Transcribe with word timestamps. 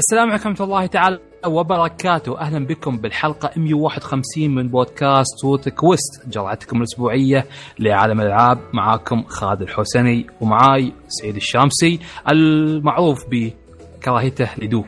السلام 0.00 0.30
عليكم 0.30 0.48
ورحمة 0.50 0.64
الله 0.66 0.86
تعالى 0.86 1.18
وبركاته. 1.46 2.38
أهلا 2.40 2.66
بكم 2.66 2.98
بالحلقة 2.98 3.50
151 3.56 4.50
من 4.54 4.68
بودكاست 4.68 5.38
صوت 5.42 5.68
كويست 5.68 6.28
جرعتكم 6.28 6.76
الأسبوعية 6.78 7.46
لعالم 7.78 8.20
الألعاب. 8.20 8.58
معاكم 8.72 9.22
خالد 9.22 9.62
الحسني 9.62 10.26
ومعاي 10.40 10.92
سعيد 11.08 11.36
الشامسي 11.36 11.98
المعروف 12.30 13.18
بكراهيته 13.30 14.48
لدو. 14.58 14.84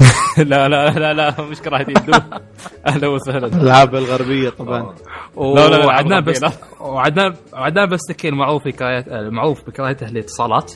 لا 0.38 0.68
لا 0.68 0.90
لا 0.90 1.14
لا 1.14 1.40
مش 1.40 1.60
كراهيتي 1.60 1.90
يدوب 1.90 2.22
أهلا 2.88 3.08
وسهلا. 3.08 3.46
الألعاب 3.46 3.94
الغربية 3.94 4.50
طبعا. 4.50 4.94
لا، 5.36 5.68
لا، 5.68 5.76
لا، 5.76 5.86
وعدنان 5.86 6.24
بس. 6.24 6.40
وعدنان 6.80 7.34
وعدنان 7.52 7.88
بستكين 7.88 8.32
المعروف 8.32 8.64
بكراهية 8.64 9.04
المعروف 9.20 9.66
بكراهيته 9.66 10.06
للاتصالات. 10.06 10.72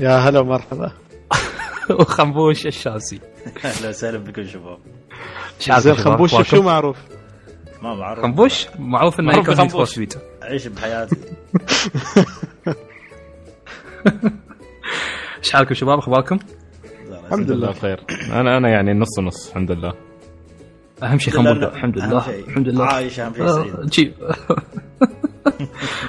يا 0.00 0.16
هلا 0.16 0.40
ومرحبا. 0.40 0.92
وخنبوش 1.90 2.66
الشامسي 2.66 3.20
أهلا 3.64 3.88
وسهلا 3.88 4.18
بكم 4.18 4.44
شباب. 4.46 4.78
زين؟ 5.78 5.94
خنبوش؟ 5.94 6.42
شو 6.50 6.62
معروف؟ 6.62 6.96
ما 7.82 7.94
بعرف. 7.94 8.22
خنبوش؟ 8.22 8.66
معروف 8.78 9.20
إنه 9.20 9.28
معروف 9.28 9.48
يكون 9.48 9.54
بخنبوش. 9.66 9.88
سويت 9.88 10.14
اعيش 10.42 10.66
بحياتي. 10.66 11.16
إيش 15.38 15.52
حالكم 15.52 15.74
شباب؟ 15.74 15.98
أخباركم؟ 15.98 16.38
الحمد 17.24 17.50
لله. 17.50 17.70
بخير. 17.70 18.04
أنا 18.32 18.56
أنا 18.56 18.68
يعني 18.68 18.92
نص 18.92 19.18
نص 19.18 19.48
الحمد 19.48 19.70
لله. 19.70 19.92
أهم 21.02 21.18
شيء 21.18 21.34
خنبوش. 21.34 21.64
الحمد 21.64 21.98
لله. 21.98 22.30
الحمد 22.30 22.68
لله. 22.68 22.84
عايش 22.84 23.20
أهم 23.20 23.34
شيء 23.34 23.44
آه، 23.44 23.86
سعيد 23.90 24.14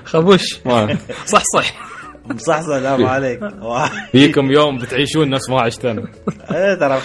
خبوش 0.06 0.66
ما 0.66 0.98
صح 1.26 1.44
صح. 1.56 1.91
مصحصح 2.26 2.68
لا 2.76 2.98
ما 2.98 3.10
عليك. 3.10 3.40
فيكم 4.12 4.52
يوم 4.52 4.78
بتعيشون 4.78 5.30
نفس 5.30 5.50
ما 5.50 5.62
عشت 5.62 5.86
أنا 5.86 6.02
إيه 6.52 6.74
ترى 6.74 7.02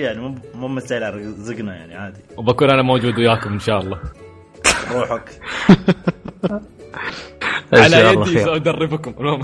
يعني 0.00 0.20
مو 0.20 0.34
مو 0.54 0.68
مستاهل 0.68 1.14
رزقنا 1.14 1.74
يعني 1.74 1.94
عادي. 1.94 2.20
وبكون 2.36 2.70
أنا 2.70 2.82
موجود 2.82 3.18
وياكم 3.18 3.52
إن 3.52 3.58
شاء 3.58 3.78
الله. 3.78 4.00
روحك. 4.92 5.30
على 7.72 7.96
يدي. 7.96 8.38
سأدربكم 8.38 9.42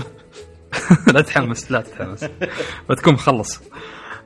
لا 1.13 1.21
تحمس 1.21 1.71
لا 1.71 1.81
تحمس. 1.81 2.25
بتكون 2.89 3.13
مخلص. 3.13 3.61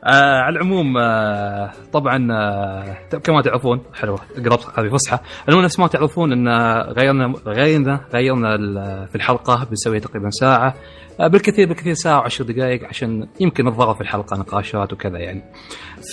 آه 0.06 0.40
على 0.42 0.56
العموم 0.56 0.98
آه 0.98 1.72
طبعا 1.94 2.28
آه 2.32 3.18
كما 3.24 3.42
تعرفون 3.42 3.82
حلوة 3.94 4.20
قربت 4.46 4.80
هذه 4.80 4.90
فصحى 4.90 5.20
المهم 5.50 5.64
نفس 5.64 5.80
ما 5.80 5.88
تعرفون 5.88 6.32
إن 6.32 6.48
غيرنا 6.92 7.34
غيرنا 7.48 8.00
غيرنا 8.14 8.56
ال- 8.56 9.08
في 9.08 9.16
الحلقة 9.16 9.66
بنسويها 9.70 10.00
تقريبا 10.00 10.30
ساعة. 10.30 10.76
آه 11.20 11.28
بالكثير 11.28 11.68
بالكثير 11.68 11.94
ساعة 11.94 12.18
وعشر 12.20 12.44
دقائق 12.44 12.88
عشان 12.88 13.28
يمكن 13.40 13.68
نتضرر 13.68 13.94
في 13.94 14.02
الحلقة 14.02 14.38
نقاشات 14.38 14.94
وكذا 14.94 15.18
يعني. 15.20 15.44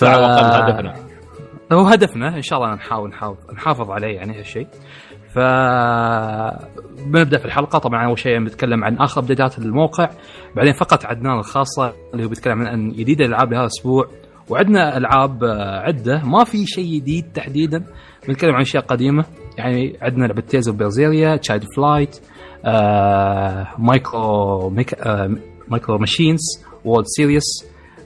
وأقل 0.02 0.62
هدفنا. 0.70 0.94
هو 1.72 1.80
هدفنا 1.86 2.36
إن 2.36 2.42
شاء 2.42 2.58
الله 2.58 2.74
نحاول 2.74 3.10
نحاول 3.10 3.36
نحافظ 3.54 3.90
عليه 3.90 4.16
يعني 4.16 4.38
هالشيء. 4.38 4.66
ف 5.34 5.38
بنبدأ 7.06 7.38
في 7.38 7.44
الحلقة. 7.44 7.78
طبعا 7.78 8.06
أول 8.06 8.18
شيء 8.18 8.38
بنتكلم 8.38 8.84
عن 8.84 8.96
آخر 8.96 9.20
أبديتات 9.20 9.58
الموقع. 9.58 10.10
بعدين 10.56 10.72
فقط 10.72 11.06
عدنان 11.06 11.38
الخاصة 11.38 11.92
اللي 12.12 12.24
هو 12.24 12.28
بيتكلم 12.28 12.62
عن 12.62 12.90
جديد 12.90 13.20
الألعاب 13.20 13.50
لهذا 13.52 13.62
الأسبوع. 13.62 14.08
وعندنا 14.48 14.96
ألعاب 14.96 15.44
عدة. 15.84 16.22
ما 16.24 16.44
في 16.44 16.66
شيء 16.66 16.96
جديد 17.00 17.24
تحديدا. 17.34 17.84
بنتكلم 18.28 18.54
عن 18.54 18.60
أشياء 18.60 18.82
قديمة. 18.82 19.24
يعني 19.58 19.96
عندنا 20.02 20.26
لعبة 20.26 20.40
تيز 20.40 20.68
اوف 20.68 20.76
بيرزيريا 20.76 21.36
تشايلد 21.36 21.64
فلايت 21.76 22.20
آه، 22.64 23.68
مايكرو 23.78 24.70
ميك... 24.70 24.94
آه، 24.94 25.36
مايكرو 25.68 25.98
ماشينز 25.98 26.40
وورد 26.84 27.04
سيريس 27.06 27.44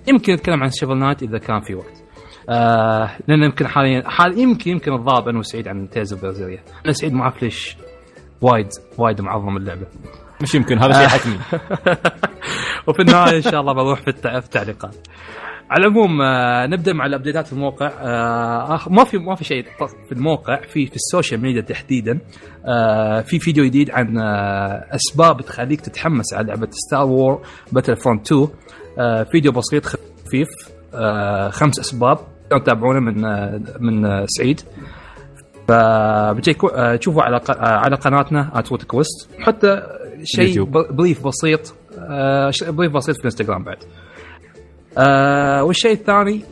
يمكن 0.09 0.33
نتكلم 0.33 0.63
عن 0.63 0.71
شيفل 0.71 0.99
نايت 0.99 1.23
إذا 1.23 1.39
كان 1.39 1.61
في 1.61 1.75
وقت. 1.75 2.04
آه 2.49 3.11
لأن 3.29 3.43
يمكن 3.43 3.67
حاليا 3.67 4.03
حال 4.09 4.39
يمكن 4.39 4.71
يمكن 4.71 4.93
الضاب 4.93 5.29
أنا 5.29 5.39
وسعيد 5.39 5.69
عن 5.69 5.89
تيز 5.91 6.13
اوف 6.13 6.23
بيرزيريا 6.23 6.61
أنا 6.85 6.93
سعيد 6.93 7.15
أعرف 7.15 7.43
ليش 7.43 7.77
وايد 8.41 8.69
وايد 8.99 9.21
معظم 9.21 9.57
اللعبة. 9.57 9.87
مش 10.43 10.55
يمكن 10.55 10.79
هذا 10.79 10.93
شيء 10.93 11.07
حتمي. 11.09 11.39
وفي 12.89 13.03
النهاية 13.03 13.37
إن 13.37 13.43
شاء 13.43 13.61
الله 13.61 13.73
بروح 13.73 14.01
في 14.03 14.11
التع- 14.11 14.39
في 14.41 14.47
التعليقات. 14.47 14.95
على 15.71 15.87
العموم 15.87 16.21
آه، 16.23 16.67
نبدأ 16.67 16.93
مع 16.93 17.07
الأبديتات 17.07 17.47
في 17.47 17.53
الموقع. 17.53 17.87
آه، 18.01 18.81
ما 18.91 19.05
في 19.05 19.19
ما 19.19 19.35
في 19.35 19.45
شيء 19.45 19.65
في 20.09 20.13
الموقع 20.13 20.61
في 20.61 20.87
في 20.87 20.97
ال 20.97 21.03
social 21.03 21.41
media 21.41 21.61
تحديدا. 21.61 22.19
آه، 22.67 23.21
في 23.21 23.39
فيديو 23.39 23.65
جديد 23.65 23.91
عن 23.91 24.19
آه، 24.19 24.85
أسباب 24.95 25.41
تخليك 25.41 25.81
تتحمس 25.81 26.35
على 26.35 26.47
لعبة 26.47 26.69
Star 26.71 27.07
Wars 27.07 27.43
Battlefront 27.73 28.27
2 28.33 28.49
آه، 28.99 29.23
فيديو 29.23 29.53
بسيط 29.53 29.87
خفيف. 29.87 30.49
آه، 30.95 31.49
خمس 31.51 31.79
أسباب. 31.79 32.19
تتابعونه 32.51 33.01
من 33.01 33.23
من 33.81 34.27
سعيد. 34.27 34.61
فبتجيكو 35.69 36.67
آه، 36.67 36.97
تشوفوا 36.97 37.23
على 37.23 37.41
على 37.59 37.97
قناتنا 37.97 38.51
Root 38.55 38.83
Quest 38.83 39.29
حتى 39.39 39.83
شيء 40.25 40.63
بريف 40.93 41.27
بسيط 41.27 41.75
آه، 41.99 42.51
بريف 42.63 42.93
بسيط 42.93 43.15
في 43.15 43.21
الانستغرام 43.21 43.65
بعد. 43.65 43.77
آه 44.99 45.65
والشيء 45.65 45.93
الثاني 45.93 46.45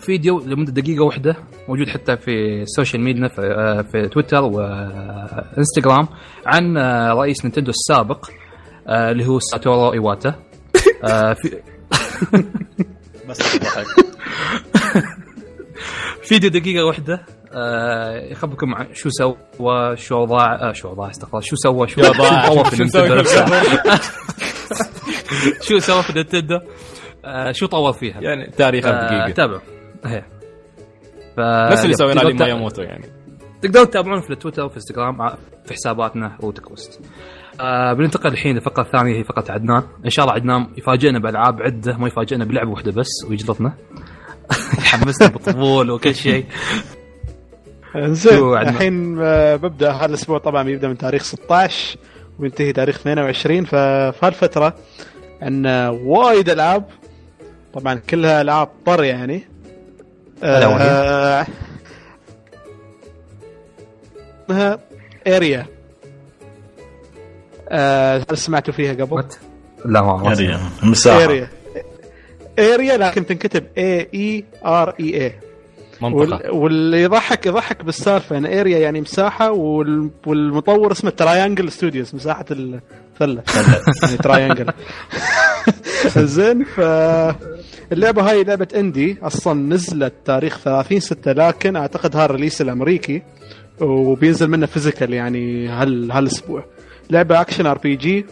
فيديو 0.00 0.38
لمدة 0.40 0.72
دقيقة 0.72 1.04
واحدة 1.04 1.36
موجود 1.68 1.88
حتى 1.88 2.16
في 2.16 2.62
السوشيال 2.62 3.02
ميديا 3.02 3.28
في, 3.28 3.42
آه، 3.42 3.82
في 3.82 4.08
تويتر 4.08 4.42
وانستغرام 4.42 6.08
عن 6.46 6.78
رئيس 7.18 7.44
نينتندو 7.44 7.70
السابق 7.70 8.30
اللي 8.88 9.26
هو 9.26 9.38
ساتورو 9.38 9.92
إيواتا. 9.92 10.34
في 11.40 11.60
بس 13.28 13.56
ضحك 13.58 13.86
فيديو 16.30 16.50
دقيقة 16.50 16.84
واحدة. 16.84 17.22
آه 17.54 18.18
يخبركم 18.32 18.74
عن 18.74 18.86
شو 18.94 19.08
سوى 19.10 19.96
شو 19.96 20.24
ضاع 20.24 20.68
آه 20.68 20.72
شو 20.72 20.92
ضاع 20.94 21.10
استغفر 21.10 21.40
شو 21.40 21.56
سوى 21.56 21.88
شو 21.88 22.00
ضاع، 22.18 22.46
شو 22.70 22.84
نفسها. 22.84 23.50
شو 25.68 25.78
سوى 25.78 26.02
في 26.02 26.12
Nintendo 26.12 26.58
آه 27.24 27.52
شو 27.52 27.66
طور 27.66 27.92
فيها. 27.92 28.20
يعني 28.20 28.50
تاريخها 28.50 28.90
آه 28.90 29.04
بدقيقة 29.06 29.30
تابعوا. 29.36 29.60
نفس 31.72 31.84
اللي 31.84 31.94
سويناه 31.94 32.22
لما 32.24 32.46
يموتوا 32.46 32.84
يعني. 32.84 33.06
تقدرون 33.62 33.90
تتابعونا 33.90 34.20
في 34.20 34.30
التويتر 34.30 34.64
وفي 34.64 34.76
انستغرام 34.76 35.22
ع- 35.22 35.34
في 35.64 35.74
حساباتنا 35.74 36.36
روتكوست 36.42 37.00
آه 37.60 37.92
بننتقل 37.92 38.30
الحين 38.32 38.54
للفقره 38.54 38.82
الثانية 38.82 39.18
هي 39.18 39.24
فقرة 39.24 39.52
عدنان. 39.52 39.82
إن 40.04 40.10
شاء 40.10 40.24
الله 40.24 40.34
عدنان 40.36 40.66
يفاجئنا 40.76 41.18
بألعاب 41.18 41.62
عدة 41.62 41.96
ما 41.96 42.06
يفاجئنا 42.08 42.44
بلعبة 42.44 42.70
واحدة 42.70 42.92
بس 42.92 43.08
ويجلطنا. 43.28 43.72
يحمسنا 44.78 45.28
بطبول 45.28 45.90
وكل 45.90 46.14
شيء. 46.14 46.46
زين؟ 47.96 48.58
الحين 48.58 49.18
آه، 49.20 49.56
ببدأ. 49.56 49.92
هذا 49.92 50.06
الأسبوع 50.06 50.38
طبعا 50.38 50.62
بيبدا 50.62 50.88
من 50.88 50.98
تاريخ 50.98 51.22
16 51.22 51.98
وينتهي 52.38 52.72
تاريخ 52.72 52.96
22 52.96 53.64
ففي 53.64 54.18
هالفتره 54.22 54.74
عندنا 55.42 55.88
وايد 55.90 56.50
ألعاب 56.50 56.84
طبعا 57.74 57.94
كلها 57.94 58.40
ألعاب 58.40 58.68
طر 58.86 59.04
يعني. 59.04 59.42
وهي؟ 60.42 60.82
آه، 60.82 61.46
اسمها 64.44 64.78
AereA. 65.26 65.66
هل 68.30 68.38
سمعتوا 68.38 68.74
فيها 68.74 68.92
قبل؟ 68.92 69.24
لا 69.84 70.02
ما 70.02 70.34
يعني 70.38 70.62
مساحه 70.82 71.24
area. 71.24 71.59
AereA 72.60 72.96
لكن 72.96 73.26
تنكتب 73.26 73.64
A 73.78 74.08
E 74.14 74.44
R 74.64 74.94
E 75.00 75.24
A 75.26 75.32
منطقة. 76.02 76.18
وال- 76.18 76.50
واللي 76.50 77.02
يضحك 77.02 77.46
يضحك 77.46 77.84
بالسالفة 77.84 78.38
إن 78.38 78.46
area 78.46 78.78
يعني 78.78 79.00
مساحة 79.00 79.50
وال- 79.52 80.10
والمطور 80.26 80.92
اسمه 80.92 81.10
Triangle 81.10 81.72
Studios 81.72 82.14
مساحة 82.14 82.44
الفله 82.50 83.42
يعني 84.02 84.16
Triangle 84.16 84.66
زين 86.16 86.64
ف 86.64 86.80
اللعبة 87.92 88.30
هاي 88.30 88.44
لعبة 88.44 88.68
indie 88.76 89.16
أصلا 89.22 89.74
نزلت 89.74 90.12
تاريخ 90.24 90.58
30 90.58 91.00
6 91.00 91.32
لكن 91.32 91.76
أعتقد 91.76 92.16
هذا 92.16 92.24
ال 92.24 92.28
release 92.28 92.60
الأمريكي 92.60 93.22
وبينزل 93.80 94.48
منه 94.50 94.66
physical 94.66 95.12
يعني 95.14 95.68
هال 95.68 96.12
هالأسبوع. 96.12 96.64
لعبة 97.10 97.40
action 97.40 97.66
RPG 97.66 98.26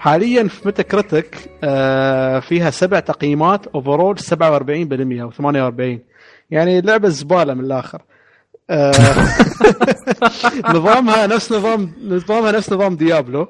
حاليا 0.00 0.48
في 0.48 0.72
Critic 0.72 1.50
آه 1.64 2.40
فيها 2.40 2.70
سبع 2.70 3.00
تقييمات 3.00 3.66
overall 3.66 4.18
47% 4.18 4.22
أو 4.32 5.30
48 5.30 5.98
يعني 6.50 6.80
لعبة 6.80 7.08
زبالة 7.08 7.54
من 7.54 7.64
الآخر. 7.64 8.02
آه 8.70 8.92
نظامها 10.74 11.26
نفس 11.26 11.52
نظام 11.52 11.92
نظامها 12.04 12.52
نفس 12.52 12.72
نظام 12.72 12.96
Diablo. 12.96 13.48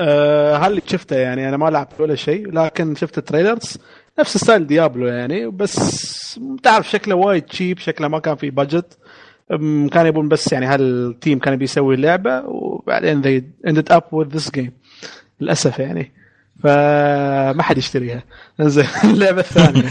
آه 0.00 0.56
هل 0.56 0.82
شفته؟ 0.86 1.16
يعني 1.16 1.48
أنا 1.48 1.56
ما 1.56 1.70
لعبت 1.70 2.00
ولا 2.00 2.14
شيء 2.14 2.52
لكن 2.52 2.94
شفت 2.94 3.18
ال 3.18 3.25
trailers 3.25 3.78
نفس 4.18 4.36
style 4.36 4.66
Diablo 4.66 5.06
يعني 5.06 5.46
بس 5.46 6.40
تعرف 6.62 6.90
شكله 6.90 7.14
وايد 7.14 7.42
cheap 7.42 7.78
شكله 7.78 8.08
ما 8.08 8.18
كان 8.18 8.36
في 8.36 8.50
budget 8.50 8.98
كان 9.92 10.06
يبون 10.06 10.28
بس 10.28 10.52
يعني 10.52 10.66
هال 10.66 10.90
team 10.90 11.38
كان 11.38 11.56
بيسوي 11.56 11.94
اللعبه 11.94 12.42
وبعدين 12.46 13.22
they 13.22 13.68
ended 13.70 13.96
up 13.96 14.04
with 14.12 14.36
this 14.36 14.50
game. 14.50 14.79
للأسف 15.40 15.78
يعني. 15.78 16.12
فما 16.62 17.62
حد 17.62 17.78
يشتريها. 17.78 18.22
زين 18.60 18.86
اللعبة 19.14 19.40
الثانية. 19.40 19.88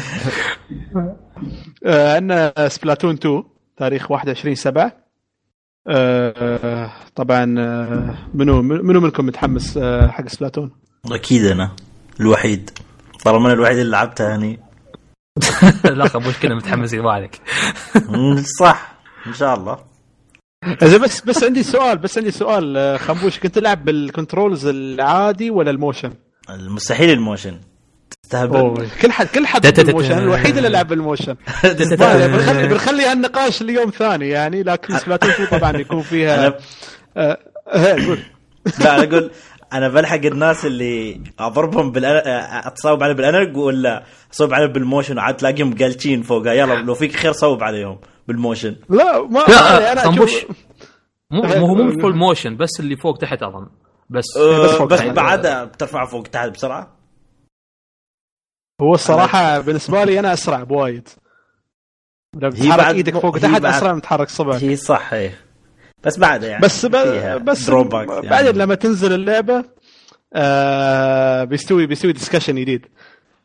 آه، 1.85 2.15
عندنا 2.15 2.53
Splatoon 2.67 3.13
2 3.15 3.43
تاريخ 3.77 4.11
21 4.11 4.55
7 4.55 4.91
طبعا 7.15 7.55
آه، 7.59 8.15
منو 8.33 8.61
منو 8.61 8.99
منكم 8.99 9.25
متحمس 9.25 9.77
آه، 9.77 10.07
حق 10.07 10.27
Splatoon؟ 10.27 10.71
أكيد 11.11 11.45
أنا. 11.45 11.71
الوحيد. 12.19 12.69
طالما 13.25 13.45
أنا 13.45 13.53
الوحيد 13.53 13.77
اللي 13.77 13.91
لعبتها 13.91 14.35
هني 14.35 14.59
لا 15.83 16.09
متحمسين 16.55 17.01
ما 17.01 17.11
عليك. 17.11 17.41
صح. 18.59 18.95
إن 19.27 19.33
شاء 19.33 19.55
الله. 19.55 19.88
زين 20.83 21.01
بس 21.01 21.21
بس 21.21 21.43
عندي 21.43 21.63
سؤال 21.63 21.97
بس 21.97 22.17
عندي 22.17 22.31
سؤال 22.31 22.77
آه، 22.77 22.97
خنبوش 22.97 23.39
كنت 23.39 23.55
تلعب 23.55 23.85
بال 23.85 24.01
controls 24.01 24.65
العادي 24.65 25.49
ولا 25.49 25.71
ال 25.71 25.76
motion؟ 25.76 26.13
المستحيل 26.49 27.09
ال 27.09 27.16
motion 27.16 27.59
تستهبل. 28.23 28.87
كل 29.01 29.11
حد 29.11 29.27
كل 29.27 29.47
حد 29.47 29.67
بال 29.83 29.92
motion 29.92 30.17
الوحيد 30.17 30.57
اللي 30.57 30.69
لعب 30.69 30.87
بال 30.87 30.99
motion 30.99 31.33
بنخلي 31.63 32.67
بنخلي 32.67 33.05
هالنقاش 33.05 33.61
اليوم 33.61 33.89
ثاني 33.89 34.29
يعني 34.29 34.63
لكن 34.63 34.97
Splatoon 34.97 35.29
2 35.29 35.59
طبعا 35.59 35.77
يكون 35.77 36.01
فيها 36.01 36.57
آه، 37.17 37.37
آه، 37.67 37.93
قول 37.93 38.19
لا 38.79 39.03
أقول 39.03 39.31
أنا 39.73 39.87
بلحق 39.87 40.25
الناس 40.25 40.65
اللي 40.65 41.21
أضربهم 41.39 41.91
بال 41.91 42.05
اتصوب 42.05 43.03
عليهم 43.03 43.15
بال 43.17 43.27
analog 43.27 43.57
ولا 43.57 44.03
اصوب 44.33 44.53
عليهم 44.53 44.71
بال 44.71 44.83
motion 44.83 45.17
وعاد 45.17 45.35
تلاقيهم 45.35 45.77
قالشين 45.77 46.21
فوقها 46.21 46.53
يلا 46.53 46.73
لو 46.73 46.93
فيك 46.93 47.15
خير 47.15 47.31
صوب 47.31 47.63
عليهم 47.63 47.99
بال 48.27 48.38
motion. 48.38 48.75
لا 48.89 49.21
ما 49.27 49.39
لا 49.39 49.91
أنا 49.91 50.09
أشوف 50.09 50.45
مو 51.31 51.41
مو 51.41 51.67
هو 51.67 51.75
مو 51.75 52.01
full 52.01 52.15
motion 52.15 52.57
بس 52.57 52.79
اللي 52.79 52.95
فوق 52.97 53.17
تحت 53.17 53.43
اظن 53.43 53.67
بس 54.09 54.25
بس 54.37 54.37
أه، 54.37 54.77
فوق 54.77 54.87
بس 54.87 54.99
تحت. 54.99 55.09
بعد 55.09 55.47
بترفع 55.67 56.05
فوق 56.05 56.23
تحت 56.23 56.49
بسرعة. 56.49 56.95
هو 58.81 58.93
الصراحة 58.93 59.59
بالنسبة 59.59 60.03
لي 60.03 60.19
أنا 60.19 60.33
أسرع 60.33 60.63
بوايد. 60.63 61.09
لو 62.35 62.49
تحرك 62.49 62.95
إيدك 62.95 63.17
فوق 63.17 63.35
هي 63.35 63.41
تحت 63.41 63.65
أسرع 63.65 63.93
من 63.93 64.01
تحرك 64.01 64.29
صبعك. 64.29 64.63
هي 64.63 64.75
صح 64.75 65.13
إيه 65.13 65.48
بس 66.03 66.19
بعد 66.19 66.43
يعني 66.43 66.63
بس 66.63 66.85
بس 66.85 67.69
drawbacks 67.69 67.93
يعني. 67.93 68.29
بعدين 68.29 68.55
لما 68.55 68.75
تنزل 68.75 69.13
اللعبة 69.13 69.63
آه 70.33 71.43
بيستوي 71.43 71.85
بيستوي 71.85 72.11
discussion 72.13 72.55
جديد 72.55 72.85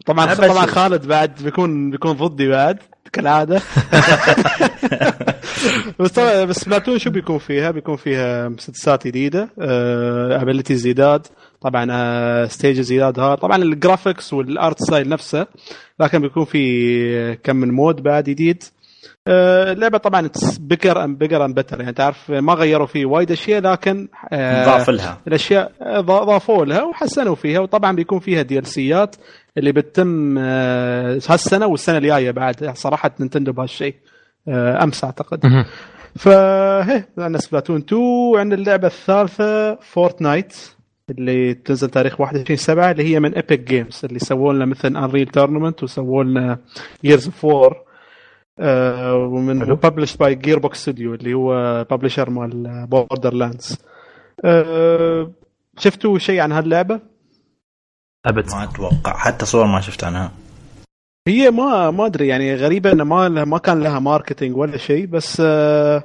طبعا 0.06 0.34
طبعا. 0.34 0.66
خالد 0.66 1.06
بعد 1.06 1.42
بيكون 1.42 1.90
بيكون 1.90 2.12
ضدي 2.12 2.48
بعد 2.48 2.78
كالعادة 3.12 3.56
بس 6.00 6.10
طبعا 6.10 6.44
Splatoon 6.44 6.99
شو 6.98 7.10
بيكون 7.10 7.38
فيها؟ 7.38 7.70
بيكون 7.70 7.96
فيها 7.96 8.48
مسدسات 8.48 9.06
جديدة 9.06 9.48
آه 9.60 10.42
abilities 10.43 10.87
جداد 10.86 11.26
طبعا 11.60 11.86
آه 11.90 12.46
stages 12.46 12.93
جداد 12.92 13.18
ها 13.18 13.34
طبعا 13.34 13.56
ال 13.56 13.65
graphics 13.65 14.32
وال 14.32 14.52
art 14.52 14.82
style 14.82 15.08
نفسه 15.08 15.46
لكن 16.00 16.18
بيكون 16.20 16.44
في 16.44 17.36
كم 17.36 17.56
من 17.56 17.70
mode 17.70 18.02
بعد 18.02 18.24
جديد 18.24 18.62
آه، 18.62 18.74
اللعبة 19.29 19.99
طبعا 19.99 20.31
bigger 20.61 21.05
and 21.05 21.19
bigger 21.19 21.44
and 21.44 21.55
better 21.55 21.81
يعني 21.81 21.93
تعرف 21.93 22.31
ما 22.31 22.53
غيروا 22.55 22.87
فيه 22.87 23.06
وايد 23.06 23.31
أشياء 23.32 23.61
لكن 23.61 24.09
آه، 24.32 24.65
ضاف 24.67 24.91
لها. 24.91 25.19
الأشياء 25.29 25.73
آه، 25.82 26.00
ضا- 26.00 26.25
ضافوا 26.25 26.65
لها 26.65 26.82
وحسنوا 26.82 27.35
فيها. 27.35 27.59
وطبعا 27.61 27.97
بيكون 27.97 28.19
فيها 28.19 28.43
DLC 28.43 28.66
ات 28.66 29.16
اللي 29.59 29.73
بتتم 29.73 30.38
آه، 30.38 31.21
هالسنة 31.29 31.67
والسنة 31.67 31.99
الجاية 31.99 32.31
بعد. 32.31 32.71
صراحة 32.75 33.11
Nintendo 33.20 33.52
بهالشيء 33.53 33.94
آه، 34.49 34.85
أمس 34.85 35.05
أعتقد. 35.05 35.65
فهي 36.17 37.05
عندنا 37.19 37.38
Splatoon 37.38 37.76
2 37.76 38.03
وعندنا 38.03 38.61
اللعبة 38.61 38.87
الثالثة 38.87 39.75
Fortnite 39.75 40.56
اللي 41.11 41.55
تنزل 41.55 41.88
تاريخ 41.91 42.21
21 42.21 42.56
7 42.56 42.91
اللي 42.91 43.15
هي 43.15 43.21
من 43.21 43.35
Epic 43.34 43.61
Games 43.61 44.00
اللي 44.05 44.19
سووا 44.19 44.53
لنا 44.53 44.65
مثل 44.67 44.97
Unreal 44.96 45.26
Tournament 45.26 45.82
وسووا 45.82 46.25
لنا 46.25 46.59
Gears 47.05 47.25
of 47.26 47.44
War 47.44 47.83
ومن 48.60 49.64
حلو. 49.64 49.76
published 49.76 50.16
by 50.16 50.34
Gearbox 50.34 50.82
studio 50.82 51.14
اللي 51.14 51.34
هو 51.34 51.84
publisher 51.90 52.31
مال 52.30 52.86
Borderlands 52.87 53.78
شفتوا 55.78 56.18
شيء 56.18 56.40
عن 56.40 56.52
هاللعبة؟ 56.52 57.00
أبد. 58.26 58.50
ما 58.50 58.64
أتوقع. 58.64 59.16
حتى 59.16 59.46
صور 59.46 59.66
ما 59.66 59.80
شفت 59.80 60.04
عنها. 60.04 60.32
هي 61.28 61.50
ما 61.50 61.90
ما 61.90 62.06
أدري 62.06 62.28
يعني 62.28 62.54
غريبة 62.54 62.92
إنه 62.92 63.04
ما 63.04 63.28
ما 63.28 63.58
كان 63.58 63.80
لها 63.80 63.98
marketing 63.99 64.56
ولا 64.56 64.76
شيء 64.76 65.06
بس 65.06 65.42
آه، 65.44 66.04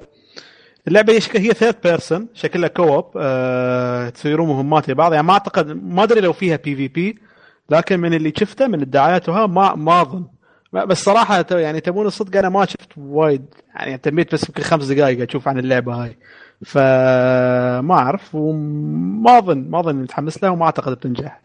اللعبة 0.88 1.14
هي 1.14 1.20
هي 1.36 1.54
third 1.54 1.76
person 1.84 2.28
شكلها 2.34 2.70
co-op 2.70 3.06
آه، 3.18 4.10
تصيرون 4.10 4.48
مهمات 4.48 4.90
لبعض 4.90 5.14
يعني 5.14 5.28
ما 5.28 5.34
اعتقد 5.34 5.68
ما 5.72 6.04
أدري 6.04 6.22
لو 6.22 6.34
فيها 6.34 6.56
PvP 6.56 7.20
لكن 7.70 8.00
من 8.00 8.14
اللي 8.14 8.34
شفته 8.38 8.68
من 8.68 8.82
الدعايات 8.82 9.30
وها 9.30 9.48
ما 9.48 9.76
ما 9.76 10.02
أظن. 10.02 10.26
بس 10.74 11.04
صراحة 11.04 11.46
يعني 11.52 11.82
تبون 11.82 12.06
الصدق 12.06 12.38
أنا 12.38 12.50
ما 12.50 12.66
شفت 12.66 12.98
وايد 12.98 13.46
يعني 13.76 13.94
اهتميت 13.94 14.34
بس 14.34 14.50
يمكن 14.50 14.64
خمس 14.64 14.86
دقائق 14.86 15.30
أشوف 15.30 15.48
عن 15.48 15.60
اللعبة 15.60 16.04
هاي. 16.04 16.18
فما 16.66 17.94
أعرف 17.94 18.36
وما 18.36 19.38
اظن 19.38 19.70
ما 19.70 19.80
أظن 19.80 19.96
متحمس 19.96 20.44
لها 20.44 20.52
وما 20.52 20.66
أعتقد 20.66 20.92
بتنجح. 20.92 21.42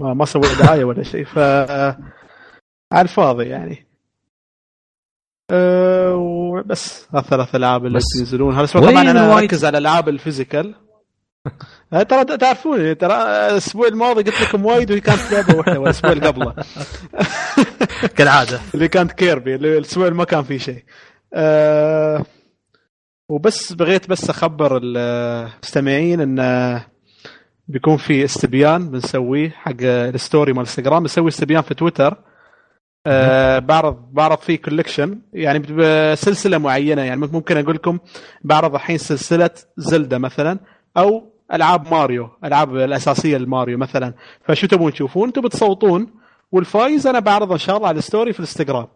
ما, 0.00 0.14
ما 0.14 0.24
سووا 0.24 0.64
دعاية 0.64 0.84
ولا 0.84 1.02
شيء 1.02 1.24
ف 1.24 1.38
على 2.92 3.02
الفاضي 3.02 3.44
يعني. 3.44 3.86
أه 5.50 6.14
وبس 6.14 7.08
هالثلاث 7.14 7.54
ألعاب 7.54 7.86
اللي 7.86 7.98
بس 7.98 8.16
ينزلون. 8.18 8.52
هذا 8.52 8.60
الأسبوع 8.60 8.82
وين 8.82 8.92
طبعا 8.92 9.10
أنا؟ 9.10 9.38
أركز 9.38 9.64
على 9.64 9.78
الألعاب 9.78 10.08
ال 10.08 10.15
physical. 10.15 10.74
ترى 12.08 12.36
تعرفون 12.36 12.98
ترى 12.98 13.14
الأسبوع 13.14 13.86
الماضي 13.88 14.22
قلت 14.22 14.40
لكم 14.42 14.64
وايد 14.64 14.90
وهي 14.90 15.00
كانت 15.00 15.32
لعبه 15.32 15.56
واحدة 15.56 15.80
والاسبوع 15.80 16.12
اللي 16.12 16.26
قبله. 16.26 16.54
كالعادة. 18.16 18.60
اللي 18.74 18.88
كانت 18.88 19.12
Kirby 19.12 19.54
اللي 19.54 19.78
الأسبوع 19.78 20.06
اللي 20.06 20.18
ما 20.18 20.24
كان 20.24 20.42
فيه 20.42 20.58
شيء. 20.58 20.84
أه 21.34 22.24
وبس 23.28 23.72
بغيت 23.72 24.08
بس 24.08 24.30
أخبر 24.30 24.80
المستمعين 24.82 26.20
إن 26.20 26.80
بيكون 27.68 27.96
في 27.96 28.24
استبيان 28.24 28.90
بنسويه 28.90 29.50
حق 29.50 29.76
ال 29.82 29.94
story 29.94 30.52
مال 30.52 30.60
انستغرام 30.60 31.02
بنسوي 31.02 31.28
استبيان 31.28 31.62
في 31.62 31.74
تويتر. 31.74 32.16
أه 33.06 33.58
بعرض 33.58 34.08
بعرض 34.12 34.38
فيه 34.38 34.56
collection 34.56 35.20
يعني 35.32 35.66
سلسلة 36.16 36.58
معينة. 36.58 37.02
يعني 37.02 37.20
ممكن 37.20 37.56
أقول 37.56 37.74
لكم 37.74 37.98
بعرض 38.44 38.74
الحين 38.74 38.98
سلسلة 38.98 39.50
Zelda 39.76 40.18
مثلا 40.18 40.58
أو 40.96 41.35
ألعاب 41.52 41.94
ماريو 41.94 42.28
ألعاب 42.44 42.76
الأساسية 42.76 43.36
لماريو 43.36 43.78
مثلا. 43.78 44.14
فشو 44.44 44.66
تبون 44.66 44.92
تشوفون؟ 44.92 45.26
أنتم 45.28 45.40
بتصوتون 45.40 46.06
والفايز 46.52 47.06
أنا 47.06 47.18
بعرضه 47.18 47.54
إن 47.54 47.58
شاء 47.58 47.76
الله 47.76 47.88
على 47.88 47.98
ال 47.98 48.04
story 48.04 48.32
في 48.32 48.40
الإنستغرام. 48.40 48.86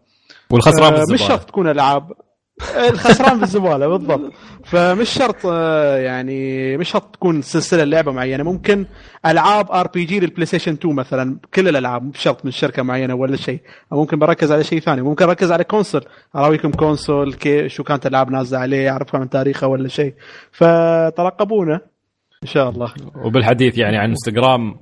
والخسران 0.49 0.93
آه، 0.93 1.05
مش 1.13 1.21
شرط 1.21 1.43
تكون 1.43 1.67
ألعاب. 1.69 2.11
الخسران 2.89 3.37
في 3.37 3.43
الزبالة 3.43 3.87
بالضبط. 3.87 4.31
فمش 4.65 5.09
شرط 5.09 5.35
آه، 5.45 5.97
يعني 5.97 6.77
مش 6.77 6.89
شرط 6.89 7.15
تكون 7.15 7.41
سلسلة 7.41 7.83
لعبة 7.83 8.11
معينة. 8.11 8.43
ممكن 8.43 8.85
ألعاب 9.25 9.71
RPG 9.71 10.19
للبلاي 10.19 10.45
ستيشن 10.45 10.73
2 10.73 10.95
مثلا 10.95 11.37
كل 11.53 11.67
الألعاب 11.67 12.03
مش 12.03 12.19
شرط 12.19 12.45
من 12.45 12.51
شركة 12.51 12.83
معينة 12.83 13.13
ولا 13.13 13.35
شيء. 13.35 13.59
ممكن 13.91 14.19
بركز 14.19 14.51
على 14.51 14.63
شيء 14.63 14.79
ثاني. 14.79 15.01
ممكن 15.01 15.25
أركز 15.25 15.51
على 15.51 15.63
console. 15.63 16.05
اراويكم 16.35 16.71
console 16.71 17.33
كي 17.33 17.69
شو 17.69 17.83
كانت 17.83 18.05
الألعاب 18.05 18.31
نازلة 18.31 18.59
عليه 18.59 18.89
اعرفها 18.89 19.19
من 19.19 19.29
تاريخها 19.29 19.67
ولا 19.67 19.87
شيء. 19.87 20.13
فترقبونا 20.51 21.81
إن 22.43 22.47
شاء 22.47 22.69
الله. 22.69 22.93
وبالحديث 23.25 23.77
يعني 23.77 23.97
عن 23.97 24.09
إنستغرام 24.09 24.75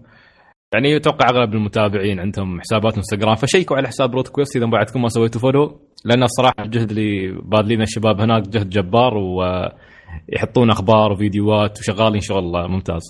يعني 0.73 0.95
أتوقع 0.95 1.29
أغلب 1.29 1.53
المتابعين 1.53 2.19
عندهم 2.19 2.61
حسابات 2.61 2.95
إنستغرام 2.95 3.35
فشيكوا 3.35 3.77
على 3.77 3.87
حساب 3.87 4.15
روت 4.15 4.27
كويست 4.27 4.55
إذا 4.55 4.65
بعدكم 4.65 5.01
ما 5.01 5.07
سويتوا 5.09 5.41
follow 5.41 5.79
لأن 6.05 6.23
الصراحة 6.23 6.53
الجهد 6.59 6.89
اللي 6.89 7.31
باذلين 7.31 7.81
الشباب 7.81 8.21
هناك 8.21 8.43
جهد 8.49 8.69
جبار 8.69 9.17
ويحطون 9.17 10.69
أخبار 10.69 11.11
وفيديوهات 11.11 11.79
وشغالين 11.79 12.21
شغل 12.21 12.67
ممتاز. 12.69 13.01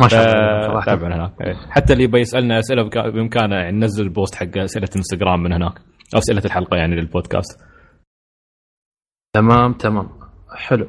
ما 0.00 0.08
شاء 0.08 0.26
الله 0.26 0.84
تابعنا 0.84 1.16
هناك. 1.16 1.42
إيه. 1.42 1.54
حتى 1.70 1.92
اللي 1.92 2.04
يبي 2.04 2.20
يسألنا 2.20 2.58
أسئلة 2.58 2.82
بإمكانه 3.10 3.56
يعني 3.56 3.76
ننزل 3.76 4.04
ال 4.04 4.10
post 4.10 4.34
حق 4.34 4.58
أسئلة 4.58 4.88
إنستغرام 4.96 5.42
من 5.42 5.52
هناك 5.52 5.78
أو 6.14 6.18
أسئلة 6.18 6.42
الحلقة 6.44 6.76
يعني 6.76 6.94
للبودكاست. 6.96 7.60
تمام 9.34 9.72
تمام. 9.72 10.08
حلو. 10.56 10.88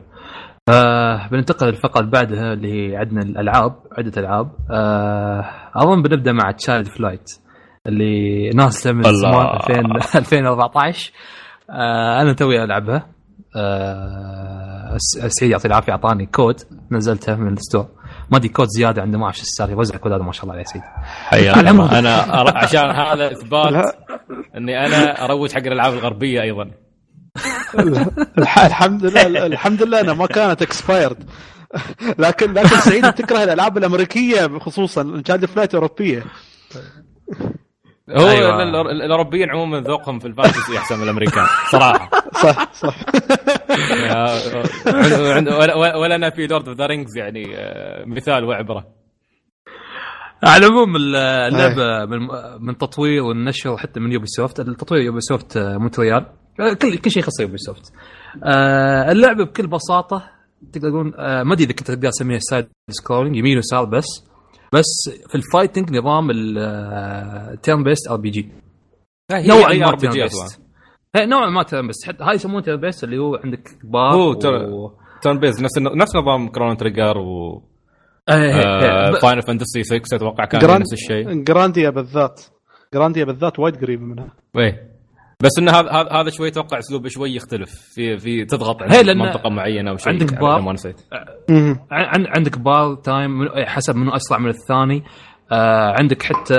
آه 0.69 1.27
بننتقل 1.27 1.67
للفقرة 1.67 1.99
اللي 1.99 2.11
بعدها 2.11 2.53
اللي 2.53 2.73
هي 2.91 2.97
عندنا 2.97 3.21
الألعاب 3.21 3.75
عدة 3.97 4.21
ألعاب 4.21 4.51
آه 4.71 5.45
أظن 5.75 6.01
بنبدأ 6.01 6.31
مع 6.31 6.51
Child 6.51 6.87
of 6.87 6.99
Light 6.99 7.29
اللي 7.87 8.49
نازله 8.49 8.93
من. 8.93 9.03
زمان 9.03 9.91
2000 9.95 10.17
2014 10.17 11.11
آه 11.69 12.21
أنا 12.21 12.33
توي 12.33 12.63
ألعبها 12.63 13.07
آه 13.57 14.97
س- 14.97 15.25
سعيد 15.27 15.51
يعطيه 15.51 15.69
العافية 15.69 15.91
أعطاني 15.91 16.25
كود 16.25 16.55
نزلته 16.91 17.35
من 17.35 17.53
ال 17.53 17.59
store 17.59 17.87
ما 18.31 18.37
أدري 18.37 18.49
كود 18.49 18.67
زيادة 18.67 19.01
عنده 19.01 19.17
ما 19.17 19.23
أعرف 19.25 19.35
شو 19.35 19.41
السالفة 19.41 19.73
يوزع 19.73 19.97
كود 19.97 20.11
هذا 20.11 20.23
ما 20.23 20.31
شاء 20.31 20.43
الله 20.43 20.53
عليه 20.53 20.63
سعيد. 20.63 20.83
أنا. 21.99 22.17
عشان 22.57 22.89
هذا 22.91 23.31
إثبات. 23.31 23.95
إني 24.57 24.85
أنا 24.85 25.25
أروج 25.25 25.51
حق 25.51 25.57
الألعاب 25.61 25.93
الغربية 25.93 26.41
أيضا 26.41 26.71
الحمد 28.37 29.05
لله 29.05 29.45
الحمد 29.45 29.83
لله 29.83 29.99
أنها 30.01 30.13
ما 30.13 30.25
كانت 30.25 30.61
expired 30.61 31.23
لكن 32.19 32.53
لكن 32.53 32.67
سعيد 32.79 33.13
تكره 33.13 33.43
الألعاب 33.43 33.77
الأمريكية 33.77 34.59
خصوصا 34.59 35.21
Child 35.25 35.45
of 35.45 35.54
Light 35.54 35.75
اوروبيه 35.75 36.23
هو 38.09 38.29
أيوة. 38.29 38.63
ال- 38.63 38.75
ال- 38.75 39.01
الأوروبيين 39.01 39.49
عموما 39.49 39.79
ذوقهم 39.79 40.19
في 40.19 40.27
ال 40.27 40.34
fantasy 40.34 40.77
أحسن 40.77 40.97
من 40.97 41.03
الأمريكان 41.03 41.45
صراحة. 41.71 42.09
صح 42.41 42.73
صح. 42.73 42.95
ولنا 46.01 46.29
في 46.29 46.47
Lord 46.47 46.67
of 46.67 46.77
the 46.77 46.85
Rings 46.85 47.17
يعني 47.17 47.43
مثال 48.05 48.43
وعبرة. 48.43 48.87
على 50.43 50.65
العموم 50.65 50.95
ال- 50.95 51.15
اللعبة 51.15 52.05
من, 52.05 52.27
من 52.65 52.77
تطوير 52.77 53.23
والنشر 53.23 53.77
حتى 53.77 53.99
من 53.99 54.11
يوبي 54.11 54.25
سوفت 54.27 54.59
التطوير 54.59 55.01
يوبي 55.01 55.21
سوفت 55.21 55.57
آه، 55.57 55.77
مونتريال 55.77 56.25
كل 56.57 56.97
كل 56.97 57.11
شيء 57.11 57.23
يخص 57.23 57.39
يوبي 57.39 57.57
سوفت 57.57 57.93
آه، 58.43 59.11
اللعبة 59.11 59.43
بكل 59.45 59.67
بساطة 59.67 60.23
تقدر 60.73 60.89
تقول 60.89 61.13
آه، 61.17 61.43
ما 61.43 61.53
أدري 61.53 61.63
إذا 61.65 61.73
كنت 61.73 61.87
تقدر 61.87 62.09
تسميها 62.09 62.39
side 62.39 62.67
scrolling 62.89 63.35
يمين 63.35 63.55
ويسار 63.55 63.85
بس. 63.85 64.05
بس 64.73 65.09
في 65.29 65.35
ال 65.35 65.42
fighting 65.42 65.97
نظام 65.97 66.27
ال 66.31 66.62
turn 66.62 67.83
based 67.83 68.11
RPG 68.11 68.49
نوعا 69.31 69.73
ما 69.73 69.87
turn 69.87 70.11
based 70.11 70.27
RPG. 70.27 70.59
هي 71.15 71.25
نوعا 71.25 71.49
ما 71.49 71.63
turn 71.63 71.87
based 71.87 72.07
حتى 72.07 72.23
هاي 72.23 72.35
يسمونه 72.35 72.61
تيرن 72.61 72.79
بيست 72.81 73.03
اللي 73.03 73.17
هو 73.17 73.35
عندك 73.43 73.69
بار 73.83 74.13
هو 74.13 74.29
و... 74.29 74.91
turn 75.21 75.39
based 75.39 75.61
نفس 75.63 75.77
نفس 75.77 76.15
نظام 76.15 76.47
Chrono 76.49 76.77
Trigger 76.77 77.17
و 77.17 77.63
Final 79.21 79.41
Fantasy 79.41 79.83
6 79.83 80.15
أتوقع 80.15 80.45
كان 80.45 80.61
Grand- 80.61 80.79
نفس 80.81 80.93
الشيء. 80.93 81.43
Grandia 81.43 81.89
بالذات. 81.89 82.41
Grandia 82.93 83.23
بالذات 83.25 83.59
وايد 83.59 83.75
قريبة 83.81 84.03
منها. 84.03 84.35
إيه. 84.57 84.92
بس 85.43 85.51
انه 85.59 85.71
هذا 85.71 85.89
هذا 86.11 86.29
شوي 86.29 86.47
أتوقع 86.47 86.79
اسلوبه 86.79 87.09
شوي 87.09 87.35
يختلف. 87.35 87.71
في 87.71 88.17
في 88.17 88.45
تضغط 88.45 88.83
على 88.83 89.13
منطقة 89.13 89.49
معينة 89.49 89.91
أو 89.91 89.97
شيء 89.97 90.13
عندك 90.13 90.39
بار. 90.39 90.61
ما 90.61 90.73
نسيت. 90.73 91.01
عندك 92.35 92.57
bar 92.57 92.95
time 92.95 93.39
من- 93.39 93.65
حسب 93.65 93.95
منو 93.95 94.11
أسرع 94.15 94.37
من 94.37 94.49
الثاني. 94.49 95.03
آه 95.51 95.95
عندك 95.99 96.23
حتى 96.23 96.55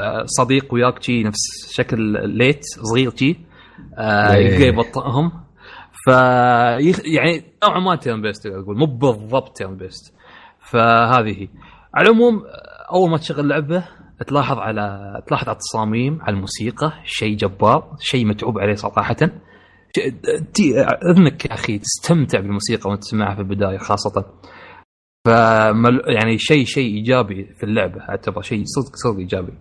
آه، 0.00 0.24
صديق 0.24 0.74
وياك 0.74 1.02
شي 1.02 1.22
نفس 1.22 1.72
شكل 1.74 2.28
light 2.28 2.60
صغير 2.64 3.12
شي 3.16 3.36
آه 3.98 4.34
إيه. 4.34 4.66
يبطئهم. 4.68 5.32
ف 6.06 6.08
يعني 6.08 7.44
نوعا 7.64 7.80
ما 7.80 7.96
turn 7.96 8.22
based 8.22 8.48
تقول 8.48 8.78
مو 8.78 8.86
بالضبط 8.86 9.56
turn 9.56 9.76
based 9.76 10.14
فهذه 10.70 11.42
هي. 11.42 11.48
على 11.94 12.08
العموم 12.08 12.36
آه، 12.44 12.92
أول 12.94 13.10
ما 13.10 13.16
تشغل 13.18 13.48
لعبة 13.48 13.84
تلاحظ 14.26 14.58
على 14.58 14.98
تلاحظ 15.26 15.48
على 15.48 15.54
التصاميم 15.54 16.18
على 16.22 16.36
الموسيقى 16.36 16.92
شيء 17.04 17.36
جبار 17.36 17.96
شيء 18.00 18.26
متعوب 18.26 18.58
عليه 18.58 18.74
صراحة 18.74 19.16
أذنك 21.10 21.44
يا 21.46 21.54
أخي 21.54 21.78
تستمتع 21.78 22.40
بالموسيقى 22.40 22.90
وأنت 22.90 23.02
تسمعها 23.02 23.34
في 23.34 23.40
البداية 23.40 23.78
خاصة 23.78 24.24
فمل 25.26 26.00
يعني 26.06 26.38
شيء 26.38 26.64
شيء 26.64 26.94
إيجابي 26.94 27.44
في 27.56 27.64
اللعبة 27.64 28.00
أعتبر 28.00 28.42
شيء 28.42 28.62
صدق 28.64 28.96
صدق 28.96 29.18
إيجابي. 29.18 29.52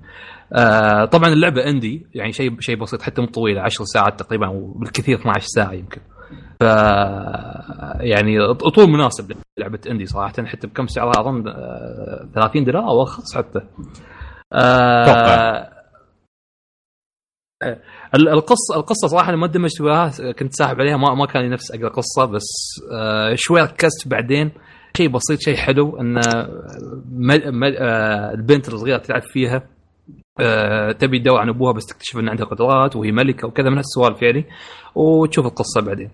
آه 0.54 1.06
طبعا 1.06 1.30
اللعبة 1.30 1.66
اندي 1.70 2.06
يعني 2.16 2.32
شيء 2.32 2.60
شيء 2.60 2.76
بسيط 2.82 3.02
حتى 3.02 3.22
مو 3.22 3.28
طويلة 3.28 3.62
10 3.62 3.86
ساعات 3.86 4.20
تقريبا 4.20 4.48
وبالكثير 4.48 5.20
12 5.20 5.46
ساعة 5.48 5.72
يمكن. 5.74 6.02
ف 6.60 6.64
يعني 8.00 8.54
طول 8.54 8.90
مناسب 8.90 9.32
لعبه 9.60 9.80
اندي 9.90 10.06
صراحة 10.06 10.46
حتى 10.46 10.68
بكم 10.68 10.88
سعرها 10.88 11.22
أظن 11.22 11.48
آه 11.48 12.30
30 12.36 12.64
دولار 12.64 12.84
أو 12.88 13.02
أرخص 13.02 13.36
حتى. 13.38 13.60
آه 14.54 15.72
القصة 18.16 18.76
القصة 18.76 19.08
صراحة 19.08 19.32
لما 19.32 19.48
دمجت 19.48 19.82
وياها 19.82 20.32
كنت 20.32 20.54
ساحب 20.54 20.80
عليها 20.80 20.98
ما 20.98 21.14
ما 21.14 21.26
كان 21.26 21.42
لي 21.44 21.50
نفس 21.50 21.72
أقرأ 21.72 21.90
قصة 21.90 22.26
بس 22.26 22.48
آه 22.94 23.34
شوي 23.36 23.62
ركزت 23.62 24.08
بعدين. 24.08 24.52
شيء 24.98 25.10
بسيط 25.10 25.40
شيء 25.40 25.56
حلو 25.56 25.98
إن 26.00 26.22
مل 27.12 27.52
مل 27.52 27.78
آه 27.78 28.32
البنت 28.34 28.68
الصغيرة 28.68 28.98
تلعب 28.98 29.22
فيها 29.22 29.64
آه 30.40 30.92
تبي 30.92 31.20
تدور 31.20 31.40
عن 31.40 31.50
أبوها 31.50 31.74
بس 31.74 31.86
تكتشف 31.86 32.18
إن 32.18 32.30
عندها 32.30 32.46
قدرات 32.46 32.96
وهي 32.96 33.12
ملكة 33.12 33.48
وكذا 33.48 33.70
من 33.70 33.78
هالسوالف 33.78 34.22
يعني 34.22 34.46
وتشوف 34.96 35.46
القصة 35.46 35.82
بعدين. 35.82 36.12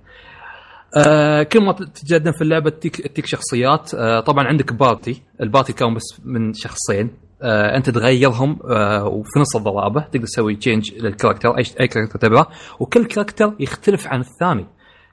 آه 0.98 1.44
كل 1.44 1.64
ما 1.66 1.72
تتقدم 1.74 2.32
في 2.32 2.42
اللعبة 2.42 2.70
تديك 2.70 3.26
شخصيات. 3.26 3.94
آه 3.94 4.20
طبعا 4.20 4.48
عندك 4.48 4.74
party 4.74 5.22
ال 5.42 5.47
party 5.47 5.74
كان 5.74 5.94
بس 5.94 6.22
من 6.26 6.54
شخصين. 6.54 7.12
آه 7.44 7.78
أنت 7.78 7.90
تغيرهم 7.90 8.60
آه 8.70 9.06
وفي 9.08 9.40
نص 9.40 9.56
الضرابه 9.56 10.02
تقدر 10.02 10.26
تسوي 10.26 10.56
change 10.56 10.94
لل 10.94 11.04
character 11.04 11.50
اي 11.58 11.64
أي 11.80 11.88
character 11.88 12.20
تبغاه 12.20 12.48
وكل 12.80 13.06
character 13.06 13.54
يختلف 13.60 14.08
عن 14.08 14.20
الثاني. 14.20 14.66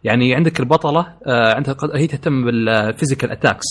يعني 0.04 0.34
عندك 0.34 0.60
البطلة 0.60 1.00
آه 1.26 1.54
عندها 1.54 1.76
هي 1.94 2.06
تهتم 2.06 2.44
بال 2.44 2.62
physical 2.62 3.30
attacks 3.30 3.64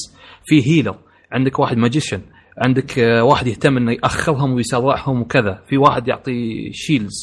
في 0.45 0.67
healer 0.71 0.95
عندك 1.31 1.59
واحد 1.59 1.77
magician 1.77 2.21
عندك 2.65 2.99
آه 2.99 3.23
واحد 3.23 3.47
يهتم 3.47 3.77
إنه 3.77 3.91
يأخرهم 3.91 4.53
ويسرعهم 4.53 5.21
وكذا. 5.21 5.61
في 5.69 5.77
واحد 5.77 6.07
يعطي 6.07 6.69
shields 6.73 7.13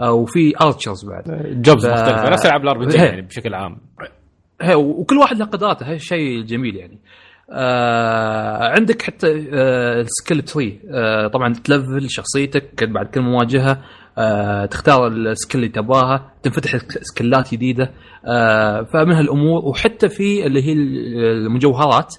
آه 0.00 0.12
وفي 0.12 0.52
archers 0.62 1.04
بعد. 1.04 1.24
jobs 1.62 1.86
ف- 1.86 1.90
مختلفة. 1.90 2.30
نفس 2.30 2.46
العاب 2.46 2.62
ال 2.62 2.78
RPG 2.78 2.98
هي. 3.00 3.06
يعني 3.06 3.22
بشكل 3.22 3.54
عام. 3.54 3.76
هي 4.62 4.74
وكل 4.74 5.18
واحد 5.18 5.36
له 5.38 5.44
قدراته. 5.44 5.86
هذا 5.86 5.96
شيء 5.96 6.42
جميل 6.42 6.76
يعني. 6.76 6.98
آه 7.50 8.68
عندك 8.68 9.02
حتى 9.02 9.26
آه 9.52 10.00
ال 10.00 10.07
skill 10.07 10.42
tree 10.42 10.80
آه 10.94 11.26
طبعا 11.26 11.52
ت 11.52 11.62
level 11.62 12.10
شخصيتك 12.10 12.84
بعد 12.84 13.06
كل 13.06 13.20
مواجهة 13.20 13.82
آه 14.18 14.66
تختار 14.66 15.06
ال 15.06 15.15
skill 15.15 15.60
اللي 15.60 15.72
تبغاها 15.72 16.32
تنفتح 16.42 16.78
skill 17.02 17.45
ات 17.45 17.54
جديدة. 17.54 17.90
آه 18.26 18.82
فمن 18.82 19.12
هالأمور 19.12 19.64
وحتى 19.64 20.08
في 20.08 20.46
اللي 20.46 20.62
هي 20.62 20.72
المجوهرات 20.72 22.14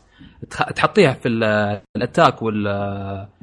تح- 0.50 0.72
تحطيها 0.72 1.14
في 1.14 1.28
ال- 1.30 1.82
ال 1.98 2.04
attack 2.04 2.42
وال 2.42 2.68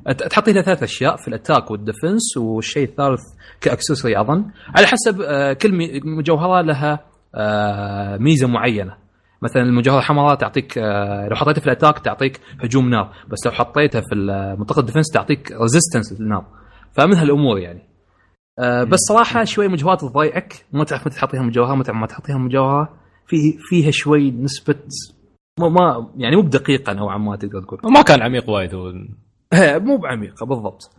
att- 0.09 0.29
تحطي 0.29 0.53
ثلاث 0.53 0.83
أشياء 0.83 1.17
في 1.17 1.29
ال 1.29 1.35
attack 1.35 1.71
وال 1.71 1.85
defense 1.85 2.37
والشيء 2.37 2.89
الثالث 2.89 3.21
ك 3.61 3.67
accessory 3.67 4.21
أظن. 4.21 4.45
على 4.77 4.87
حسب 4.87 5.21
آه، 5.21 5.53
كل 5.53 6.01
مجوهرة 6.05 6.61
لها 6.63 7.01
آه، 7.35 8.17
ميزة 8.17 8.49
معينة. 8.49 9.02
مثلا 9.43 9.63
المجوهرة 9.63 9.99
الحمراء 9.99 10.35
تعطيك 10.35 10.79
آه، 10.79 11.29
لو 11.29 11.37
حطيتها 11.37 11.61
في 11.61 11.67
ال 11.67 11.71
attack 11.71 11.99
تعطيك 11.99 12.41
هجوم 12.65 12.91
نار 12.91 13.13
بس 13.29 13.39
لو 13.47 13.53
حطيتها 13.53 14.01
في 14.01 14.15
ال- 14.15 14.59
منطقة 14.59 14.81
ال 14.81 14.84
defense 14.85 15.11
تعطيك 15.15 15.53
resistance 15.53 16.21
للنار. 16.21 16.47
فمن 16.93 17.15
هالأمور 17.15 17.59
يعني. 17.59 17.83
آه، 18.59 18.85
بس 18.85 18.99
صراحة 19.09 19.45
شوي 19.45 19.69
مجوهرات 19.69 20.01
تضيعك 20.01 20.65
ما 20.73 20.85
تعرف 20.85 21.07
متى 21.07 21.17
تحطيها 21.17 21.43
مجوهرة 21.43 21.75
متى 21.75 21.93
ما 21.93 22.07
تحطيها 22.07 22.37
مجوهرة. 22.39 22.89
في 23.27 23.37
فيها 23.69 23.91
شوي 23.91 24.31
نسبة 24.31 24.75
ما, 25.61 25.69
ما 25.69 26.11
يعني 26.17 26.37
مو 26.37 26.43
بدقيقة 26.43 26.93
نوعا 26.93 27.19
ما 27.19 27.37
تقدر 27.37 27.63
تقول. 27.63 27.81
ما 27.95 28.03
كان 28.03 28.23
عميق 28.23 28.51
وايد 28.51 28.75
هو. 28.75 28.93
مو 29.87 29.97
بعميقة 29.97 30.47
بالضبط. 30.47 30.91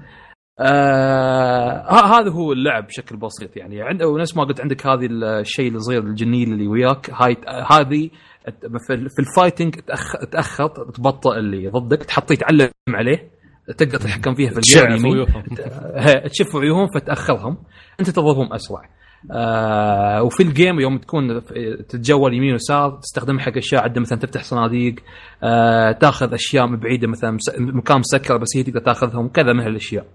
آه 0.60 1.92
هذا 2.20 2.32
هو 2.32 2.52
اللعب 2.52 2.88
بشكل 2.88 3.18
بسيط 3.18 3.58
يعني. 3.58 3.82
عند 3.82 4.04
ونفس 4.04 4.38
ما 4.38 4.44
قلت 4.44 4.62
عندك 4.62 4.88
هذه 4.88 5.08
الشيء 5.12 5.76
الصغير 5.76 6.02
الجنين 6.04 6.54
اللي 6.54 6.68
وياك 6.68 7.10
هاي 7.14 7.38
هذه 7.72 8.10
في 8.88 8.94
ال- 8.94 9.10
في 9.10 9.20
ال 9.20 9.26
fighting 9.26 9.76
تاخر 10.32 10.68
تبطئ 10.68 11.38
اللي 11.38 11.68
ضدك 11.68 12.04
تحطيه 12.04 12.36
تعلم 12.36 12.70
عليه 12.90 13.32
تقدر 13.78 13.98
تتحكم 13.98 14.34
فيها 14.36 14.50
في. 14.50 14.60
ه- 15.96 16.28
تشوف 16.28 16.56
عيونهم 16.56 16.88
فتأخرهم 16.96 17.58
أنت 18.00 18.10
تضربهم 18.10 18.54
أسرع 18.54 18.90
آه 19.32 20.24
وفي 20.24 20.44
ال 20.44 20.51
game 20.51 20.80
يوم 20.80 20.98
تكون 20.98 21.42
تتجول 21.90 22.34
يمين 22.34 22.52
ويسار 22.52 23.00
تستخدم 23.02 23.40
حق 23.40 23.58
أشياء 23.58 23.84
عندما 23.84 24.02
مثلا 24.02 24.20
تفتح 24.20 24.44
صناديق 24.44 24.96
آه 25.44 25.92
تأخذ 25.92 26.34
أشياء 26.34 26.68
من 26.68 26.78
بعيده 26.80 27.08
مثلا 27.08 27.38
مكان 27.60 28.00
مسكر 28.00 28.38
بس 28.38 28.48
هي 28.58 28.64
تقدر 28.64 28.80
تأخذهم 28.80 29.28
كذا 29.28 29.54
من 29.54 29.60
هالأشياء. 29.60 30.06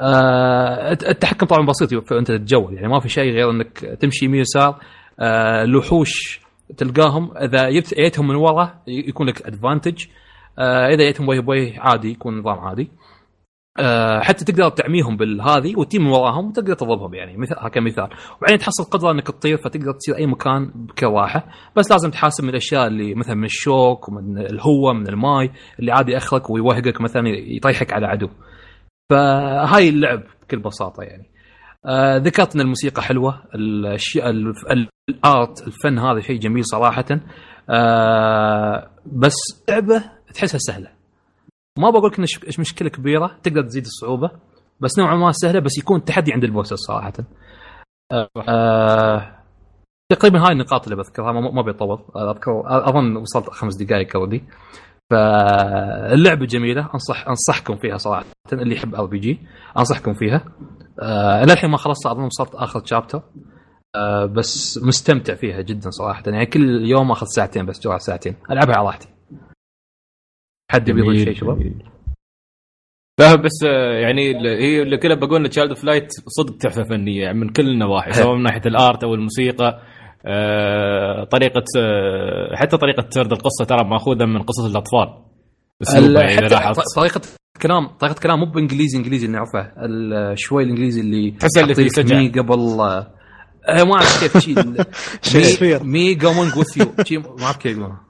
آه 0.00 0.92
الت- 0.92 1.04
التحكم 1.08 1.46
طبعا 1.46 1.66
بسيط 1.66 2.08
فانت 2.08 2.28
تتجول 2.32 2.74
يعني 2.74 2.88
ما 2.88 3.00
في 3.00 3.08
شيء 3.08 3.32
غير 3.32 3.50
إنك 3.50 3.78
تمشي 4.00 4.24
يمين 4.24 4.40
يسار 4.40 4.78
آه 5.20 5.64
الوحوش 5.64 6.40
تلقاهم. 6.76 7.36
إذا 7.36 7.70
جبت 7.70 7.94
جيتهم 7.94 8.28
من 8.28 8.34
ورا 8.34 8.82
يكون 8.86 9.26
لك 9.26 9.46
ادفانتج 9.46 10.04
آه 10.58 10.88
إذا 10.88 11.04
جيتهم 11.04 11.28
وجه 11.28 11.40
بوجه 11.40 11.80
عادي 11.80 12.10
يكون 12.10 12.38
نظام 12.38 12.58
عادي. 12.58 12.90
آه 13.80 14.20
حتى 14.20 14.44
تقدر 14.44 14.68
تعميهم 14.68 15.16
بالهذه 15.16 15.76
وتجي 15.78 15.98
من 15.98 16.06
وراهم 16.06 16.48
وتقدر 16.48 16.74
تضربهم 16.74 17.14
يعني 17.14 17.36
مثال 17.36 17.68
كمثال. 17.68 18.08
وبعدين 18.38 18.58
تحصل 18.58 18.84
قدرة 18.84 19.10
إنك 19.10 19.26
تطير 19.26 19.56
فتقدر 19.56 19.92
تصير 19.92 20.16
أي 20.16 20.26
مكان 20.26 20.70
بكل 20.74 21.06
راحه 21.06 21.46
بس 21.76 21.90
لازم 21.90 22.10
تحاسب 22.10 22.44
من 22.44 22.50
الأشياء 22.50 22.86
اللي 22.86 23.14
مثلا 23.14 23.34
من 23.34 23.44
الشوك 23.44 24.08
ومن 24.08 24.38
الهواء 24.38 24.94
من 24.94 25.08
الماي 25.08 25.50
اللي 25.80 25.92
عادي 25.92 26.12
يأخرك 26.12 26.50
ويوهقك 26.50 27.00
مثلا 27.00 27.28
يطيحك 27.28 27.92
على 27.92 28.06
عدو. 28.06 28.28
فهاي 29.10 29.88
اللعب 29.88 30.22
بكل 30.42 30.58
بساطة 30.58 31.02
يعني. 31.02 31.31
آه 31.86 32.16
ذكرت 32.16 32.54
ان 32.54 32.60
الموسيقى 32.60 33.02
حلوة. 33.02 33.42
الاشياء 33.54 34.30
ال- 34.30 34.54
ال- 34.70 34.88
ال 35.08 35.23
art 35.23 35.66
الفن 35.66 35.98
هذا 35.98 36.20
شيء 36.20 36.38
جميل 36.40 36.64
صراحة. 36.64 37.04
آه 37.70 38.90
بس 39.06 39.34
لعبة 39.68 40.04
تحسها 40.34 40.58
سهلة. 40.58 40.88
ما 41.78 41.90
بقول 41.90 42.10
لك 42.10 42.18
إيش 42.46 42.60
مشكلة 42.60 42.88
كبيرة 42.88 43.36
تقدر 43.42 43.62
تزيد 43.62 43.84
الصعوبة 43.84 44.30
بس 44.80 44.98
نوعا 44.98 45.16
ما 45.16 45.32
سهلة 45.32 45.60
بس 45.60 45.78
يكون 45.78 46.04
تحدي 46.04 46.32
عند 46.32 46.44
ال 46.44 46.48
bosses 46.48 46.74
صراحة. 46.76 47.12
آه 48.48 49.38
تقريبا 50.12 50.46
هاي 50.46 50.52
النقاط 50.52 50.84
اللي 50.84 50.96
بذكرها 50.96 51.32
ما, 51.32 51.40
ما 51.50 51.62
بيطول. 51.62 51.98
اذكر 52.16 52.62
أظن 52.66 53.16
وصلت 53.16 53.50
خمس 53.50 53.76
دقائق 53.76 54.16
already 54.16 54.44
فاللعبة 55.10 56.46
جميلة 56.46 56.90
انصح 56.94 57.28
أنصحكم 57.28 57.76
فيها 57.76 57.96
صراحة 57.96 58.24
اللي 58.52 58.74
يحب 58.74 58.94
RPG 58.94 59.38
أنصحكم 59.78 60.12
فيها. 60.14 60.44
آه 61.00 61.44
للحين 61.44 61.70
ما 61.70 61.76
خلصت 61.76 62.06
أظن 62.06 62.22
وصلت 62.22 62.54
آخر 62.54 62.84
chapter 62.84 63.22
آه 63.96 64.24
بس 64.26 64.78
مستمتع 64.82 65.34
فيها 65.34 65.60
جدا 65.60 65.90
صراحة. 65.90 66.22
يعني 66.26 66.46
كل 66.46 66.84
يوم 66.84 67.10
آخذ 67.10 67.26
ساعتين 67.26 67.66
بس 67.66 67.80
جوع 67.80 67.98
ساعتين. 67.98 68.36
ألعبها 68.50 68.76
على 68.76 68.86
راحتي. 68.86 69.08
حد 70.70 70.88
يبي 70.88 71.24
شيء 71.24 71.34
شباب؟ 71.34 71.72
لا 73.20 73.34
بس 73.34 73.64
آه، 73.66 73.92
يعني 73.98 74.22
هي 74.44 74.82
اللي 74.82 74.96
كلها 74.96 75.16
بقول 75.16 75.44
ان 75.44 75.50
Child 75.50 75.70
of 75.70 75.84
Light 75.84 76.12
صدق 76.26 76.56
تحفة 76.56 76.82
فنية 76.82 77.22
يعني 77.22 77.38
من 77.38 77.48
كل 77.48 77.68
النواحي 77.68 78.12
سواء 78.22 78.36
من 78.36 78.42
ناحية 78.42 78.62
ال 78.66 78.75
art 78.75 79.04
أو 79.04 79.14
الموسيقى 79.14 79.82
آه، 80.26 81.24
طريقة 81.24 81.64
آه، 81.78 82.56
حتى 82.56 82.76
طريقة 82.76 83.06
سرد 83.10 83.32
القصة 83.32 83.64
ترى 83.64 83.84
مأخوذة 83.84 84.24
من 84.24 84.42
قصص 84.42 84.64
الأطفال. 84.64 85.22
اسلوبها 85.82 86.22
يعني 86.22 86.46
إذا 86.46 86.48
لاحظت. 86.48 86.82
طريقة 86.96 87.20
كلام 87.62 87.86
طريقه 87.86 88.20
كلام 88.20 88.38
مو 88.38 88.46
بإنجليزي 88.46 88.98
إنجليزي 88.98 89.26
اللي 89.26 89.36
نعرفه 89.36 89.72
شوي 90.34 90.62
الإنجليزي 90.62 91.00
اللي 91.00 91.30
تحس 91.30 91.58
اللي 91.58 91.88
سجع. 91.88 92.18
مي 92.18 92.28
قبل 92.28 92.80
آه، 93.68 93.84
ما 93.84 93.94
أعرف 93.94 94.20
كيف 94.20 94.38
شيء. 95.58 95.84
me 95.84 96.14
going 96.14 96.56
with 96.56 96.82
you 97.12 97.20
ما 97.20 97.44
أعرف 97.44 97.56
كيف 97.56 97.72
يقولونها. 97.78 98.06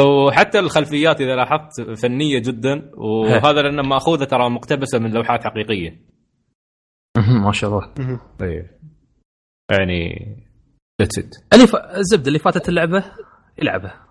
وحتى 0.00 0.58
الخلفيات 0.58 1.20
إذا 1.20 1.36
لاحظت 1.36 2.00
فنية 2.02 2.38
جدا 2.38 2.90
وهذا 2.96 3.62
لأنه 3.62 3.82
مأخوذة 3.82 4.24
ترى 4.24 4.50
مقتبسة 4.50 4.98
من 4.98 5.10
لوحات 5.10 5.44
حقيقية 5.44 6.00
ما 7.44 7.52
شاء 7.52 7.70
الله 7.70 7.92
طيب 8.38 8.66
يعني 9.70 10.36
that's 11.00 11.18
it. 11.18 11.34
الزبده 11.96 12.28
اللي 12.28 12.38
فاتت 12.38 12.68
اللعبة 12.68 13.04
العبها 13.62 14.09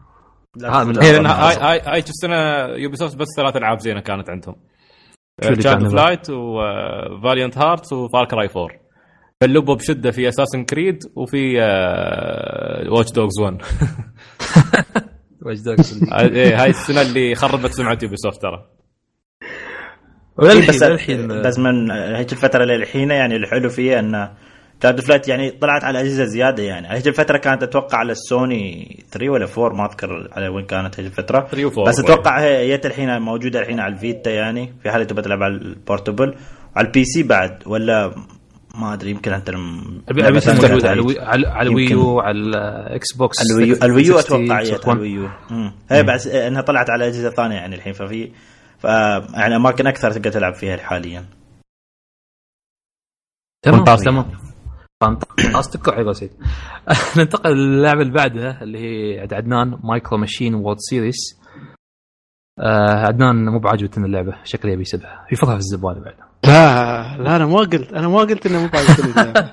هاي 1.28 1.56
هاي 1.56 1.82
هاي 1.86 2.02
شو 2.02 2.10
السنة 2.10 2.66
Ubisoft 2.76 3.16
بس 3.16 3.28
ثلاث 3.38 3.56
ألعاب 3.56 3.80
زينة 3.80 4.00
كانت 4.00 4.30
عندهم. 4.30 4.56
Child 5.42 5.90
of 5.90 6.01
Light 6.01 6.30
و 6.30 6.46
Valiant 6.46 7.58
Heart 7.58 7.94
و 7.94 8.02
Far 8.02 8.26
Cry 8.26 8.50
4 8.56 8.68
فلبوا 9.42 9.76
بشدة 9.76 10.12
في 10.12 10.30
Assassin's 10.30 10.66
Creed 10.66 11.04
وفي 11.16 11.62
آه، 11.62 12.90
Watch 12.92 13.12
Dogs 13.12 13.40
1 13.40 13.62
Watch 15.46 15.60
Dogs. 15.60 16.04
إيه، 16.14 16.64
هاي 16.64 16.70
السنة 16.70 17.02
اللي 17.02 17.36
خربت 17.36 17.72
سمعة 17.72 17.98
Ubisoft 18.04 18.42
ترى. 18.42 18.66
وللحين 20.38 20.68
بس 20.68 20.84
للحين 20.84 21.42
بس 21.42 21.60
من 21.60 21.92
هيك 21.92 22.32
الفترة 22.32 22.64
للحين 22.64 23.12
يعني 23.12 23.36
الحلو 23.36 23.70
فيها 23.70 24.00
انه 24.00 24.32
Child 24.84 25.02
of 25.02 25.09
Light 25.09 25.28
يعني 25.28 25.52
طلعت 25.52 25.84
على 25.84 26.02
أجهزة 26.02 26.24
زيادة 26.26 26.64
يعني. 26.64 26.92
هيك 26.92 27.08
الفترة 27.08 27.38
كانت 27.38 27.64
أتوقع 27.64 27.98
على 27.98 28.12
السوني 28.12 29.04
3 29.12 29.30
ولا 29.30 29.48
4 29.58 29.78
ما 29.78 29.86
أذكر 29.86 30.30
على 30.32 30.48
وين 30.48 30.66
كانت 30.66 31.00
هيك 31.00 31.08
الفترة 31.08 31.48
3 31.52 31.66
و 31.66 31.70
4 31.70 31.86
بس 31.86 32.00
أتوقع 32.00 32.42
هي 32.42 32.78
جت 32.78 32.86
الحين 32.86 33.22
موجودة 33.22 33.60
الحين 33.60 33.80
على 33.80 33.94
ال 33.94 34.01
Vita 34.01 34.32
يعني 34.32 34.74
في 34.84 34.92
حالة 34.92 35.04
تبغى 35.04 35.22
تلعب 35.22 35.44
على 35.44 35.54
ال 35.54 35.62
portable. 35.62 36.36
وعلى 36.76 36.88
ال 36.88 37.06
PC 37.06 37.24
بعد 37.24 37.64
ولا 37.66 38.16
ما 38.76 38.94
أدري 38.94 39.10
يمكن 39.12 39.34
أنت 39.34 39.50
موجوده 39.50 40.26
على 40.26 40.40
كانت 40.42 40.86
ال 40.86 40.94
Wii 40.94 41.20
على 41.20 41.48
على. 41.48 41.70
ال 41.70 41.80
Wii 41.80 42.10
U 42.10 42.20
على 42.20 42.38
ال 42.38 43.14
Xbox 43.14 43.52
ال 43.52 43.56
Wii 43.56 43.71
U 43.71 43.76
الويو 43.84 44.20
360, 44.22 44.52
أتوقع 44.52 44.62
جت 44.64 44.88
على. 44.88 44.98
الويو. 44.98 45.30
هي 45.92 46.04
بس 46.04 46.28
إنها 46.28 46.62
طلعت 46.62 46.90
على 46.90 47.08
أجهزة 47.08 47.30
ثانية 47.30 47.56
يعني 47.56 47.76
الحين 47.76 47.94
ففي 47.94 48.32
ف 48.80 48.84
يعني 48.84 49.56
أماكن 49.56 49.88
أكثر 49.88 50.12
تقدر 50.12 50.32
تلعب 50.32 50.54
فيها 50.54 50.78
حاليا. 50.78 51.26
تمام. 53.62 53.84
تمام. 53.84 54.49
fantastic 55.02 55.90
حلو 55.90 56.14
سيد 56.14 56.32
ننتقل 57.18 57.58
للعبة 57.58 58.02
اللي 58.02 58.14
بعدها 58.14 58.64
اللي 58.64 58.80
هي 58.80 59.20
عدنان 59.32 59.80
Micro 59.84 60.18
Machines 60.18 60.56
World 60.56 60.78
Series 60.80 61.40
آه 62.60 63.06
عدنان 63.06 63.46
مو 63.46 63.60
بعاجبته 63.60 64.06
اللعبة؟ 64.06 64.36
شكله 64.44 64.72
يبي 64.72 64.82
يسبها. 64.82 65.26
في 65.30 65.36
فضها 65.36 65.54
في 65.54 65.60
الزبالة 65.60 66.00
بعد. 66.00 66.14
لا 66.46 67.18
لا 67.24 67.36
أنا 67.36 67.46
ما 67.46 67.58
قلت 67.58 67.94
أنا 67.94 68.08
ما 68.08 68.20
قلت 68.20 68.46
إنه 68.46 68.62
مو 68.62 68.70
بعد 68.74 68.86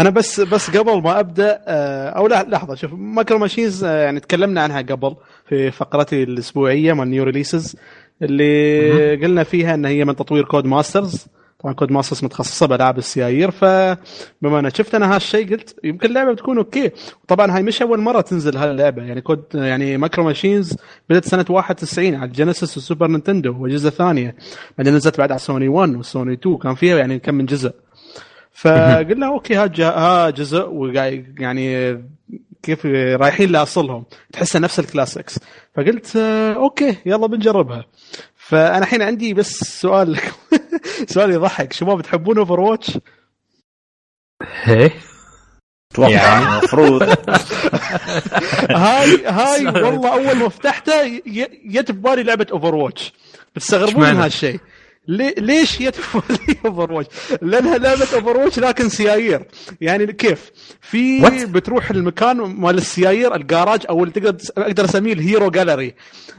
أنا 0.00 0.10
بس 0.10 0.40
بس 0.40 0.76
قبل 0.76 1.02
ما 1.02 1.20
أبدأ 1.20 1.60
آه، 1.66 2.08
أو 2.08 2.26
لا 2.26 2.46
لحظة 2.48 2.74
شوف 2.74 2.92
Micro 2.92 3.38
Machines 3.38 3.84
آه، 3.84 4.04
يعني 4.04 4.20
تكلمنا 4.20 4.60
عنها 4.62 4.82
قبل 4.82 5.16
في 5.48 5.70
فقرتي 5.70 6.22
الأسبوعية 6.22 6.92
مال 6.92 7.10
new 7.10 7.24
releases 7.24 7.76
اللي 8.22 9.16
قلنا 9.16 9.42
فيها 9.44 9.74
إن 9.74 9.84
هي 9.84 10.04
من 10.04 10.16
تطوير 10.16 10.44
Codemasters 10.44 11.26
طبعا 11.62 11.72
Codemasters 11.74 12.24
متخصصة 12.24 12.66
بالعاب 12.66 12.98
السيايير 12.98 13.50
فبما 13.50 14.58
أنا 14.58 14.68
شفت 14.68 14.94
أنا 14.94 15.14
هالشيء 15.16 15.50
قلت 15.50 15.76
يمكن 15.84 16.08
اللعبة 16.08 16.32
بتكون 16.32 16.58
okay. 16.58 16.90
طبعا 17.28 17.56
هاي 17.56 17.62
مش 17.62 17.82
أول 17.82 18.00
مرة 18.00 18.20
تنزل 18.20 18.56
هاللعبة. 18.56 19.02
يعني 19.02 19.20
كود 19.20 19.44
يعني 19.54 19.96
Micro 19.96 20.24
Machines 20.24 20.76
بدأت 21.10 21.24
سنة 21.24 21.44
91 21.48 22.14
على 22.14 22.24
ال 22.24 22.30
Genesis 22.30 22.76
وال 22.76 22.85
Super 22.85 23.06
Nintendo 23.08 23.62
واجهزه 23.62 23.90
ثانية 23.90 24.36
بعدين 24.78 24.94
نزلت 24.94 25.18
بعد 25.18 25.30
على 25.30 25.38
سوني 25.40 25.68
1 25.68 25.96
وسوني 25.96 26.32
2 26.32 26.56
كان 26.58 26.74
فيها 26.74 26.98
يعني 26.98 27.18
كم 27.18 27.34
من 27.34 27.46
جزء. 27.46 27.72
فقلنا 28.52 29.26
okay 29.26 29.54
ها 29.54 29.70
ها 29.80 30.30
جزء 30.30 30.68
وقاعد 30.68 31.34
يعني 31.38 31.98
كيف 32.62 32.86
رايحين 32.86 33.50
لأصلهم. 33.52 34.04
تحسها 34.32 34.60
نفس 34.60 34.78
ال 34.78 34.85
classics 34.85 35.38
فقلت 35.76 36.16
آه، 36.16 36.52
okay 36.52 36.96
يلا 37.06 37.26
بنجربها. 37.26 37.84
فأنا 38.48 38.78
الحين 38.78 39.02
عندي 39.02 39.34
بس 39.34 39.58
سؤال 39.80 40.12
لك 40.12 40.32
سؤال 41.14 41.30
يضحك. 41.30 41.72
شباب 41.72 42.00
تحبون 42.02 42.38
Overwatch؟ 42.38 42.98
إيه. 44.68 44.92
أتوقع 45.92 46.10
يعني. 46.10 46.44
المفروض. 46.58 47.02
هاي 48.70 49.26
هاي 49.26 49.66
والله 49.66 50.12
أول 50.12 50.36
ما 50.36 50.48
فتحته 50.48 51.22
جت 51.66 51.90
ببالي 51.90 52.22
لعبة 52.22 52.46
Overwatch 52.52 53.12
بتستغربون 53.56 54.10
من؟ 54.10 54.16
هالشيء. 54.16 54.60
لي- 55.08 55.34
ليش 55.38 55.78
ببالي 55.78 56.56
Overwatch؟ 56.66 57.08
لأنها 57.42 57.78
لعبة 57.78 58.00
Overwatch 58.14 58.58
لكن 58.58 58.88
سيايير 58.88 59.46
يعني 59.80 60.12
كيف؟ 60.12 60.50
في 60.80 61.22
What؟ 61.22 61.46
بتروح 61.46 61.90
المكان 61.90 62.36
مال 62.36 62.78
السيايير 62.78 63.34
الجراج 63.34 63.80
أو 63.90 64.04
اللي 64.04 64.12
تقدر 64.12 64.36
أقدر 64.58 64.84
أسميه 64.84 65.12
ال 65.12 65.20
hero 65.20 65.50
gallery 65.50 65.94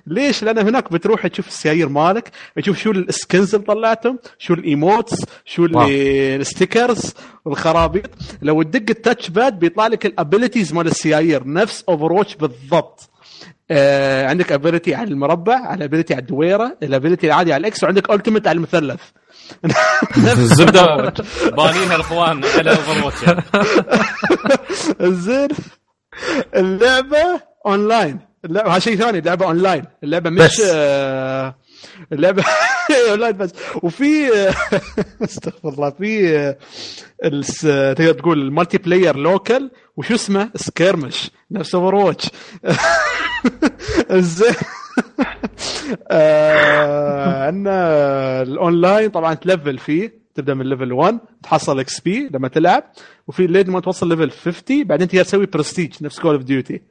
ليش؟ 0.08 0.44
لأن 0.44 0.58
هناك 0.58 0.92
بتروح 0.94 1.28
تشوف 1.28 1.48
السيايير 1.48 1.90
مالك 1.90 2.30
تشوف 2.56 2.78
شو 2.78 2.92
ال 2.92 3.03
skins 3.03 3.56
اللي 3.56 3.68
طلعتهم 3.68 4.20
شو 4.40 4.54
ال 4.54 4.64
emotes 4.64 5.26
شو 5.46 5.68
ال 5.88 6.02
stickers 6.02 7.14
والخرابيط 7.46 8.10
لو 8.42 8.62
تدق 8.64 8.90
ال 8.90 8.97
touch 8.97 9.30
pad 9.30 9.60
بيطلع 9.60 9.88
لك 9.88 10.06
ال 10.06 10.13
abilities 10.13 10.74
مال 10.74 10.88
السيايير 10.88 11.48
نفس 11.48 11.84
Overwatch 11.90 12.36
بالضبط 12.36 13.10
آه 13.72 14.28
عندك 14.28 14.52
ability 14.52 14.96
على 14.96 15.10
المربع 15.10 15.56
على 15.56 15.86
ability 15.86 16.14
على 16.14 16.22
الدويرة 16.22 16.78
ال 16.84 16.89
ability 16.89 17.28
العادي 17.28 17.54
على 17.54 17.62
ال 17.62 17.73
X 17.73 17.84
وعندك 17.84 18.10
ultimate 18.12 18.48
على 18.48 18.56
المثلث. 18.56 19.02
الزبده 20.28 21.14
بانينها 21.58 21.96
الإخوان 21.96 22.42
على 22.58 22.70
Over 22.70 23.44
زين 25.02 25.48
اللعبة 26.56 27.42
اونلاين 27.66 28.20
اللعبه 28.46 28.72
هذا 28.72 28.80
شيء 28.80 28.96
ثاني 28.96 29.20
اللعبة 29.20 29.46
اونلاين 29.46 29.84
اللعبة 30.04 30.30
مش. 30.30 30.62
آه 30.66 31.56
اللعبة 32.14 32.44
اونلاين 33.10 33.38
بس 33.38 33.52
وفي 33.84 34.30
استغفر 35.24 35.70
الله 35.70 35.90
في 35.90 36.38
آه، 36.38 37.94
تقدر 37.94 38.14
تقول 38.14 38.42
ال 38.42 38.78
multiplayer 38.78 39.16
local 39.16 39.72
وشو 39.98 40.16
اسمه؟ 40.16 40.50
skirmish 40.56 41.32
نفس 41.52 41.76
Overwatch 41.76 42.30
زين 44.12 44.56
عندنا 47.46 48.42
الاونلاين 48.42 49.10
طبعا 49.10 49.34
تلفل 49.34 49.78
فيه 49.78 50.20
تبدأ 50.36 50.54
من 50.54 50.66
level 50.70 50.94
1 50.94 51.20
تحصل 51.44 51.80
XP 51.80 52.30
لما 52.34 52.48
تلعب. 52.48 52.84
وفي 53.28 53.48
لين 53.48 53.70
ما 53.70 53.80
توصل 53.80 54.10
level 54.10 54.32
50 54.32 54.84
بعدين 54.84 55.08
تقدر 55.08 55.24
تسوي 55.24 55.46
برستيج 55.46 55.94
نفس 56.02 56.20
Call 56.20 56.34
of 56.36 56.44
Duty 56.44 56.82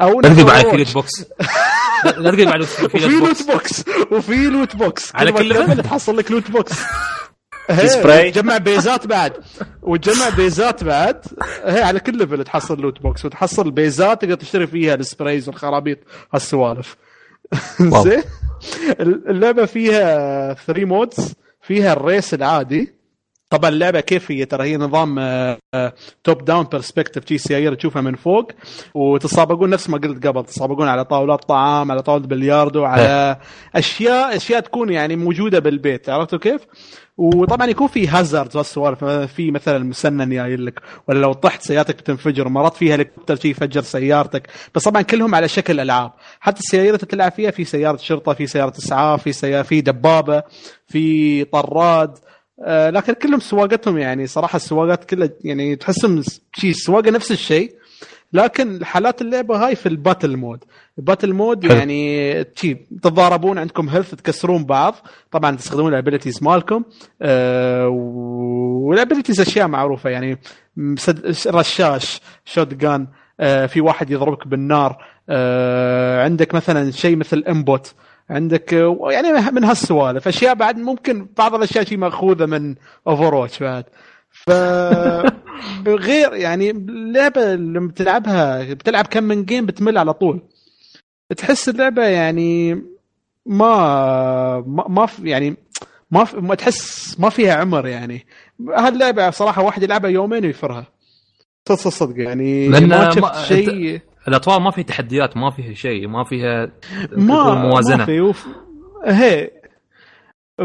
أو 0.00 0.20
نفس. 0.20 0.38
loot 0.78 0.94
box 0.94 1.12
لا 2.04 2.10
تقول 2.10 2.44
بعد 2.44 2.62
في 2.62 2.98
loot 2.98 3.22
loot 3.22 3.50
box 3.50 3.84
وفي 4.10 4.46
loot 4.46 4.76
box 4.76 5.14
على 5.14 5.32
كل؟ 5.32 5.54
تلفل 5.54 5.82
تحصل 5.82 6.16
لك 6.16 6.30
loot 6.30 6.50
box 6.50 6.72
spray؟ 7.86 8.30
تجمع 8.30 8.58
بيزات 8.58 9.06
بعد. 9.06 9.32
وتجمع 9.82 10.28
بيزات 10.28 10.84
بعد. 10.84 11.24
هي 11.64 11.82
على 11.82 12.00
كل 12.00 12.18
level 12.18 12.44
تحصل 12.44 12.80
loot 12.80 13.02
box 13.02 13.24
وتحصل 13.24 13.70
بيزات 13.70 14.22
تقدر 14.22 14.34
تشتري 14.34 14.66
فيها 14.66 14.94
ال 14.94 15.02
sprays 15.02 15.48
والخرابيط. 15.48 15.98
هالسوالف. 16.34 16.96
زين. 18.04 18.22
اللعبة 19.00 19.66
فيها 19.66 20.54
3 20.54 20.84
modes 20.84 21.34
فيها 21.62 21.92
ال 21.92 22.00
race 22.00 22.34
العادي. 22.34 22.95
طبعا 23.50 23.70
اللعبة 23.70 24.00
كيف 24.00 24.30
هي 24.30 24.44
ترى؟ 24.44 24.64
هي 24.64 24.76
نظام 24.76 25.18
top 26.24 26.44
down 26.44 26.66
perspective 26.72 27.24
جي 27.24 27.38
سيايير 27.38 27.74
تشوفها 27.74 28.02
من 28.02 28.14
فوق 28.14 28.52
وتتسابقون 28.94 29.70
نفس 29.70 29.90
ما 29.90 29.98
قلت 29.98 30.26
قبل 30.26 30.44
تتسابقون 30.44 30.88
على 30.88 31.04
طاولات 31.04 31.44
طعام 31.44 31.90
على 31.90 32.02
طاولة 32.02 32.26
بلياردو 32.26 32.84
على 32.84 33.36
أشياء 33.74 34.36
أشياء 34.36 34.60
تكون 34.60 34.92
يعني 34.92 35.16
موجودة 35.16 35.58
بالبيت 35.58 36.08
عرفتوا 36.08 36.38
كيف؟ 36.38 36.60
وطبعا 37.18 37.66
يكون 37.66 37.88
في 37.88 38.08
hazard 38.08 38.56
والسوالف 38.56 39.04
في 39.04 39.50
مثلا 39.50 39.78
مسنن 39.78 40.30
جاي 40.30 40.56
لك 40.56 40.80
ولا 41.08 41.18
لو 41.18 41.32
طحت 41.32 41.62
سيارتك 41.62 41.96
بتنفجر 41.96 42.48
مرات 42.48 42.74
فيها 42.74 42.94
هليكوبتر 42.94 43.36
شي 43.36 43.50
يفجر 43.50 43.82
سيارتك 43.82 44.48
بس 44.74 44.84
طبعا 44.84 45.02
كلهم 45.02 45.34
على 45.34 45.48
شكل 45.48 45.80
ألعاب. 45.80 46.12
حتى 46.40 46.60
السيارة 46.60 46.86
اللي 46.86 46.98
تلعب 46.98 47.32
فيها 47.32 47.50
في 47.50 47.64
سيارة 47.64 47.96
شرطة 47.96 48.32
في 48.32 48.46
سيارة 48.46 48.72
إسعاف 48.78 49.22
في 49.22 49.32
سيارة 49.32 49.62
في 49.62 49.80
دبابة 49.80 50.42
في 50.86 51.44
طراد 51.44 52.10
آه 52.10 52.35
لكن 52.68 53.12
كلهم 53.12 53.40
سواقتهم 53.40 53.98
يعني 53.98 54.26
صراحة 54.26 54.56
السواقات 54.56 55.04
كلها 55.04 55.28
يعني 55.44 55.76
تحسهم 55.76 56.22
شيء 56.52 56.70
السواقه 56.70 57.10
نفس 57.10 57.32
الشيء 57.32 57.74
لكن 58.32 58.84
حالات 58.84 59.22
اللعبة 59.22 59.66
هاي 59.66 59.76
في 59.76 59.86
ال 59.86 59.93
battle 59.93 60.36
mode. 60.36 60.64
ال 60.98 61.03
battle 61.03 61.32
mode 61.32 61.64
يعني 61.64 62.44
تتضاربون 62.44 63.58
عندكم 63.58 63.88
health 63.88 64.14
تكسرون 64.14 64.64
بعض. 64.64 64.94
طبعا 65.30 65.56
تستخدمون 65.56 65.92
ال 65.92 65.97
abilities 65.97 66.42
مالكم. 66.42 66.82
آه 67.22 67.88
وال 67.88 68.16
abilities 68.16 69.40
أشياء 69.40 69.68
معروفة 69.68 70.10
يعني 70.10 70.38
رشاش 71.46 72.20
shotgun 72.44 73.06
آه 73.40 73.66
في 73.66 73.80
واحد 73.80 74.10
يضربك 74.10 74.48
بالنار. 74.48 75.04
آه 75.28 76.24
عندك 76.24 76.54
مثلا 76.54 76.90
شيء 76.90 77.16
مثل 77.16 77.44
aimbot 77.48 77.94
عندك 78.30 78.72
يعني 79.10 79.32
من 79.52 79.64
هالسوالف. 79.64 80.28
أشياء 80.28 80.54
بعد 80.54 80.78
ممكن 80.78 81.26
بعض 81.38 81.54
الأشياء 81.54 81.84
شيء 81.84 81.98
مأخوذة 81.98 82.46
من 82.46 82.74
Overwatch 83.06 83.62
بعد. 83.62 83.84
ف 84.30 84.50
غير 85.86 86.34
يعني 86.34 86.70
اللعبة 86.70 87.54
لما 87.54 87.88
بتلعبها 87.88 88.74
بتلعب 88.74 89.06
كم 89.06 89.24
من 89.24 89.44
game 89.44 89.66
بتمل 89.66 89.98
على 89.98 90.12
طول. 90.12 90.42
تحس 91.36 91.68
اللعبة 91.68 92.02
يعني 92.04 92.74
ما 93.46 94.60
ما, 94.66 94.84
ما 94.88 95.06
في- 95.06 95.28
يعني 95.30 95.56
ما 96.10 96.24
في 96.24 96.36
ما 96.36 96.54
تحس 96.54 97.16
ما 97.20 97.28
فيها 97.30 97.54
عمر 97.54 97.86
يعني. 97.86 98.26
هاللعبة 98.76 99.30
صراحة 99.30 99.62
واحد 99.62 99.82
يلعبها 99.82 100.10
يومين 100.10 100.44
ويفرها. 100.46 100.86
صدق 101.68 101.88
صدق 101.88 102.22
يعني 102.22 102.68
لأن 102.68 102.88
ما 102.88 103.10
شفت 103.10 103.36
شيء. 103.48 104.00
الاطوار 104.28 104.60
ما 104.60 104.70
فيها 104.70 104.84
تحديات 104.84 105.36
ما 105.36 105.50
فيها 105.50 105.74
شيء 105.74 106.08
ما 106.08 106.24
فيها 106.24 106.70
ما 107.12 107.54
موازنة. 107.54 107.96
ما 107.96 108.04
في 108.04 108.20
وف... 108.20 108.46
هي 109.06 109.50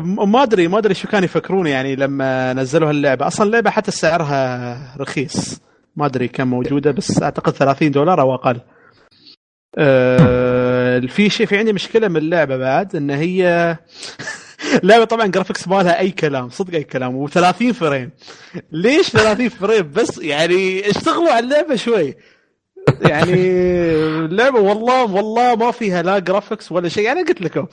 ما 0.03 0.43
أدري 0.43 0.67
ما 0.67 0.77
أدري 0.77 0.93
شو 0.93 1.07
كانوا 1.07 1.25
يفكرون 1.25 1.67
يعني 1.67 1.95
لما 1.95 2.53
نزلوا 2.53 2.89
هاللعبه 2.89 3.27
أصلا 3.27 3.47
اللعبة 3.47 3.69
حتى 3.69 3.91
سعرها 3.91 4.77
رخيص. 4.97 5.61
ما 5.95 6.05
أدري 6.05 6.27
كم 6.27 6.47
موجودة 6.47 6.91
بس 6.91 7.21
أعتقد 7.23 7.53
30 7.53 7.91
دولار 7.91 8.21
أو 8.21 8.35
أقل. 8.35 8.59
أه 9.77 10.99
في 10.99 11.29
شيء 11.29 11.45
في 11.45 11.57
عندي 11.57 11.73
مشكلة 11.73 12.07
من 12.07 12.17
اللعبة 12.17 12.57
بعد 12.57 12.95
إن 12.95 13.09
هي 13.09 13.77
اللعبة 14.83 15.03
طبعا 15.03 15.27
graphics 15.27 15.67
مالها 15.67 15.99
أي 15.99 16.11
كلام 16.11 16.49
صدق 16.49 16.73
أي 16.73 16.83
كلام 16.83 17.27
و30 17.27 17.71
frame. 17.71 18.11
ليش 18.71 19.09
30 19.09 19.49
frame؟ 19.49 19.91
بس 19.91 20.17
يعني 20.17 20.89
اشتغلوا 20.89 21.31
على 21.31 21.45
اللعبة 21.45 21.75
شوي. 21.75 22.15
يعني 23.01 23.33
اللعبه 24.25 24.59
والله 24.59 25.03
والله 25.15 25.55
ما 25.55 25.71
فيها 25.71 26.01
لا 26.01 26.19
graphics 26.19 26.71
ولا 26.71 26.89
شيء. 26.89 27.03
يعني 27.03 27.23
قلت 27.23 27.41
لكم 27.41 27.65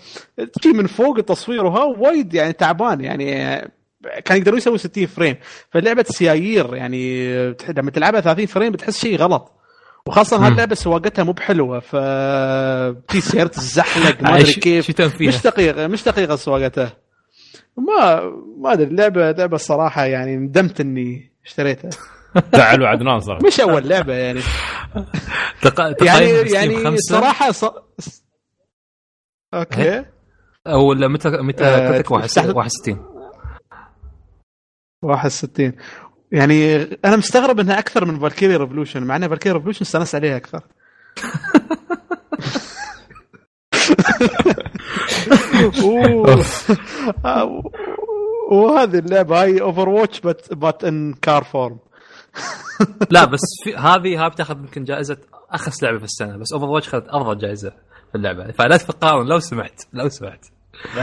تجي 0.52 0.72
من 0.72 0.86
فوق 0.86 1.18
التصوير 1.18 1.64
وها 1.64 1.84
وايد 1.84 2.34
يعني 2.34 2.52
تعبان. 2.52 3.00
يعني 3.00 3.34
كان 4.24 4.38
يقدرون 4.38 4.58
يسوي 4.58 4.78
60 4.78 5.06
frame. 5.06 5.36
فلعبة 5.70 6.02
سيايير 6.08 6.74
يعني 6.76 7.28
لما 7.76 7.90
تلعبها 7.90 8.20
30 8.20 8.46
frame 8.46 8.72
بتحس 8.72 8.98
شيء 8.98 9.16
غلط. 9.16 9.52
وخاصة 10.06 10.46
هاللعبة 10.46 10.74
سواقتها 10.74 11.22
مو 11.22 11.32
بحلوة. 11.32 11.80
ف 11.80 11.96
في 13.08 13.20
سيارة 13.20 13.56
الزحلق 13.56 14.22
ما 14.22 14.36
أدري 14.36 14.52
كيف؟ 14.52 15.00
مش 15.22 15.42
دقيقة 15.42 15.86
مش 15.86 16.04
دقيقة 16.04 16.36
سواقتها. 16.36 16.96
ما 17.76 18.20
ما 18.58 18.72
أدري 18.72 18.86
اللعبه 18.86 19.30
لعبة 19.30 19.54
الصراحة 19.54 20.04
يعني 20.04 20.36
ندمت 20.36 20.80
إني 20.80 21.32
اشتريتها. 21.46 21.90
زعلوا 22.56 22.88
عدنان 22.88 23.20
صراحة 23.20 23.46
مش 23.46 23.60
أول 23.60 23.88
لعبة 23.88 24.14
يعني. 24.14 24.40
تق... 25.62 26.04
يعني 26.04 26.26
يعني 26.30 26.96
صراحة 26.98 27.50
ص... 27.52 27.64
أوكي. 29.54 30.04
أو 30.66 30.94
متى 30.94 31.28
متى 31.30 31.64
آه، 31.64 32.00
تستحدث- 32.00 32.56
61 32.56 33.06
61 35.02 35.72
يعني 36.32 36.82
أنا 37.04 37.16
مستغرب 37.16 37.60
إنها 37.60 37.78
أكثر 37.78 38.04
من 38.04 38.18
Valkyria 38.20 38.56
Revolution 38.56 39.02
مع 39.02 39.16
إن 39.16 39.28
Valkyria 39.28 39.54
Revolution 39.54 39.80
استانست 39.82 40.14
عليها 40.14 40.36
أكثر. 40.36 40.62
وهذه 48.50 48.98
اللعبة 48.98 49.42
هاي 49.42 49.60
Overwatch 49.60 50.20
but 50.20 50.54
but 50.54 50.84
in 50.84 51.14
car 51.14 51.44
form 51.44 51.78
لا 53.10 53.24
بس 53.24 53.40
في 53.64 53.76
هذه 53.76 54.22
هاي 54.24 54.30
بتاخذ 54.30 54.56
يمكن 54.58 54.84
جائزة 54.84 55.16
أخس 55.50 55.82
لعبة 55.82 55.98
في 55.98 56.04
السنة 56.04 56.36
بس 56.36 56.52
Overwatch 56.52 56.88
اخذت 56.88 57.04
افضل 57.08 57.38
جائزة 57.38 57.70
في 58.10 58.14
اللعبة. 58.14 58.52
فلا 58.52 58.76
تقارن 58.76 59.26
لو 59.26 59.38
سمحت 59.38 59.80
لو 59.92 60.08
سمحت. 60.08 60.44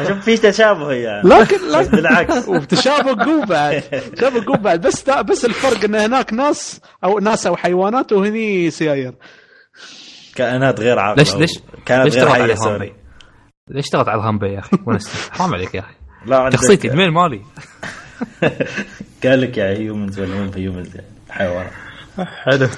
شوف 0.07 0.17
في 0.25 0.37
تشابه 0.37 0.91
يعني 0.91 1.29
لكن 1.29 1.67
لكن 1.71 1.91
بالعكس. 1.91 2.47
وتشابه 2.49 3.23
قوة 3.25 3.45
بعد. 3.45 3.81
تشابه 4.15 4.45
قوة 4.45 4.57
بعد. 4.57 4.81
بس 4.87 5.09
بس 5.09 5.45
الفرق 5.45 5.83
إن 5.83 5.95
هناك 5.95 6.33
ناس 6.33 6.81
أو 7.03 7.19
ناس 7.19 7.47
أو 7.47 7.55
حيوانات 7.55 8.13
وهني 8.13 8.71
سيايير. 8.71 9.13
كائنات 10.35 10.79
غير 10.79 10.99
عاقله 10.99 11.23
ليش 11.23 11.35
ليش 11.35 11.59
كائنات 11.85 12.05
ليش 12.05 12.23
غير 12.23 12.29
حية 12.33 12.55
sorry؟ 12.55 12.93
ليش 13.69 13.89
تضغط 13.89 14.09
على 14.09 14.19
الهامبي 14.21 14.53
يا 14.53 14.59
أخي؟ 14.59 14.77
حرام 15.31 15.53
عليك 15.53 15.75
يا 15.75 15.79
أخي. 15.79 15.93
لا 16.25 16.37
عندك- 16.37 16.55
شخصيتي 16.55 16.87
الميل 16.91 17.11
مالي. 17.11 17.41
قال 19.23 19.41
لك 19.41 19.57
يا 19.57 19.65
humans 19.77 20.19
ولا 20.19 20.35
مو 20.35 20.51
humans 20.55 20.95
يعني. 20.95 21.07
حيوانات 21.29 21.71
حلو. 22.17 22.67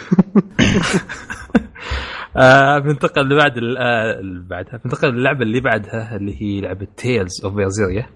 آه 2.37 2.79
بننتقل 2.79 3.21
اللي 3.21 3.35
بعد 3.35 3.57
ال- 3.57 3.77
آه، 3.77 4.19
اللي 4.19 4.43
بعدها. 4.49 4.77
بننتقل 4.85 5.07
للعبة 5.09 5.41
اللي 5.41 5.59
بعدها 5.61 6.15
اللي 6.15 6.41
هي 6.41 6.61
لعبة 6.61 6.87
Tales 6.97 7.45
of 7.45 7.55
Berseria 7.55 8.09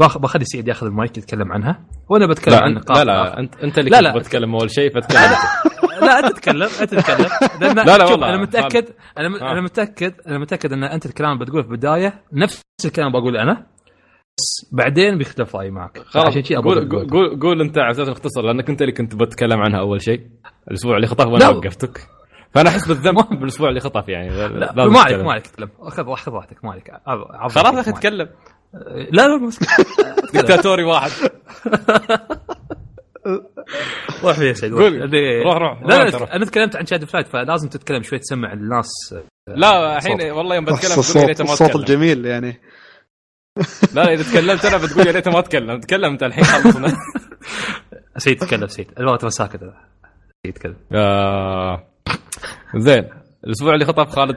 بخلي 0.00 0.44
سعيد 0.44 0.68
ياخذ 0.68 0.86
المايك 0.86 1.18
يتكلم 1.18 1.52
عنها. 1.52 1.80
وأنا 2.08 2.26
بتكلم 2.26 2.54
لا 2.54 2.62
عن 2.64 2.76
أنت 2.76 2.90
نقاط. 2.90 2.98
لا 2.98 3.04
لا. 3.04 3.38
انت 3.38 3.56
أنت 3.56 3.78
اللي 3.78 3.90
لا، 3.90 3.96
كنت 3.98 4.06
لا. 4.06 4.18
بتكلم 4.18 4.54
أول 4.54 4.70
شيء 4.70 4.94
فتكلم. 4.94 5.20
لا 6.06 6.18
أنت 6.18 6.32
تتكلم 6.36 6.68
أنت 6.80 6.94
تتكلم. 6.94 7.26
لأن 7.60 7.76
لا، 7.86 7.98
لا 7.98 8.04
والله، 8.04 8.28
أنا 8.28 8.42
متاكد 8.42 8.84
أنا 9.18 9.28
م- 9.28 9.34
آه. 9.34 9.52
أنا 9.52 9.60
متاكد 9.60 10.14
أنا 10.28 10.38
متأكد 10.38 10.72
إن 10.72 10.84
أنت 10.84 11.06
الكلام 11.06 11.32
اللي 11.32 11.44
بتقوله 11.44 11.62
في 11.62 11.68
البداية 11.70 12.22
نفس 12.32 12.62
الكلام 12.84 13.12
بقوله 13.12 13.42
أنا. 13.42 13.66
بعدين 14.72 15.18
بيختلف 15.18 15.56
رأيي 15.56 15.70
معك 15.70 15.98
خلاص 15.98 16.34
قول 16.36 16.88
قول- 16.88 17.10
قول 17.10 17.40
قول 17.40 17.60
أنت 17.60 17.78
على 17.78 17.90
أساس 17.90 18.08
نختصر 18.08 18.42
لأنك 18.42 18.68
أنت 18.70 18.82
اللي 18.82 18.92
كنت 18.92 19.14
بتكلم 19.14 19.60
عنها 19.60 19.80
أول 19.80 20.02
شيء 20.02 20.20
الأسبوع 20.68 20.96
اللي 20.96 21.06
خطف 21.06 21.26
وأنا. 21.26 21.48
وقفتك 21.48 22.06
فأنا 22.54 22.68
أحس 22.68 22.88
بالذنب 22.88 23.16
بالأسبوع 23.40 23.68
اللي 23.68 23.80
خطف 23.80 24.08
يعني 24.08 24.28
لا 24.48 24.72
ما 24.86 25.00
عليك. 25.00 25.20
ما 25.20 25.32
عليك 25.32 25.46
تتكلم 25.46 25.68
خذ 25.88 26.14
خذ 26.14 26.32
راحتك 26.32 26.64
ما 26.64 26.72
عليك 26.72 26.90
خلاص 27.50 27.74
يا 27.74 27.80
أخي. 27.80 27.92
تكلم 27.92 28.28
لا 29.12 29.28
لا 29.28 29.46
بس 29.46 29.58
دكتاتوري 30.34 30.84
واحد 30.84 31.10
روح 34.24 34.32
فيها 34.38 34.52
سعيد 34.52 34.72
روح- 34.72 35.56
روح. 35.56 35.82
لا 35.82 36.04
لا. 36.04 36.36
أنا 36.36 36.44
تكلمت 36.44 36.76
عن 36.76 36.86
شاد 36.86 37.04
فلايت 37.04 37.26
فلازم 37.28 37.68
تتكلم 37.68 38.02
شوي 38.02 38.18
تسمع 38.18 38.52
الناس 38.52 39.14
لا 39.48 39.96
الحين. 39.96 40.30
والله 40.32 40.54
يوم 40.54 40.64
بتكلم 40.64 40.98
الصوت 40.98 41.16
يا 41.60 41.74
الجميل 41.76 42.26
يعني 42.26 42.60
لا 43.56 43.64
لا 43.94 44.12
إذا 44.12 44.22
تكلمت 44.22 44.64
أنا 44.64 44.76
بتقول 44.76 45.06
يا 45.06 45.12
ريته 45.12 45.30
ما 45.30 45.38
أتكلم. 45.38 45.80
تكلم 45.80 46.04
أنت 46.12 46.22
الحين 46.22 46.44
خلصنا 46.44 46.96
سعيد 48.16 48.38
تكلم 48.38 48.66
سعيد 48.66 48.90
الوقت 49.00 49.20
ترى 49.20 49.30
ساكت. 49.30 49.60
سعيد 50.44 50.54
تكلم. 50.54 50.76
آه، 50.92 51.86
زين. 52.76 53.08
الأسبوع 53.44 53.74
اللي 53.74 53.84
خطف 53.84 54.08
خالد 54.08 54.36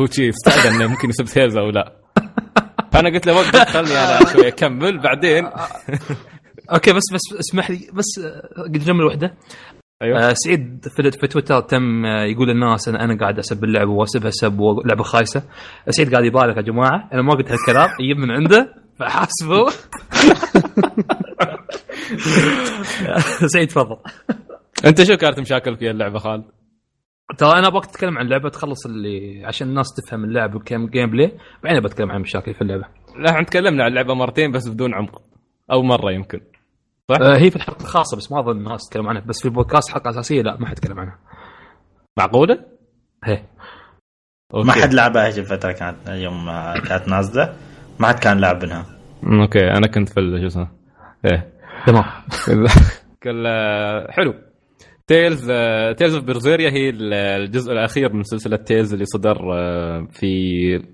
هو 0.00 0.06
شي 0.06 0.28
استعد 0.28 0.66
إنه 0.74 0.86
ممكن 0.86 1.08
يسب 1.08 1.26
سيلز 1.26 1.56
أو 1.56 1.70
لا. 1.70 1.92
فانا 2.92 3.08
قلت 3.14 3.26
له 3.26 3.34
وقف 3.34 3.56
خلني 3.56 3.90
أنا 3.98 4.32
شوي 4.32 4.48
أكمل 4.48 4.98
بعدين. 5.02 5.46
أوكي 6.72 6.92
بس 6.92 7.02
بس 7.12 7.38
اسمح 7.40 7.70
لي 7.70 7.90
بس 7.92 8.18
آه، 8.24 8.62
قد 8.62 8.72
جمله 8.72 9.06
واحدة 9.06 9.34
أيوه. 10.02 10.30
آه 10.30 10.32
سعيد 10.32 10.88
في, 10.88 11.10
في 11.10 11.26
تويتر 11.26 11.60
تم 11.60 12.06
آه، 12.06 12.24
يقول 12.24 12.48
للناس 12.48 12.88
أنا 12.88 13.04
أنا 13.04 13.18
قاعد 13.18 13.38
اسب 13.38 13.64
اللعبه 13.64 13.90
واسبها 13.90 14.30
سب 14.30 14.58
ولعبه 14.60 15.02
خايسة. 15.02 15.42
سعيد 15.88 16.12
قاعد 16.12 16.24
يبالغ 16.24 16.56
يا 16.56 16.62
جماعة. 16.62 17.08
أنا 17.12 17.22
ما 17.22 17.34
قلت 17.34 17.50
هالكلام 17.50 17.88
يجيب 18.00 18.16
من 18.16 18.30
عنده 18.30 18.74
فحاسبه. 18.98 19.66
سعيد 23.54 23.68
تفضل. 23.68 23.96
أنت 24.86 25.02
شو 25.02 25.16
كانت 25.16 25.38
مشاكل 25.40 25.76
في 25.76 25.90
اللعبة 25.90 26.18
خالد؟ 26.18 26.44
ترى 27.38 27.58
أنا 27.58 27.66
أبغاك 27.66 27.86
تتكلم 27.86 28.18
عن 28.18 28.24
اللعبه 28.24 28.48
تخلص 28.48 28.86
اللي 28.86 29.44
عشان 29.46 29.68
الناس 29.68 29.94
تفهم 29.94 30.24
اللعبه 30.24 30.56
وكم 30.56 30.86
gameplay 30.86 31.32
بعدين 31.64 31.80
بتكلم 31.80 32.10
عن 32.10 32.20
مشاكل 32.20 32.54
في 32.54 32.62
اللعبة. 32.62 32.84
لا 33.18 33.30
إحنا 33.30 33.42
تكلمنا 33.42 33.84
عن 33.84 33.90
اللعبة 33.90 34.14
مرتين 34.14 34.52
بس 34.52 34.68
بدون 34.68 34.94
عمق. 34.94 35.22
أو 35.72 35.82
مرة 35.82 36.12
يمكن. 36.12 36.40
آه 37.10 37.36
هي 37.38 37.50
في 37.50 37.56
الحلقة 37.56 37.80
الخاصة 37.82 38.16
بس 38.16 38.32
ما 38.32 38.40
أظن 38.40 38.56
الناس 38.56 38.88
تتكلم 38.88 39.08
عنها. 39.08 39.22
بس 39.26 39.38
في 39.40 39.44
البودكاست 39.48 39.90
حلقة 39.92 40.10
أساسية 40.10 40.42
لا 40.42 40.56
ما 40.60 40.66
حد 40.66 40.72
يتكلم 40.78 41.00
عنها. 41.00 41.18
معقولة؟ 42.18 42.58
هي. 43.24 43.42
ما 44.54 44.72
حد 44.72 44.94
لعبها 44.94 45.26
هيك 45.26 45.38
الفترة 45.38 45.72
كانت 45.72 45.96
يوم 46.08 46.46
كانت 46.88 47.08
نازلة. 47.08 47.54
ما 48.00 48.08
حد 48.08 48.18
كان 48.18 48.40
لعب 48.40 48.64
منها. 48.64 48.86
أوكي. 49.42 49.70
أنا 49.70 49.86
كنت 49.86 50.08
في 50.08 50.20
ال- 50.20 50.40
شو 50.40 50.46
اسمه؟ 50.46 50.68
إيه. 51.24 51.52
تمام. 51.86 52.04
كل 53.22 53.46
حلو. 54.16 54.34
Tales 55.06 55.46
Tales 55.98 56.14
of 56.14 56.24
Berseria 56.24 56.70
هي 56.70 56.88
ال- 56.90 57.14
الجزء 57.14 57.72
الأخير 57.72 58.12
من 58.12 58.22
سلسلة 58.22 58.56
Tales 58.56 58.92
اللي 58.92 59.04
صدر 59.04 59.52
آه، 59.54 60.08
في 60.12 60.26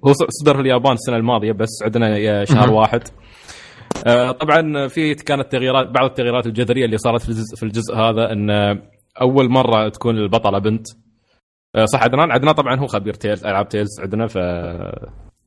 هو 0.07 0.13
ص- 0.13 0.27
صدر 0.29 0.55
في 0.55 0.61
اليابان 0.61 0.93
السنة 0.93 1.17
الماضية 1.17 1.53
بس 1.53 1.69
عندنا 1.85 2.45
شهر. 2.45 2.71
واحد. 2.71 3.01
آه، 3.09 3.25
طبعا 4.41 4.89
في 4.89 5.15
كانت 5.15 5.53
تغييرات 5.53 5.89
بعض 5.89 6.05
التغييرات 6.05 6.47
الجذرية 6.47 6.85
اللي 6.85 6.99
صارت 6.99 7.23
في 7.23 7.29
الجزء, 7.29 7.57
في 7.57 7.63
الجزء 7.63 7.95
هذا 7.95 8.33
إن 8.33 8.51
أول 9.21 9.49
مرة 9.49 9.89
تكون 9.89 10.19
البطلة 10.19 10.59
بنت. 10.59 10.87
آه، 11.77 11.85
صح 11.85 12.03
عدنان؟ 12.03 12.33
عدنان 12.33 12.55
طبعا 12.55 12.77
هو 12.81 12.87
خبير 12.87 13.15
Tales 13.15 13.47
ألعاب 13.47 13.69
Tales 13.69 14.01
عندنا 14.01 14.27
ف 14.27 14.39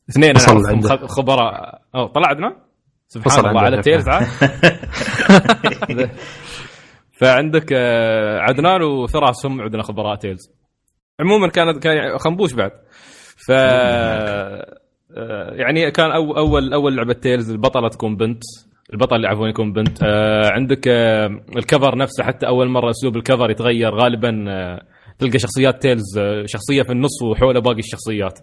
اثنين 0.10 0.38
خبراء. 1.08 1.82
أو 1.96 2.08
طلع 2.08 2.28
عدنان؟ 2.28 2.56
سبحان 3.08 3.46
الله 3.46 3.62
على. 3.62 3.82
Tales 3.82 4.10
عاد 4.10 4.28
فعندك 7.20 7.74
آه، 7.74 8.40
عدنان 8.40 8.82
وفراس 8.82 9.46
هم 9.46 9.62
عندنا 9.62 9.84
خبراء 9.84 10.16
Tales. 10.16 10.52
عموما 11.20 11.48
كانت 11.48 11.84
كان 11.84 12.18
خنبوش 12.18 12.54
بعد. 12.54 12.72
ف 13.48 13.52
آه، 13.52 14.78
يعني 15.52 15.92
كان 15.92 16.12
أو 16.12 16.38
اول 16.38 16.74
أول 16.74 16.96
لعبة 16.98 17.14
Tales 17.14 17.52
البطلة 17.52 17.90
تكون 17.90 18.16
بنت 18.16 18.44
البطل 18.94 19.16
اللي 19.16 19.28
عفوا 19.28 19.48
يكون 19.48 19.74
بنت. 19.74 19.98
آه، 20.04 20.50
عندك 20.52 20.88
آه، 20.88 21.26
ال 21.58 21.64
cover 21.64 21.98
نفسه 21.98 22.24
حتى 22.24 22.48
أول 22.48 22.68
مرة 22.68 22.90
أسلوب 22.90 23.18
ال 23.18 23.23
cover 23.23 23.50
يتغير 23.52 23.96
غالبا 23.96 24.46
آه، 24.50 24.82
تلقى 25.20 25.40
شخصيات 25.40 25.82
Tales 25.82 26.18
آه، 26.18 26.44
شخصية 26.46 26.84
في 26.84 26.92
النص 26.92 27.22
وحوله 27.24 27.60
باقي 27.60 27.80
الشخصيات. 27.80 28.40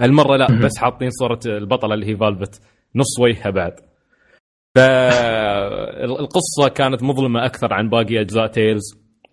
هالمرة 0.00 0.36
لا 0.36 0.46
بس 0.64 0.78
حاطين 0.78 1.10
صورة 1.10 1.40
البطلة 1.46 1.94
اللي 1.94 2.06
هي 2.06 2.16
Velvet 2.16 2.62
نص 2.94 3.20
وجهها 3.20 3.50
بعد. 3.50 3.74
فالقصة 4.76 6.68
كانت 6.74 7.02
مظلمة 7.02 7.44
أكثر 7.46 7.74
عن 7.74 7.88
باقي 7.88 8.20
أجزاء 8.20 8.46
Tales 8.46 8.82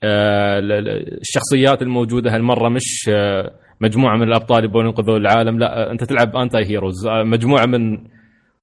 آه، 0.03 0.59
ال- 0.59 0.71
ال- 0.71 1.19
الشخصيات 1.21 1.81
الموجودة 1.81 2.35
هالمرة 2.35 2.69
مش 2.69 3.09
آه، 3.09 3.51
مجموعة 3.81 4.15
من 4.15 4.23
الأبطال 4.23 4.63
يبون 4.63 4.85
ينقذوا 4.85 5.17
العالم. 5.17 5.59
لا 5.59 5.91
أنت 5.91 6.03
تلعب 6.03 6.35
anti 6.35 6.57
heroes 6.57 7.07
آه، 7.07 7.23
مجموعة 7.23 7.65
من 7.65 7.97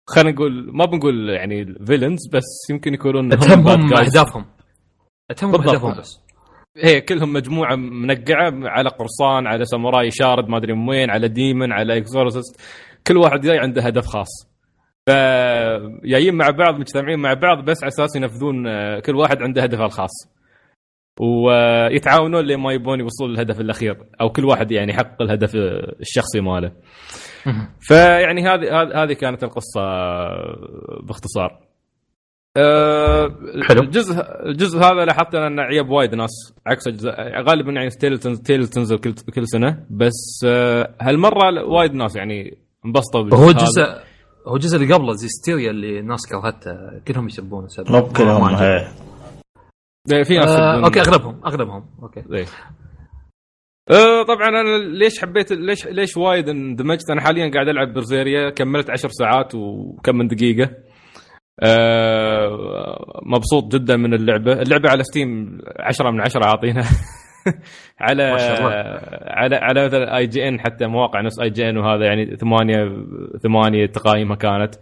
خلينا 0.07 0.31
نقول 0.31 0.70
ما 0.73 0.85
بنقول 0.85 1.29
يعني 1.29 1.75
villains 1.87 2.18
بس 2.33 2.70
يمكن 2.70 2.94
يكونون 2.94 3.33
هم 3.33 3.38
تهمهم. 3.38 3.94
أهدافهم. 3.94 4.44
تهمهم. 5.37 5.61
أهدافهم 5.61 5.99
بس. 5.99 6.20
هي 6.77 7.01
كلهم 7.01 7.33
مجموعة 7.33 7.77
منقعة 7.77 8.53
على 8.64 8.88
قرصان 8.88 9.46
على 9.46 9.64
ساموراي 9.64 10.11
شارد 10.11 10.49
ما 10.49 10.57
أدري 10.57 10.73
من 10.73 10.88
وين 10.88 11.11
على 11.11 11.29
demon 11.29 11.73
على 11.73 11.96
exorcist 11.96 12.61
كل 13.07 13.16
واحد 13.16 13.40
جاي 13.40 13.59
عنده 13.59 13.83
هدف 13.83 14.07
خاص. 14.07 14.51
ف 15.07 15.11
جايين 16.05 16.35
مع 16.35 16.51
بعض 16.51 16.75
مجتمعين 16.75 17.18
مع 17.18 17.35
بعض 17.35 17.64
بس 17.64 17.83
على 17.83 17.88
أساس 17.88 18.16
ينفذون 18.16 18.66
آه، 18.66 19.01
كل 19.01 19.16
واحد 19.16 19.42
عنده 19.42 19.62
هدفه 19.62 19.85
الخاص. 19.85 20.39
ويتعاونون 21.22 22.44
لين 22.44 22.59
ما 22.61 22.72
يبون 22.72 23.00
يوصلون 23.00 23.30
للهدف 23.30 23.61
الأخير 23.61 23.96
أو 24.20 24.30
كل 24.30 24.44
واحد 24.44 24.70
يعني 24.72 24.92
يحقق 24.92 25.22
الهدف 25.22 25.52
الشخصي 26.00 26.40
ماله. 26.40 26.72
فيعني 27.80 28.42
هذه 28.42 28.83
هذه- 29.02 29.12
كانت 29.12 29.44
القصة 29.44 29.80
باختصار. 31.02 31.59
آه، 32.56 33.28
حلو. 33.68 33.83
الجزء 33.83 34.14
الجزء 34.46 34.78
هذا 34.78 35.04
لاحظت 35.04 35.35
أنا 35.35 35.46
انه 35.46 35.62
عيب 35.62 35.90
وايد 35.90 36.14
ناس 36.14 36.30
عكس 36.66 36.88
أجزاء 36.88 37.42
غالبا 37.42 37.72
يعني 37.72 37.88
تيل 37.90 38.18
تيل 38.18 38.66
تنزل 38.66 38.98
كل 38.98 39.12
كل 39.12 39.48
سنة 39.48 39.85
بس 39.90 40.44
آه، 40.46 40.94
هالمرة 41.00 41.64
وايد 41.64 41.94
ناس 41.94 42.16
يعني 42.16 42.59
انبسطوا 42.87 43.22
بالجزء 43.22 43.40
هو 43.42 43.48
هذا. 43.48 43.59
جزء 43.64 43.83
هو 44.48 44.56
الجزء 44.56 44.76
اللي 44.76 44.94
قبله 44.94 45.12
زي 45.12 45.28
ستيريا 45.28 45.70
اللي 45.70 45.98
الناس 45.98 46.20
كرهته 46.30 46.98
كلهم 47.09 47.26
يسبونه 47.26 47.68
سبب 47.68 47.90
مو 47.90 48.02
كلهم 48.02 48.44
في 50.09 50.39
ناس 50.39 50.49
آه، 50.49 50.85
أوكي 50.85 51.01
أغلبهم 51.01 51.41
أغلبهم 51.47 51.85
أوكي. 52.03 52.21
إيه. 52.21 52.45
آه، 53.91 54.23
طبعا 54.23 54.49
أنا 54.49 54.79
ليش 54.79 55.21
حبيت 55.21 55.53
ليش 55.53 55.87
ليش 55.87 56.17
وايد 56.17 56.49
اندمجت؟ 56.49 57.11
أنا 57.11 57.21
حاليا 57.21 57.51
قاعد 57.51 57.69
ألعب 57.69 57.93
Berseria 57.92 58.51
كملت 58.51 58.91
عشر 58.91 59.09
ساعات 59.09 59.55
وكم 59.55 60.17
من 60.17 60.27
دقيقة. 60.29 60.71
آه، 61.63 63.21
مبسوط 63.27 63.75
جدا 63.75 63.97
من 63.97 64.15
اللعبة. 64.15 64.53
اللعبة 64.53 64.91
على 64.91 65.03
Steam 65.03 65.59
10 65.81 66.11
من 66.11 66.21
10 66.21 66.45
أعطينا. 66.45 66.83
على. 68.01 68.23
على 69.27 69.57
على 69.57 69.85
مثلا 69.87 70.17
IGN 70.16 70.61
حتى 70.61 70.87
مواقع 70.87 71.21
نفس 71.21 71.41
IGN 71.40 71.77
وهذا 71.79 72.05
يعني 72.05 72.37
ثمانية 72.37 73.07
ثمانية 73.43 73.87
تقايمها 73.87 74.37
كانت. 74.37 74.75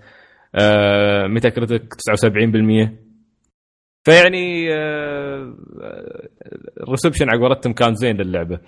آه 0.55 1.27
ميتا 1.27 1.49
كريتك 1.49 1.95
79% 1.95 3.08
فيعني 4.09 4.75
آه، 4.75 5.55
الريسبشن 6.81 7.31
على 7.31 7.41
قولتهم 7.41 7.73
كان 7.73 7.95
زين 7.95 8.17
للعبة. 8.17 8.59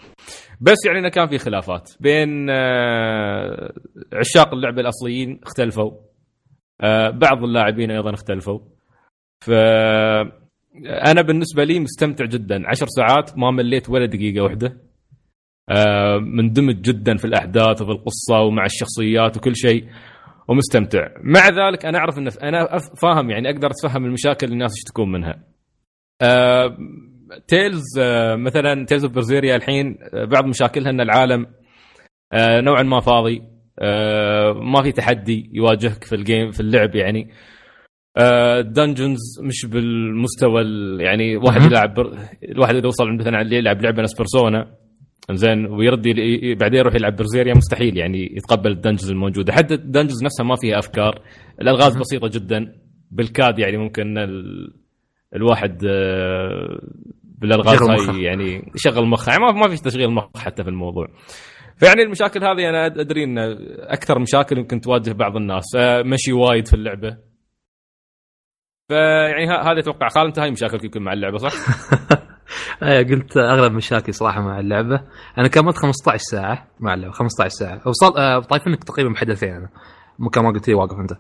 بس 0.61 0.77
يعني 0.87 0.99
إنه 0.99 1.09
كان 1.09 1.27
في 1.27 1.39
خلافات 1.39 1.91
بين 2.01 2.51
آه، 2.51 3.73
عشاق 4.13 4.55
اللعبة 4.55 4.81
الأصليين 4.81 5.41
اختلفوا. 5.43 5.93
آه، 6.81 7.11
بعض 7.11 7.45
اللاعبين 7.45 7.91
أيضا 7.91 8.15
اختلفوا. 8.15 8.59
ف 9.41 9.51
أنا 10.87 11.23
بالنسبة 11.23 11.65
لي 11.65 11.81
مستمتع 11.81 12.25
جدا. 12.25 12.69
عشر 12.69 12.87
ساعات 12.87 13.39
ما 13.39 13.51
مليت 13.51 13.91
ولا 13.91 14.07
دقيقة 14.07 14.45
واحدة. 14.45 14.77
آه، 15.71 16.19
مندمج 16.19 16.81
جدا 16.81 17.17
في 17.17 17.25
الأحداث 17.25 17.83
وفي 17.83 17.91
القصة 17.91 18.41
ومع 18.41 18.65
الشخصيات 18.65 19.37
وكل 19.37 19.57
شيء. 19.57 19.85
ومستمتع 20.49 21.09
مع 21.23 21.49
ذلك 21.49 21.87
أنا 21.87 21.99
أعرف 21.99 22.19
إن 22.19 22.29
أنا 22.43 22.79
فاهم 23.03 23.31
يعني 23.31 23.51
أقدر 23.51 23.71
أتفهم 23.71 24.05
المشاكل 24.05 24.45
اللي 24.47 24.55
الناس 24.55 24.73
يشتكون 24.79 25.13
منها 25.13 25.45
آه، 26.23 26.77
Tales 27.49 27.99
آه، 27.99 28.35
مثلا 28.37 28.85
Tales 28.87 29.05
of 29.05 29.13
Berseria 29.15 29.57
الحين 29.57 29.99
آه، 30.15 30.25
بعض 30.25 30.45
مشاكلها 30.47 30.91
إن 30.91 31.01
العالم 31.01 31.47
آه، 32.33 32.61
نوعا 32.61 32.83
ما 32.83 33.01
فاضي 33.01 33.43
آه، 33.79 34.53
ما 34.53 34.83
في 34.83 34.93
تحدي 34.93 35.51
يواجهك 35.53 36.05
في 36.05 36.15
ال 36.15 36.22
game 36.22 36.51
في 36.51 36.61
اللعب 36.61 36.95
يعني 36.95 37.31
dungeons 38.61 39.19
مش 39.43 39.67
بالمستوى 39.67 40.61
ال- 40.63 41.01
يعني 41.01 41.37
واحد. 41.37 41.63
يلعب. 41.63 41.99
الواحد 42.49 42.75
إذا 42.75 42.87
وصل 42.87 43.17
مثلا 43.19 43.41
اللي 43.41 43.57
يلعب 43.57 43.83
لعبة 43.83 44.03
نفس 44.03 44.15
Persona 44.17 44.75
زين 45.37 45.67
ويرد 45.67 46.03
بعدين 46.61 46.79
يروح 46.81 46.95
يلعب 46.95 47.17
Berseria 47.17 47.55
مستحيل 47.55 47.97
يعني 47.97 48.37
يتقبل 48.37 48.71
ال 48.71 48.75
dungeons 48.75 49.11
الموجوده 49.11 49.53
حتى 49.53 49.75
ال 49.75 49.80
dungeons 49.80 50.25
نفسها 50.25 50.45
ما 50.45 50.57
فيها 50.57 50.79
أفكار. 50.79 51.23
الألغاز 51.61 51.97
بسيطة 51.97 52.29
جدا. 52.29 52.75
بالكاد 53.11 53.59
يعني 53.59 53.77
ممكن 53.77 54.19
ال... 54.19 54.73
الواحد 55.37 55.85
آه، 55.87 56.81
بالألغاز 57.39 57.83
هاي. 57.83 58.23
يعني 58.23 58.73
يشغل 58.75 59.07
مخه. 59.09 59.31
يعني 59.33 59.45
ما 59.45 59.53
ما 59.53 59.69
في 59.77 59.83
تشغيل 59.83 60.11
مخ 60.11 60.25
حتى 60.37 60.63
في 60.65 60.71
الموضوع. 60.71 61.07
فيعني 61.77 62.03
المشاكل 62.03 62.45
هذه 62.45 62.69
أنا 62.69 62.87
أدري 62.87 63.25
إن 63.25 63.39
أكثر 63.79 64.19
مشاكل 64.19 64.59
يمكن 64.59 64.81
تواجه 64.81 65.13
بعض 65.13 65.37
الناس. 65.37 65.65
آه، 65.77 66.03
مشي 66.03 66.33
وايد 66.33 66.67
في 66.69 66.75
اللعبة. 66.75 67.17
فيعني 68.89 69.47
ه- 69.51 69.73
هذه 69.73 69.79
أتوقع 69.79 70.09
خالد 70.09 70.27
انت 70.27 70.39
هاي 70.39 70.51
مشاكلك 70.51 70.85
يمكن 70.85 71.03
مع 71.03 71.13
اللعبة 71.13 71.37
صح؟ 71.39 71.53
إيه 72.83 73.07
قلت 73.09 73.37
أغلب 73.37 73.73
مشاكلي 73.73 74.13
صراحة 74.13 74.41
مع 74.41 74.61
اللعبة. 74.61 75.01
أنا 75.39 75.49
كملت 75.49 75.77
15 75.77 76.19
ساعة 76.31 76.67
مع 76.81 76.95
اللعبه 76.95 77.13
15 77.15 77.49
ساعة. 77.49 77.81
وصل 77.87 78.17
آه 78.19 78.39
طايفينك 78.41 78.85
تقريبا 78.85 79.13
بحدثين 79.13 79.49
أنا. 79.55 79.69
مو 80.19 80.29
كما 80.31 80.51
قلت 80.51 80.69
لي 80.69 80.75
واقف 80.75 80.97
انت 80.99 81.13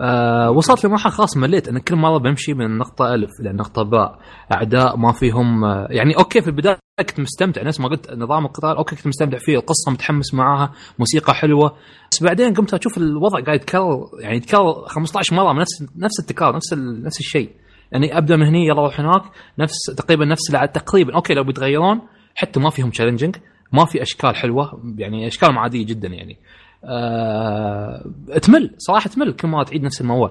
آه 0.00 0.50
وصلت 0.50 0.84
لمرحلة 0.84 1.12
خلاص 1.12 1.36
مليت. 1.36 1.68
أنا 1.68 1.78
كل 1.80 1.96
مرة 1.96 2.18
بمشي 2.18 2.54
من 2.54 2.78
نقطة 2.78 3.14
ألف 3.14 3.30
إلى 3.40 3.52
نقطة 3.52 3.82
باء. 3.82 4.18
أعداء 4.52 4.96
ما 4.96 5.12
فيهم 5.12 5.64
آه 5.64 5.86
يعني 5.90 6.16
okay 6.18 6.40
في 6.42 6.46
البداية 6.46 6.78
كنت 7.00 7.20
مستمتع. 7.20 7.62
نفس 7.62 7.80
ما 7.80 7.88
قلت 7.88 8.10
نظام 8.12 8.44
القتال 8.46 8.76
okay 8.76 8.96
كنت 8.96 9.06
مستمتع 9.06 9.38
فيه. 9.38 9.56
القصة 9.58 9.92
متحمس 9.92 10.34
معاها 10.34 10.72
موسيقى 10.98 11.34
حلوة. 11.34 11.76
بس 12.10 12.22
بعدين 12.22 12.54
قمت 12.54 12.74
أشوف 12.74 12.98
الوضع 12.98 13.40
قاعد 13.40 13.56
يتكرر 13.60 14.06
يعني 14.20 14.36
يتكرر 14.36 14.84
15 14.88 15.36
مرة. 15.36 15.52
من 15.52 15.60
نفس 15.60 15.82
نفس 15.96 16.20
التكرار 16.20 16.56
نفس 16.56 16.72
ال- 16.72 17.02
نفس 17.04 17.20
الشيء. 17.20 17.50
يعني 17.92 18.18
أبدأ 18.18 18.36
من 18.36 18.46
هني 18.46 18.66
يلا 18.66 18.82
روح 18.82 19.00
هناك. 19.00 19.22
نفس 19.58 19.76
تقريبا 19.96 20.24
نفس 20.24 20.42
تقريبا 20.74 21.14
okay 21.14 21.34
لو 21.34 21.44
بيتغيرون 21.44 22.00
حتى 22.34 22.60
ما 22.60 22.70
فيهم 22.70 22.90
challenging 22.90 23.36
ما 23.72 23.84
في 23.84 24.02
أشكال 24.02 24.36
حلوة 24.36 24.82
يعني 24.98 25.26
أشكال 25.26 25.58
عاديه 25.58 25.86
جدا 25.86 26.08
يعني. 26.08 26.38
آه 26.84 28.04
تمل 28.42 28.74
صراحة 28.78 29.10
تمل 29.10 29.32
كل 29.32 29.48
ما 29.48 29.64
تعيد 29.64 29.82
نفس 29.82 30.00
الموال. 30.00 30.30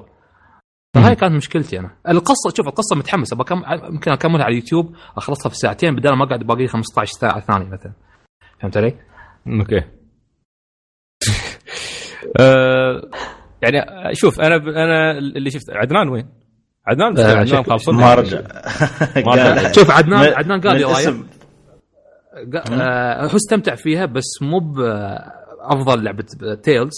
فهاي 0.95 1.15
كانت 1.15 1.33
مشكلتي 1.33 1.79
أنا. 1.79 1.91
القصة 2.09 2.53
شوف 2.57 2.67
القصة 2.67 2.95
متحمسة. 2.95 3.35
بكم 3.35 3.63
يمكن 3.89 4.11
أكملها 4.11 4.43
على 4.43 4.51
اليوتيوب 4.51 4.95
أخلصها 5.17 5.49
في 5.49 5.55
ساعتين 5.55 5.95
بدل 5.95 6.13
ما 6.13 6.23
أقعد 6.23 6.43
باقي 6.43 6.61
لي 6.61 6.67
15 6.67 7.11
ساعة 7.11 7.39
ثانية 7.39 7.65
مثلا. 7.65 7.93
فهمت 8.59 8.77
علي؟ 8.77 8.93
okay. 9.47 9.81
آه، 12.39 13.01
يعني 13.61 13.85
شوف 14.15 14.39
أنا 14.41 14.55
أنا 14.55 15.17
اللي 15.17 15.49
شفت 15.49 15.69
عدنان 15.69 16.09
وين؟ 16.09 16.40
عدنان 16.87 17.17
آه، 17.19 17.35
عدنان 17.37 17.63
خالصين 17.63 17.95
ما 17.95 18.13
رجع 18.15 18.41
شوف 19.71 19.91
عدنان 19.91 20.33
عدنان 20.33 20.61
قال 20.61 20.83
رايه 20.85 21.23
آه، 22.71 23.25
هو 23.25 23.35
استمتع 23.35 23.75
فيها 23.75 24.05
بس 24.05 24.41
مو 24.41 24.59
بافضل 24.59 26.03
لعبة 26.03 26.25
Tales. 26.63 26.91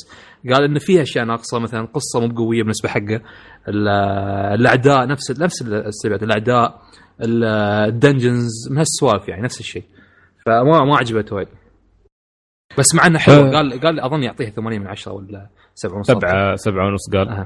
قال 0.54 0.64
إن 0.64 0.80
فيها 0.80 1.02
أشياء 1.02 1.26
ناقصة 1.26 1.60
مثلا 1.60 1.86
قصة 1.94 2.20
مو 2.20 2.28
بقوية 2.28 2.62
بالنسبة 2.62 2.90
حقه. 2.90 3.22
ال- 3.68 3.88
الأعداء 4.60 5.08
نفس 5.08 5.32
نفس 5.32 5.62
السلبيات. 5.62 6.24
الأعداء 6.24 6.82
ال- 7.22 7.44
ال 7.90 7.97
dungeons 7.97 8.52
من 8.72 8.78
هالسوالف 8.78 9.28
يعني 9.28 9.42
نفس 9.42 9.60
الشيء. 9.60 9.84
فما 10.46 10.86
ما 10.86 10.98
عجبته 10.98 11.36
وايد. 11.36 11.48
بس 12.78 12.96
مع 12.96 13.08
إنه 13.08 13.20
حلو 13.20 13.36
آه. 13.48 13.52
قال 13.52 13.80
قال 13.82 14.00
أظن 14.00 14.24
يعطيها 14.24 14.50
8 14.50 14.80
من 14.80 14.88
10 14.88 15.12
ولا 15.14 15.48
7 15.76 15.96
ونص. 15.96 16.08
سبعة 16.08 16.56
سبعة 16.56 16.88
ونص 16.88 17.10
قال. 17.14 17.46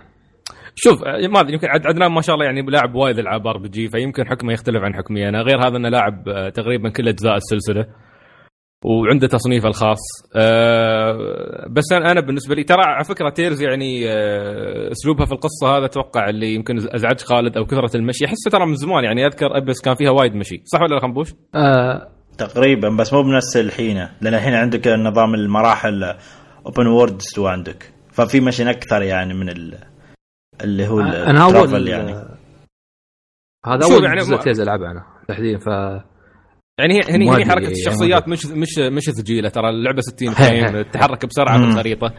شوف 0.76 1.04
آه، 1.04 1.28
ما 1.28 1.40
أدري 1.40 1.54
يمكن 1.54 1.68
عد- 1.68 1.88
عدنان 1.88 2.12
ما 2.12 2.22
شاء 2.22 2.36
الله 2.36 2.46
يعني 2.46 2.62
لاعب 2.62 2.96
وايد 2.96 3.20
العاب 3.20 3.48
RPG 3.48 3.88
فيمكن 3.88 4.28
حكمه 4.28 4.54
يختلف 4.54 4.84
عن 4.84 4.96
حكمي 4.96 5.30
أنا 5.30 5.42
غير 5.42 5.68
هذا 5.68 5.78
إنه 5.78 5.90
لاعب 5.90 6.30
آه، 6.30 6.50
تقريبا 6.50 6.90
كل 6.90 7.08
أجزاء 7.08 7.36
السلسلة 7.36 7.86
وعنده 8.86 9.28
تصنيفه 9.28 9.68
الخاص. 9.70 9.98
أه 10.36 11.68
بس 11.70 11.84
أنا 11.92 12.12
أنا 12.12 12.22
بالنسبة 12.22 12.56
لي 12.56 12.64
ترى 12.64 12.82
على 12.84 13.04
فكرة 13.04 13.30
Tales 13.30 13.62
يعني 13.62 14.10
أه 14.12 14.92
أسلوبها 14.92 15.26
في 15.26 15.32
القصة 15.32 15.78
هذا 15.78 15.86
أتوقع 15.86 16.30
اللي 16.30 16.54
يمكن 16.54 16.78
أزعج 16.78 17.20
خالد 17.22 17.58
أو 17.58 17.66
كثرة 17.66 17.98
المشي. 17.98 18.26
احسه 18.26 18.52
ترى 18.52 18.66
من 18.66 18.76
زمان 18.76 19.04
يعني 19.04 19.26
أذكر 19.26 19.58
Abyss 19.58 19.82
كان 19.82 19.96
فيها 19.96 20.12
وايد 20.12 20.36
مشي. 20.36 20.62
صح 20.66 20.82
ولا 20.82 20.96
لا 20.96 21.02
خنبوش؟ 21.02 21.34
آه 21.56 22.08
تقريبا 22.38 22.90
بس 22.90 23.14
مو 23.14 23.24
بنفس 23.24 23.58
الحين 23.58 24.08
لأن 24.22 24.34
الحين 24.34 24.54
عندك 24.54 24.88
نظام 24.88 25.34
المراحل 25.36 26.04
open 26.66 26.88
world 26.88 27.18
تو 27.36 27.48
عندك. 27.48 27.94
ففي 28.14 28.40
مشين 28.40 28.68
أكثر 28.68 29.02
يعني 29.02 29.34
من 29.34 29.50
ال... 29.50 29.78
اللي 30.64 30.88
هو 30.88 31.00
أنا 31.02 31.44
اول 31.44 31.88
يعني 31.88 32.12
هذا 33.66 33.82
شوف 33.82 33.92
أول 33.92 34.04
يعني 34.04 34.20
جزء 34.20 34.64
ألعبه 34.64 34.92
أنا 34.92 35.06
تحديدا 35.28 35.58
ف 35.60 35.68
يعني 36.80 36.94
هي 36.94 37.02
هني 37.16 37.30
هني 37.30 37.46
حركة 37.46 37.68
الشخصيات 37.72 38.28
مش 38.28 38.46
مش 38.46 38.78
مش 38.80 39.04
ثقيله 39.04 39.50
ترى 39.50 39.70
اللعبة 39.70 40.02
60 40.02 40.30
هي- 40.30 40.36
frame. 40.70 40.82
تتحرك 40.82 41.26
بسرعة 41.26 41.58
مم. 41.58 41.66
بالخريطه 41.66 42.14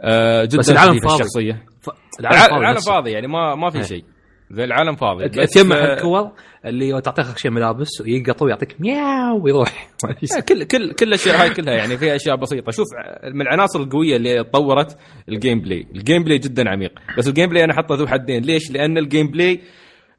أه 0.00 0.44
جدا 0.44 0.58
بس 0.58 0.70
العالم 0.70 1.00
فاضي. 1.00 1.14
الشخصية 1.14 1.66
ف... 1.82 1.90
العالم, 2.20 2.54
العالم 2.56 2.76
نفسه. 2.76 2.92
فاضي 2.92 3.10
يعني 3.10 3.26
ما 3.26 3.54
ما 3.54 3.70
في. 3.70 3.82
شيء 3.94 4.04
زي 4.50 4.64
العالم 4.64 4.96
فاضي 4.96 5.28
تجمع 5.28 5.76
آه، 5.76 5.94
الكور 5.94 6.30
اللي 6.64 7.00
تعطيك 7.00 7.38
شيء 7.38 7.50
ملابس 7.50 8.00
ويقط 8.00 8.42
ويعطيك 8.42 8.80
مياو 8.80 9.44
ويروح. 9.44 9.88
شيء. 10.24 10.40
كل 10.40 10.64
كل 10.64 10.92
كل 10.92 11.08
الأشياء 11.08 11.42
هاي 11.42 11.50
كلها 11.50 11.74
يعني 11.74 11.96
فيها 11.96 12.16
أشياء 12.16 12.36
بسيطة. 12.36 12.70
شوف 12.72 12.86
من 13.34 13.40
العناصر 13.40 13.80
القوية 13.80 14.16
اللي 14.16 14.44
طورت 14.44 14.98
ال 15.28 15.60
gameplay 15.60 15.86
ال 15.94 16.24
gameplay 16.24 16.38
جدا 16.38 16.70
عميق. 16.70 16.92
بس 17.18 17.28
ال 17.28 17.48
gameplay 17.48 17.64
أنا 17.64 17.74
حاطه 17.74 17.94
ذو 17.94 18.06
حدين. 18.06 18.42
ليش؟ 18.42 18.70
لأن 18.70 18.98
ال 18.98 19.26
gameplay 19.30 19.60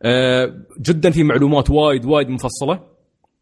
آه، 0.04 0.54
جدا 0.82 1.10
في 1.12 1.24
معلومات 1.24 1.70
وايد 1.70 2.06
وايد 2.06 2.30
مفصلة. 2.30 2.97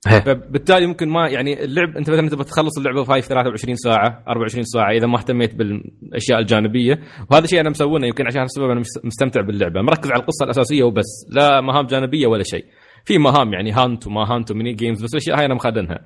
فبالتالي 0.10 0.88
ممكن 0.88 1.10
ما 1.10 1.28
يعني 1.30 1.64
اللعب 1.64 1.98
انت 1.98 2.10
مثلا 2.10 2.30
تبغى 2.30 2.44
تخلص 2.44 2.78
اللعبة 2.78 3.04
في 3.04 3.12
هاي 3.12 3.22
في 3.22 3.28
23 3.28 3.76
ساعة 3.76 4.24
24 4.28 4.64
ساعة 4.64 4.92
إذا 4.92 5.08
ما 5.08 5.18
اهتميت 5.18 5.56
بالأشياء 5.56 6.40
الجانبية. 6.40 7.00
وهذا 7.32 7.44
الشيء 7.44 7.60
أنا 7.62 7.70
مسوونه 7.70 8.08
يمكن 8.08 8.28
عشان 8.28 8.42
السبب 8.44 8.70
أنا 8.70 8.80
مست- 8.80 9.06
مستمتع 9.06 9.42
باللعبة. 9.42 9.82
مركز 9.82 10.12
على 10.12 10.20
القصة 10.22 10.44
الأساسية 10.46 10.84
وبس 10.84 11.06
لا 11.32 11.62
مهام 11.62 11.86
جانبية 11.86 12.28
ولا 12.28 12.44
شيء. 12.44 12.66
في 13.06 13.18
مهام 13.18 13.54
يعني 13.54 13.72
hunt 13.72 14.08
وما 14.08 14.22
hunt 14.36 14.52
و 14.52 14.56
mini 14.56 14.74
games 14.74 15.04
بس 15.04 15.12
الأشياء 15.14 15.40
هاي 15.40 15.46
أنا 15.46 15.54
مخدنها. 15.54 16.00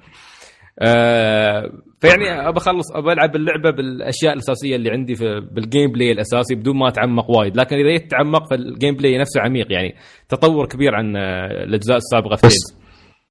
آه 0.82 1.72
فيعني 2.02 2.48
ابى 2.50 2.58
أخلص 2.58 2.92
ابى 2.96 3.12
ألعب 3.14 3.36
اللعبة 3.36 3.70
بالأشياء 3.72 4.34
الأساسية 4.34 4.76
اللي 4.76 4.90
عندي 4.92 5.16
في 5.16 5.40
بال 5.52 5.92
gameplay 5.92 6.12
الأساسي 6.12 6.56
بدون 6.56 6.78
ما 6.78 6.88
أتعمق 6.88 7.30
وايد. 7.30 7.58
لكن 7.58 7.76
إذا 7.76 7.90
جيت 7.92 8.08
تتعمق 8.08 8.50
فال 8.50 8.96
gameplay 8.96 9.18
نفسه 9.18 9.42
عميق 9.42 9.72
يعني 9.72 9.96
تطور 10.30 10.66
كبير 10.68 10.96
عن 10.96 11.16
آه، 11.16 11.64
الأجزاء 11.64 11.98
السابقة 11.98 12.36
في 12.36 12.48
بس. 12.48 12.79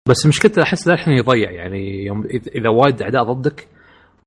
بس 0.08 0.26
مشكلته 0.26 0.62
أحس 0.62 0.88
للحين 0.88 1.14
يضيع 1.14 1.50
يعني 1.50 2.04
يوم 2.06 2.22
إذا- 2.22 2.54
إذا 2.56 2.68
وايد 2.68 3.02
أعداء 3.02 3.22
ضدك 3.32 3.68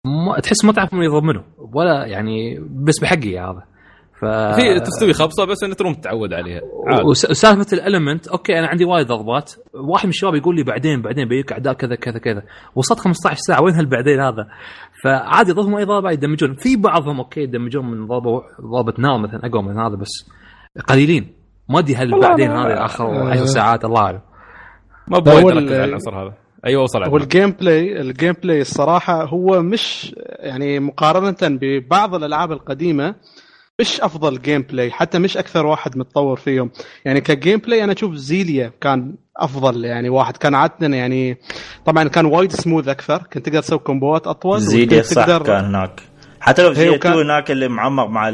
ما 0.05 0.39
تحس 0.39 0.65
ما 0.65 0.71
تعرف 0.71 0.93
من 0.93 1.03
يضمنه 1.03 1.43
ولا 1.73 2.05
يعني 2.05 2.59
بس 2.59 2.99
بحقي 3.01 3.39
هذا. 3.39 3.63
ف 4.21 4.25
في 4.25 4.79
تستوي 4.79 5.13
خبصة 5.13 5.45
بس 5.45 5.63
ان 5.63 5.75
تروم 5.75 5.93
تتعود 5.93 6.33
عليها. 6.33 6.61
وسالفة 7.05 7.65
ال 7.73 7.80
element 7.80 8.27
okay 8.27 8.59
أنا 8.59 8.67
عندي 8.67 8.85
وايد 8.85 9.07
ضربات 9.07 9.51
واحد 9.73 10.05
من 10.05 10.09
الشباب 10.09 10.35
يقول 10.35 10.55
لي 10.55 10.63
بعدين 10.63 11.01
بعدين 11.01 11.27
بيجيك 11.27 11.51
أعداء 11.51 11.73
كذا 11.73 11.95
كذا 11.95 12.17
كذا. 12.19 12.43
وصلت 12.75 12.99
15 12.99 13.37
ساعة 13.37 13.63
وين 13.63 13.73
هالبعدين 13.75 14.19
هذا؟ 14.19 14.47
فعادي 15.03 15.51
يضيفون 15.51 15.75
اي 15.75 15.83
ضربه 15.85 16.11
يدمجون. 16.11 16.55
في 16.55 16.75
بعضهم 16.75 17.17
okay 17.19 17.41
يدمجون 17.41 17.85
من 17.91 18.07
ضربه 18.07 18.41
ضربه 18.61 18.93
نار 18.99 19.17
مثلا 19.19 19.45
أقوى 19.45 19.63
من 19.63 19.79
هذا 19.79 19.95
بس 19.95 20.29
قليلين. 20.87 21.33
ما 21.69 21.79
أدري 21.79 21.95
هل 21.95 22.19
بعدين 22.21 22.51
هذا 22.51 22.85
آخر 22.85 23.05
آه. 23.05 23.29
10 23.29 23.45
ساعات 23.45 23.85
الله 23.85 24.01
أعلم. 24.01 24.21
ما 25.07 25.17
هو 25.17 25.21
بوايد 25.21 25.45
اركز 25.57 25.71
على 25.71 25.83
العنصر 25.85 26.21
هذا. 26.23 26.33
أيوه 26.65 26.83
وصل 26.83 26.97
هو 26.99 27.03
عندنا. 27.05 27.23
ال 27.23 27.51
gameplay 27.51 28.01
ال 28.01 28.33
gameplay 28.43 28.61
الصراحة 28.61 29.23
هو 29.23 29.61
مش 29.61 30.15
يعني 30.39 30.79
مقارنة 30.79 31.37
ببعض 31.41 32.15
الألعاب 32.15 32.51
القديمة 32.51 33.15
مش 33.79 34.01
أفضل 34.01 34.41
gameplay 34.41 34.91
حتى 34.91 35.19
مش 35.19 35.37
أكثر 35.37 35.65
واحد 35.65 35.97
متطور 35.97 36.37
فيهم. 36.37 36.71
يعني 37.05 37.21
ك 37.21 37.59
gameplay 37.59 37.83
أنا 37.83 37.93
أشوف 37.93 38.13
Xillia 38.15 38.71
كان 38.81 39.15
أفضل 39.37 39.85
يعني 39.85 40.09
واحد. 40.09 40.37
كان 40.37 40.55
عادة 40.55 40.87
يعني 40.95 41.37
طبعا 41.85 42.07
كان 42.07 42.25
وايد 42.25 42.51
سموث 42.51 42.87
أكثر 42.87 43.17
كنت 43.33 43.45
تقدر 43.45 43.61
تسوي 43.61 43.79
كومبوات 43.79 44.27
أطول 44.27 44.59
وكنت 44.67 44.93
صح 44.93 45.25
تقدر- 45.25 45.43
كان 45.45 45.65
هناك. 45.65 46.01
حتى 46.41 46.63
لو 46.63 46.73
في 46.73 46.79
هي 46.79 46.83
Xillia 46.83 46.97
وكان- 46.97 47.11
2 47.11 47.25
هناك 47.25 47.51
اللي 47.51 47.67
معمق 47.67 48.05
مع. 48.07 48.29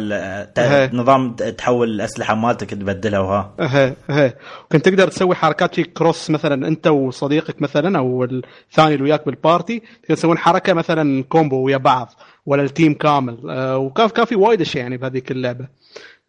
نظام 0.93 1.34
تحول 1.36 1.89
الأسلحة 1.89 2.36
مالتك 2.36 2.70
تبدلها 2.70 3.20
وها. 3.20 3.54
أها 3.60 3.96
أها 4.10 4.34
كنت 4.72 4.89
تقدر 4.89 5.08
تسوي 5.08 5.36
حركات 5.36 5.76
شي 5.76 5.84
كروس 5.84 6.30
مثلا 6.30 6.67
أنت 6.67 6.88
وصديقك 6.88 7.62
مثلا 7.62 7.98
أو 7.98 8.24
الثاني 8.24 8.93
اللي 8.93 9.04
وياك 9.04 9.26
بال 9.26 9.41
party 9.41 9.80
تقدر 10.04 10.15
تسوون 10.15 10.38
حركة 10.38 10.74
مثلا 10.74 11.24
combo 11.24 11.56
ويا 11.65 11.78
بعض 11.78 12.13
ولا 12.46 12.62
ال 12.63 12.70
team 12.70 12.94
كامل. 12.93 13.38
آه 13.50 13.78
وكان 13.78 14.10
كان 14.10 14.26
في 14.26 14.36
وايد 14.36 14.62
أشياء 14.62 14.82
يعني 14.84 14.98
بهذيك 14.98 15.32
اللعبة. 15.32 15.67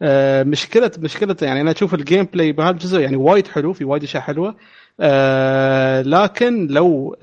آه 0.03 0.43
مشكله 0.43 0.91
مشكلة 0.99 1.37
يعني 1.43 1.61
أنا 1.61 1.71
أشوف 1.71 1.95
ال 1.95 2.29
gameplay 2.33 2.53
بهالجزء 2.53 3.01
يعني 3.01 3.17
وايد 3.17 3.47
حلو 3.47 3.73
في 3.73 3.85
وايد 3.85 4.03
أشياء 4.03 4.23
حلوة. 4.23 4.55
آه 5.01 6.03
لكن 6.03 6.67
لو 6.67 7.17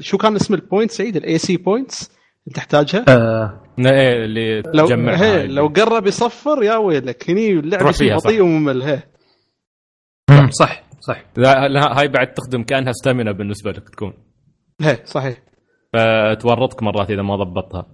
شو 0.00 0.18
كان 0.18 0.36
اسم 0.36 0.54
ال 0.54 0.60
point 0.60 0.90
سعيد؟ 0.90 1.16
ال 1.16 1.38
AC 1.38 1.56
points 1.56 2.10
تحتاجها 2.54 3.04
آه 3.08 3.60
إيه 3.78 4.24
اللي 4.24 4.62
لو 4.74 4.86
تجمعها 4.86 5.24
هي. 5.42 5.46
لو 5.46 5.66
قرب 5.66 6.06
يصفر 6.06 6.62
يا 6.62 6.76
ويلك 6.76 7.30
هني 7.30 7.50
اللعبة. 7.50 7.90
بطيء 8.16 8.42
وممل 8.42 8.82
هي 8.82 9.02
صح 10.50 10.82
صح 11.00 11.24
لا 11.36 11.68
لا، 11.68 11.98
هاي 12.00 12.08
بعد 12.08 12.34
تخدم 12.34 12.62
كأنها 12.62 12.92
stamina 12.92 13.32
بالنسبة 13.32 13.70
لك 13.70 13.88
تكون 13.88 14.12
هي 14.80 14.98
صحيح 15.04 15.38
فتورطك 15.92 16.82
مرات 16.82 17.10
إذا 17.10 17.22
ما 17.22 17.36
ضبطها 17.36 17.86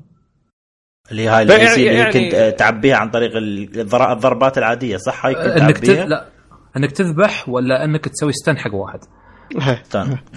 اللي 1.10 1.28
هاي 1.28 1.42
اللي 1.42 1.84
يعني- 1.84 2.12
كنت 2.12 2.34
آه، 2.34 2.50
تعبيها 2.50 2.96
عن 2.96 3.10
طريق 3.10 3.36
ال- 3.36 3.80
الضر- 3.80 4.12
الضربات 4.12 4.58
العادية 4.58 4.96
صح 4.96 5.26
هاي 5.26 5.34
كنت 5.34 5.44
إنك. 5.46 5.78
تعبيها 5.78 6.04
لا 6.06 6.28
إنك 6.76 6.92
تذبح 6.92 7.48
ولا 7.48 7.84
إنك 7.84 8.08
تسوي 8.08 8.32
stun 8.32 8.58
حق 8.58 8.74
واحد. 8.74 9.00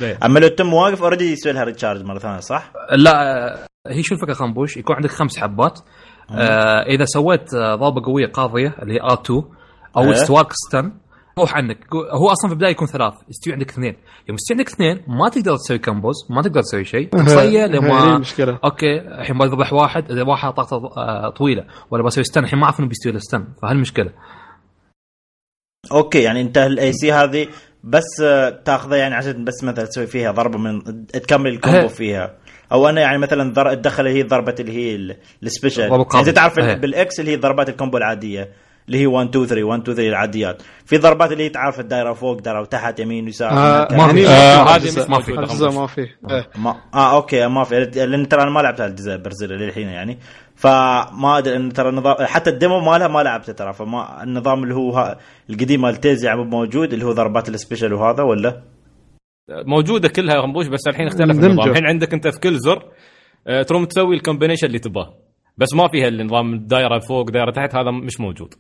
إيه. 0.02 0.18
أما 0.26 0.40
لو 0.40 0.48
تم 0.48 0.74
واقف 0.74 1.02
already 1.04 1.32
يسوي 1.32 1.52
لها 1.54 1.64
recharge 1.64 2.04
مرة 2.04 2.20
ثانية 2.20 2.40
صح؟ 2.40 2.74
لا 2.92 3.68
هي 3.88 4.04
شو 4.04 4.16
الفكرة 4.16 4.34
خنبوش 4.34 4.78
يكون 4.78 4.96
عندك 4.96 5.10
خمس 5.10 5.40
حبات. 5.40 5.80
آه 6.32 6.82
إذا 6.82 7.06
سويت 7.06 7.54
آه، 7.54 7.76
ضربه 7.76 8.02
قوية 8.06 8.28
قاضية 8.28 8.76
اللي 8.82 8.94
هي 8.94 9.10
R2 9.10 9.32
أو 9.98 10.04
إيه. 10.04 10.12
استواك 10.12 10.48
stun 10.54 10.92
روح 11.40 11.56
عنك 11.56 11.78
هو 11.94 12.32
أصلا 12.32 12.50
في 12.50 12.54
البداية 12.54 12.72
يكون 12.72 12.88
ثلاث 12.88 13.14
يستوي 13.30 13.54
عندك 13.54 13.70
اثنين. 13.70 13.96
يوم 14.30 14.36
يستوي 14.36 14.58
عندك 14.58 14.70
اثنين 14.70 15.02
ما 15.08 15.30
تقدر 15.30 15.56
تسوي 15.56 15.78
combos 15.78 16.16
ما 16.30 16.42
تقدر 16.42 16.62
تسوي 16.62 16.86
شيء. 16.86 17.10
تصيه 17.10 17.40
هي 17.42 17.68
لما 17.68 18.16
المشكلة 18.16 18.60
أوكي 18.64 19.00
الحين 19.00 19.38
بذبح 19.38 19.74
واحد 19.74 20.12
إذا 20.12 20.24
واحد 20.24 20.54
طاقته 20.54 20.76
آه، 20.98 21.30
طويلة. 21.30 21.66
ولا 21.92 22.04
بسوي 22.04 22.24
stun 22.24 22.44
الحين 22.44 22.60
ما 22.60 22.66
أعرف 22.66 22.80
إنه 22.80 22.88
بيستوي 22.88 23.12
ال 23.14 23.20
stun 23.20 23.48
فهالمشكله 23.62 24.12
أوكي 25.92 26.24
يعني 26.24 26.42
انت 26.42 26.58
الاي 26.58 26.94
سي 26.94 27.12
هذه. 27.12 27.48
بس 27.86 28.22
آه، 28.24 28.50
تاخذها 28.50 28.98
يعني 28.98 29.16
عشان 29.16 29.44
بس 29.46 29.64
مثلا 29.64 29.86
تسوي 29.86 30.08
فيها 30.08 30.32
ضربة 30.32 30.58
من 30.58 31.06
تكمل 31.08 31.48
ال 31.52 31.57
combo. 31.57 31.88
فيها 31.88 32.34
أو 32.72 32.90
أنا 32.90 33.02
يعني 33.02 33.18
مثلا. 33.18 33.74
تدخل 33.74 34.08
هي 34.08 34.24
ضربة 34.24 34.56
اللي 34.60 34.72
هي 34.72 34.96
ال- 34.96 35.18
ال 35.44 35.49
special 35.50 35.90
ضربة 35.90 36.08
يعني 36.14 36.28
انت 36.28 36.36
تعرف. 36.36 36.60
ال- 36.60 36.80
بال 36.80 37.06
X 37.06 37.20
اللي 37.20 37.32
هي 37.32 37.36
ضربات 37.36 37.70
ال 37.70 37.74
combo 37.74 37.98
العادية 37.98 38.50
اللي 38.88 38.98
هي 38.98 39.06
1 39.08 39.30
2 39.30 39.46
3 39.46 39.64
1 39.64 39.82
2 39.82 39.96
3 39.98 40.10
العاديات 40.10 40.62
في 40.86 40.98
ضربات 40.98 41.32
اللي 41.32 41.44
هي 41.44 41.50
تعرف 41.50 41.80
الدائره 41.80 42.14
فوق 42.14 42.40
دائره 42.42 42.66
تحت 42.66 43.00
يمين 43.00 43.28
يسار 43.28 43.50
آه 43.52 43.78
هناك. 43.80 43.94
ما 43.94 44.08
في. 44.14 44.28
آه، 44.28 44.64
ما 45.10 45.20
في. 45.20 45.32
ما 45.70 45.88
في. 45.88 46.08
ما 46.56 46.76
آه 46.94 47.16
أوكي 47.16 47.48
ما 47.48 47.64
في 47.64 47.80
لأن 47.96 48.28
ترى 48.28 48.42
أنا 48.42 48.50
ما 48.52 48.60
لعبت 48.60 48.82
الجزء 48.82 49.18
Berseria 49.18 49.50
للحين 49.50 49.88
يعني 49.88 50.20
فما 50.56 51.38
أدري 51.38 51.56
إن 51.56 51.74
ترى 51.74 51.90
النظام 51.90 52.16
حتى 52.26 52.50
ال 52.50 52.56
demo 52.56 52.80
مالها 52.80 53.08
ما 53.08 53.24
لعبته 53.24 53.54
ترى 53.54 53.74
فما 53.74 54.24
النظام 54.24 54.64
اللي 54.64 54.76
هو 54.76 54.92
ها 54.92 55.20
القديم 55.50 55.82
مال 55.82 55.96
Tales 55.96 56.26
يعني 56.26 56.44
موجود 56.44 56.94
اللي 56.94 57.06
هو 57.06 57.12
ضربات 57.12 57.50
ال 57.50 57.55
special 57.55 57.94
وهذا 57.94 58.24
ولا؟ 58.24 58.64
موجودة 59.50 60.08
كلها 60.10 60.36
غنبوش 60.42 60.68
بس 60.68 60.88
الحين 60.88 61.08
اختلف. 61.08 61.32
النظام. 61.32 61.70
الحين 61.70 61.86
عندك 61.86 62.14
أنت 62.14 62.28
في 62.28 62.40
كل 62.40 62.58
زر. 62.60 62.92
آه، 63.48 63.62
تروم 63.62 63.86
تسوي 63.86 64.16
ال 64.16 64.20
combination 64.20 64.68
اللي 64.68 64.80
تباه 64.80 65.14
بس 65.58 65.74
ما 65.74 65.88
فيها 65.88 66.08
النظام 66.08 66.58
دايرة 66.68 67.00
فوق 67.00 67.30
دايرة 67.30 67.52
تحت 67.52 67.76
هذا 67.76 67.92
مش 67.92 68.20
موجود. 68.20 68.54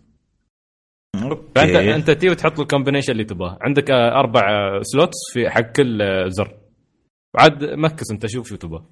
فانت 1.55 1.75
أنت 1.75 2.11
تيي 2.11 2.29
وتحط 2.29 2.59
ال 2.59 2.64
combination 2.64 3.11
اللي 3.11 3.23
تبغاه. 3.23 3.57
عندك 3.61 3.91
آه، 3.91 4.19
أربع 4.19 4.41
آه، 4.41 4.79
slots 4.81 5.17
في 5.33 5.49
حق 5.49 5.61
كل 5.71 6.01
آه، 6.01 6.27
زر. 6.27 6.51
عاد 7.37 7.63
mix 7.63 8.11
أنت 8.11 8.25
شوف 8.27 8.49
شو 8.49 8.55
تبغى 8.55 8.83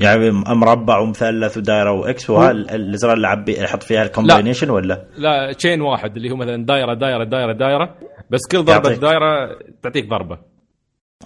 يعني 0.00 0.30
مربع 0.30 0.98
ومثلث 0.98 1.56
ودائره 1.56 1.90
و 1.92 2.11
X 2.11 2.30
وها 2.30 2.50
ال- 2.50 2.70
الازرار 2.70 3.12
اللي 3.16 3.26
عبي 3.28 3.64
أحط 3.64 3.82
فيها 3.82 4.02
ال 4.02 4.08
combination 4.08 4.70
ولا 4.70 5.06
لا 5.18 5.52
chain 5.52 5.80
واحد 5.80 6.16
اللي 6.16 6.30
هو 6.30 6.36
مثلا 6.36 6.64
دايرة 6.66 6.94
دايرة 6.94 7.24
دايرة 7.24 7.52
دايرة 7.52 7.94
بس 8.30 8.40
كل 8.50 8.58
ضربة 8.58 8.72
يعطيك. 8.88 8.98
دايرة 9.02 9.58
تعطيك 9.82 10.08
ضربة 10.08 10.38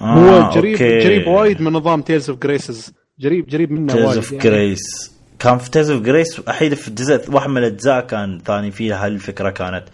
هو 0.00 0.28
آه، 0.28 0.42
قريب 0.50 0.72
أوكي. 0.72 1.04
قريب 1.04 1.26
وايد 1.26 1.60
من 1.62 1.72
نظام 1.72 2.02
Tales 2.02 2.30
of 2.30 2.38
Graces 2.38 2.92
قريب 3.24 3.50
قريب 3.52 3.72
منه 3.72 3.92
Tales 3.92 4.04
وايد 4.04 4.16
of 4.16 4.32
يعني. 4.32 4.44
Graces 4.44 5.14
كان 5.38 5.58
في 5.58 5.70
Tales 5.70 5.90
of 5.90 6.02
Graces 6.02 6.40
احيد 6.48 6.74
في 6.74 6.90
جزء 6.90 7.32
واحد 7.34 7.48
من 7.50 7.58
الأجزاء 7.58 8.00
كان 8.06 8.38
ثاني 8.44 8.70
فيها 8.70 9.06
هالفكرة 9.06 9.50
كانت 9.50 9.84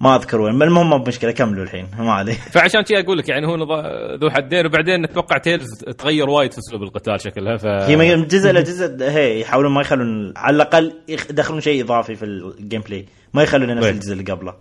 ما 0.00 0.16
أذكر 0.16 0.40
وين 0.40 0.62
المهم 0.62 0.90
مو 0.90 0.98
مشكلة 0.98 1.32
كملوا 1.32 1.64
الحين 1.64 1.86
ما 1.98 2.12
عليه. 2.12 2.34
فعشان 2.54 2.84
شي 2.84 3.00
أقول 3.00 3.18
لك 3.18 3.28
يعني 3.28 3.46
هو 3.46 3.56
نظا- 3.56 4.16
ذو 4.20 4.30
حدين 4.30 4.66
وبعدين 4.66 5.04
أتوقع 5.04 5.38
Tales 5.38 5.68
تغير 5.98 6.30
وايد 6.30 6.52
في 6.52 6.58
أسلوب 6.58 6.82
القتال 6.82 7.20
شكلها 7.20 7.56
ف 7.56 7.66
هي 7.66 7.96
من 7.96 8.26
جزء 8.26 8.52
لجزء 8.52 9.10
هي 9.10 9.40
يحاولون 9.40 9.72
ما 9.72 9.80
يخلون 9.80 10.32
على 10.36 10.56
الأقل 10.56 10.92
يدخلون 11.08 11.60
شيء 11.60 11.84
إضافي 11.84 12.14
في 12.14 12.24
ال 12.24 12.80
gameplay 12.80 13.06
ما 13.34 13.42
يخلون 13.42 13.74
نفس 13.74 13.86
طيب. 13.86 13.94
الجزء 13.94 14.12
اللي 14.12 14.32
قبله. 14.32 14.54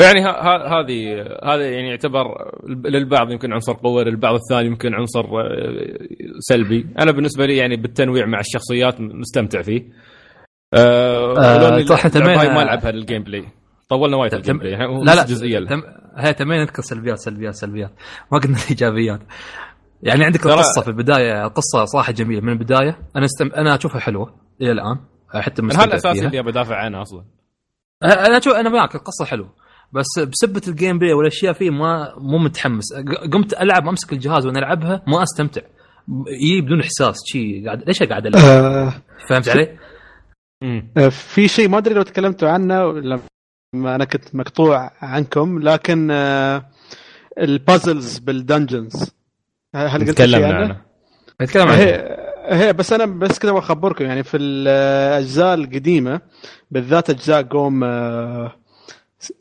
يعني 0.00 0.20
هذه 0.20 1.22
هذا 1.44 1.70
يعني 1.70 1.88
يعتبر 1.88 2.24
للبعض 2.84 3.30
يمكن 3.30 3.52
عنصر 3.52 3.72
قوه 3.72 4.02
للبعض 4.02 4.34
الثاني 4.34 4.66
يمكن 4.66 4.94
عنصر 4.94 5.20
آه، 5.20 5.98
سلبي. 6.38 6.86
أنا 6.98 7.10
بالنسبة 7.12 7.46
لي 7.46 7.56
يعني 7.56 7.76
بالتنويع 7.76 8.26
مع 8.26 8.40
الشخصيات 8.40 9.00
مستمتع 9.00 9.62
فيه. 9.62 9.82
تمام. 12.08 12.38
هاي 12.38 12.48
ما 12.48 12.62
ألعبها 12.62 12.90
لل 12.90 13.22
gameplay 13.22 13.44
طولنا 13.88 14.16
وايد 14.16 14.42
تم- 14.42 14.60
يعني 14.62 15.04
لا 15.04 15.14
لا 15.14 15.24
جزئية. 15.24 15.58
تم... 15.58 15.82
هي 16.16 16.32
تمام 16.34 16.60
نذكر 16.60 16.82
سلبيات 16.82 17.18
سلبيات 17.18 17.54
سلبيات. 17.54 17.90
ما 18.32 18.38
قلنا 18.38 18.56
الإيجابيات. 18.64 19.20
يعني 20.02 20.24
عندك 20.24 20.40
ترى- 20.40 20.46
القصة 20.46 20.82
في 20.82 20.88
البداية 20.88 21.46
القصة 21.46 21.84
صراحة 21.84 22.12
جميلة. 22.12 22.40
من 22.40 22.52
البداية 22.52 22.98
أنا 23.16 23.24
استم... 23.24 23.46
أنا 23.56 23.74
أشوفها 23.74 24.00
حلوة 24.00 24.34
إلى 24.60 24.72
الآن 24.72 24.96
حتى 25.34 25.62
من 25.62 25.72
هذا 25.76 25.84
الأساس. 25.84 26.22
اللي 26.22 26.42
بدافع 26.42 26.76
عنه 26.76 27.02
أصلا. 27.02 27.24
أنا 28.02 28.38
أشوف 28.38 28.54
أنا 28.54 28.70
معك 28.70 28.94
القصة 28.94 29.24
حلوة. 29.24 29.54
بس 29.92 30.06
بسبة 30.18 30.62
ال 30.68 30.98
gameplay 30.98 31.12
والأشياء 31.12 31.52
فيه 31.52 31.70
ما 31.70 32.14
مو 32.18 32.38
متحمس. 32.38 32.84
قمت 33.32 33.52
ألعب 33.62 33.88
أمسك 33.88 34.12
الجهاز 34.12 34.46
وأنا 34.46 34.58
ألعبها 34.58 35.02
ما 35.06 35.22
أستمتع. 35.22 35.60
يجي 36.42 36.60
بدون 36.60 36.80
إحساس 36.80 37.16
شي 37.26 37.64
قاعد 37.66 37.82
ليش 37.86 38.02
قاعد 38.02 38.26
ألعب؟ 38.26 38.44
آه 38.44 38.92
فهمت 39.28 39.48
علي؟ 39.48 39.78
آه، 40.96 41.08
في 41.08 41.48
شيء 41.48 41.68
ما 41.68 41.78
أدري 41.78 41.94
لو 41.94 42.02
تكلمتوا 42.02 42.48
عنه 42.48 42.92
لما 42.92 43.20
أنا 43.74 44.04
كنت 44.04 44.34
مقطوع 44.34 44.90
عنكم 45.02 45.58
لكن 45.58 46.08
آه 46.10 46.64
ال 47.38 47.48
puzzles 47.48 48.18
بال 48.18 48.36
dungeons 48.36 49.10
هل 49.74 50.08
قلت 50.08 50.22
شيء 50.22 50.44
عنه؟ 50.44 50.56
عنه. 50.56 50.80
نتكلم 51.42 51.68
عن 51.68 51.78
هي 52.46 52.72
بس 52.72 52.92
أنا 52.92 53.06
بس 53.06 53.38
كذا 53.38 53.52
بخبركم 53.52 54.04
يعني 54.04 54.22
في 54.22 54.36
الاجزاء 54.36 55.54
القديمة 55.54 56.20
بالذات 56.70 57.10
أجزاء 57.10 57.42
قوم 57.42 57.84
آه، 57.84 58.52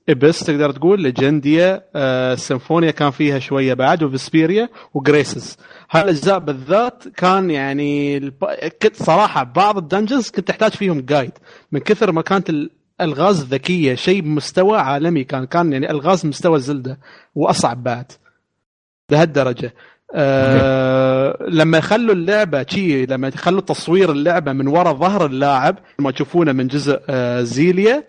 Abyss 0.09 0.39
تقدر 0.39 0.71
تقول 0.71 1.01
Legendia 1.01 1.83
آه، 1.95 2.35
Symphonia 2.35 2.91
كان 2.91 3.11
فيها 3.11 3.39
شوية 3.39 3.73
بعد 3.73 4.03
و 4.03 4.10
Vesperia 4.10 4.69
و 4.93 5.02
Graces 5.02 5.57
هالأجزاء 5.91 6.39
بالذات 6.39 7.07
كان 7.07 7.51
يعني 7.51 8.19
كنت 8.81 8.95
صراحة 8.95 9.43
بعض 9.43 9.77
ال 9.77 9.83
dungeons 9.83 10.29
كنت 10.29 10.47
تحتاج 10.47 10.71
فيهم 10.71 11.01
guide 11.01 11.31
من 11.71 11.79
كثر 11.79 12.11
ما 12.11 12.21
كانت 12.21 12.51
الالغاز 13.01 13.43
ذكية 13.43 13.95
شيء 13.95 14.21
بمستوى 14.21 14.77
عالمي 14.77 15.23
كان 15.23 15.45
كان 15.45 15.73
يعني 15.73 15.91
الغاز 15.91 16.25
مستوى 16.25 16.59
Zelda 16.59 16.99
وأصعب 17.35 17.83
بعد 17.83 18.11
لهالدرجه 19.11 19.73
آه 20.13 21.37
لما 21.59 21.77
يخلوا 21.77 22.13
اللعبة 22.15 22.65
شي 22.69 23.05
لما 23.05 23.27
يخلوا 23.27 23.61
تصوير 23.61 24.11
اللعبة 24.11 24.53
من 24.53 24.67
وراء 24.67 24.93
ظهر 24.93 25.25
اللاعب 25.25 25.79
ما 25.99 26.11
تشوفونه 26.11 26.51
من 26.51 26.67
جزء 26.67 27.01
آه 27.09 27.41
زيليا 27.41 28.03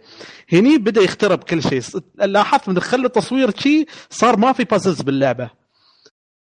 هني 0.52 0.78
بدأ 0.78 1.00
يخترب 1.00 1.38
كل 1.38 1.62
شيء. 1.62 1.82
لاحظت 2.18 2.68
من 2.68 2.74
دخلوا 2.74 3.06
التصوير 3.06 3.50
شي 3.58 3.86
صار 4.10 4.36
ما 4.36 4.52
في 4.52 4.64
بازلز 4.64 5.02
باللعبة. 5.02 5.50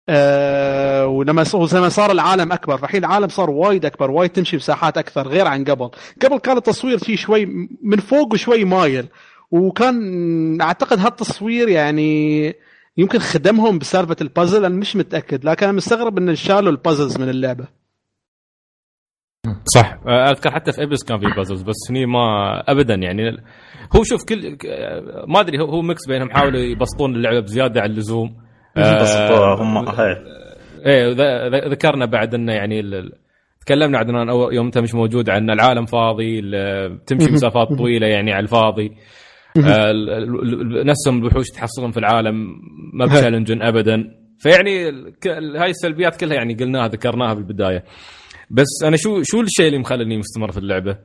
آه 0.08 1.06
ولما 1.06 1.44
ص- 1.44 1.74
لما 1.74 1.88
صار 1.88 2.10
العالم 2.12 2.52
أكبر. 2.52 2.76
فالحين 2.78 3.04
العالم 3.04 3.28
صار 3.28 3.50
وايد 3.50 3.84
أكبر 3.84 4.10
وايد 4.10 4.30
تمشي 4.30 4.56
مساحات 4.56 4.98
أكثر 4.98 5.28
غير 5.28 5.46
عن 5.46 5.64
قبل. 5.64 5.90
قبل 6.22 6.38
كان 6.38 6.56
التصوير 6.56 6.98
شي 6.98 7.16
شوي 7.16 7.46
من 7.82 7.96
فوق 7.96 8.32
وشوي 8.32 8.64
مايل. 8.64 9.06
وكان 9.50 10.60
أعتقد 10.60 10.98
هالتصوير 10.98 11.68
يعني 11.68 12.54
يمكن 12.96 13.18
خدمهم 13.18 13.78
بسالفة 13.78 14.16
البازل 14.20 14.64
أنا 14.64 14.74
مش 14.76 14.96
متأكد 14.96 15.44
لكن 15.44 15.66
أنا 15.66 15.76
مستغرب 15.76 16.18
إن 16.18 16.34
شالوا 16.34 16.70
ال 16.72 16.78
puzzles 16.78 17.18
من 17.18 17.28
اللعبة. 17.28 17.66
صح. 19.74 19.98
أذكر 20.08 20.50
حتى 20.50 20.72
في 20.72 20.82
Abyss 20.82 21.04
كان 21.04 21.18
في 21.18 21.26
puzzles 21.36 21.62
بس 21.62 21.74
هني 21.90 22.06
ما 22.06 22.18
ابدا 22.70 22.94
يعني. 22.94 23.30
هو 23.96 24.02
شوف 24.04 24.24
كل 24.24 24.56
ما 25.28 25.40
أدري 25.40 25.60
هو 25.60 25.82
mix 25.82 26.06
بينهم 26.08 26.30
حاولوا 26.30 26.60
يبسطون 26.60 27.14
اللعبة 27.14 27.40
بزيادة 27.40 27.80
عن 27.80 27.90
اللزوم. 27.90 28.45
بسطوها 28.76 29.54
هم 29.54 29.88
هي. 29.88 30.16
إيه 30.86 31.08
ذكرنا 31.68 32.06
بعد 32.06 32.34
إنه 32.34 32.52
يعني 32.52 32.82
تكلمنا 33.60 33.98
عدنان 33.98 34.28
أول 34.28 34.54
يوم 34.54 34.66
أنت 34.66 34.78
مش 34.78 34.94
موجود 34.94 35.30
عن 35.30 35.50
العالم 35.50 35.86
فاضي 35.86 36.40
تمشي 37.06 37.32
مسافات 37.36 37.68
طويلة 37.68 38.06
يعني 38.06 38.32
على 38.32 38.42
الفاضي 38.42 38.92
آه، 39.66 39.92
نفسهم 40.84 41.18
الوحوش 41.18 41.48
تحصلهم 41.48 41.90
في 41.90 41.98
العالم 41.98 42.56
ما 42.92 43.06
ب 43.06 43.11
challenging 43.11 43.62
ابدا 43.70 44.10
فيعني 44.38 44.88
هاي 45.56 45.70
السلبيات 45.70 46.20
كلها 46.20 46.36
يعني 46.36 46.54
قلناها 46.54 46.88
ذكرناها 46.88 47.34
بالبدايه 47.34 47.84
بس 48.50 48.66
أنا 48.84 48.96
شو 48.96 49.22
شو 49.22 49.40
الشيء 49.40 49.66
اللي 49.66 49.78
مخليني 49.78 50.18
مستمر 50.18 50.52
في 50.52 50.58
اللعبة؟ 50.58 50.98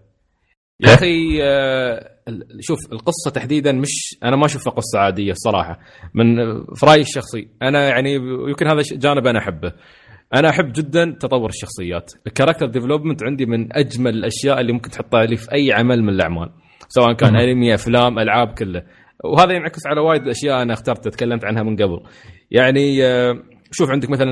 يا 0.82 0.94
أخي 0.94 1.40
آه، 1.44 2.12
شوف 2.60 2.80
القصة 2.92 3.32
تحديدا 3.34 3.72
مش 3.72 4.18
أنا 4.24 4.36
ما 4.36 4.46
أشوفها 4.46 4.74
قصة 4.74 5.00
عادية 5.00 5.32
الصراحة. 5.32 5.80
من 6.14 6.36
في 6.76 6.86
رأيي 6.86 7.02
الشخصي 7.02 7.48
أنا 7.62 7.88
يعني 7.90 8.14
يمكن 8.50 8.68
هذا 8.68 8.82
جانب 8.92 9.28
أنا 9.28 9.40
أحبه. 9.40 9.74
أنا 10.34 10.50
أحب 10.50 10.72
جدا 10.74 11.18
تطور 11.20 11.50
الشخصيات. 11.50 12.12
ال 12.28 12.31
character 12.31 12.66
development 12.66 13.24
عندي 13.24 13.46
من 13.46 13.78
أجمل 13.78 14.14
الأشياء 14.16 14.62
اللي 14.62 14.74
ممكن 14.74 14.90
تحطها 14.90 15.26
لي 15.26 15.36
في 15.38 15.54
أي 15.54 15.74
عمل 15.74 16.04
من 16.04 16.10
الأعمال 16.10 16.50
سواء 16.88 17.14
كان 17.14 17.36
أنمي 17.36 17.74
أفلام 17.74 18.20
ألعاب 18.20 18.48
كله. 18.48 18.84
وهذا 19.24 19.54
ينعكس 19.54 19.88
على 19.88 20.02
وايد 20.02 20.28
أشياء 20.28 20.62
أنا 20.62 20.74
اخترت 20.74 21.08
تكلمت 21.08 21.46
عنها 21.46 21.64
من 21.64 21.76
قبل. 21.76 22.00
يعني 22.52 23.06
آه، 23.06 23.34
شوف 23.72 23.90
عندك 23.90 24.10
مثلا 24.10 24.32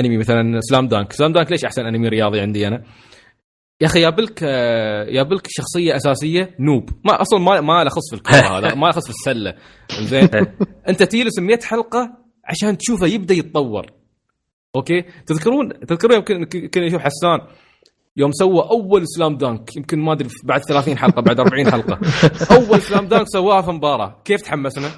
أنمي 0.00 0.18
مثلا 0.18 0.60
سلام 0.60 0.88
دانك. 0.88 1.12
سلام 1.12 1.32
دانك 1.32 1.50
ليش 1.52 1.64
أحسن 1.64 1.86
أنمي 1.86 2.08
رياضي 2.08 2.40
عندي 2.40 2.68
أنا؟ 2.68 2.82
يا 3.80 3.86
أخي 3.86 4.00
يابلك 4.00 4.42
يابلك 5.08 5.46
شخصية 5.48 5.96
أساسية 5.96 6.54
نوب. 6.60 6.90
ما 7.04 7.22
أصلا 7.22 7.38
ما 7.38 7.60
ما 7.60 7.84
له 7.84 7.90
خص 7.90 8.10
في 8.10 8.16
الكوره 8.16 8.36
هذا 8.58 8.74
ما 8.74 8.86
له 8.86 8.92
خص 8.92 9.04
في 9.04 9.10
السلة. 9.10 9.54
زين. 10.00 10.28
أنت 10.88 11.02
تجلس 11.02 11.38
100 11.38 11.58
حلقة 11.62 12.16
عشان 12.44 12.78
تشوفه 12.78 13.06
يبدأ 13.06 13.34
يتطور. 13.34 13.86
أوكي؟ 14.76 15.02
تذكرون؟ 15.26 15.80
تذكرون 15.80 16.16
يمكن 16.16 16.34
يمكن 16.54 16.82
يشوف 16.82 17.00
حسان 17.02 17.40
يوم 18.16 18.32
سوى 18.32 18.60
أول 18.70 19.02
سلام 19.06 19.36
دانك. 19.36 19.76
يمكن 19.76 19.98
ما 19.98 20.12
أدري 20.12 20.28
بعد 20.44 20.60
30 20.62 20.98
حلقة 20.98 21.22
بعد 21.22 21.40
40 21.40 21.70
حلقة. 21.70 22.00
أول 22.56 22.80
سلام 22.80 23.08
دانك 23.08 23.26
سواها 23.28 23.62
في 23.62 23.70
مباراة. 23.70 24.22
كيف 24.24 24.42
تحمسنا؟ 24.42 24.90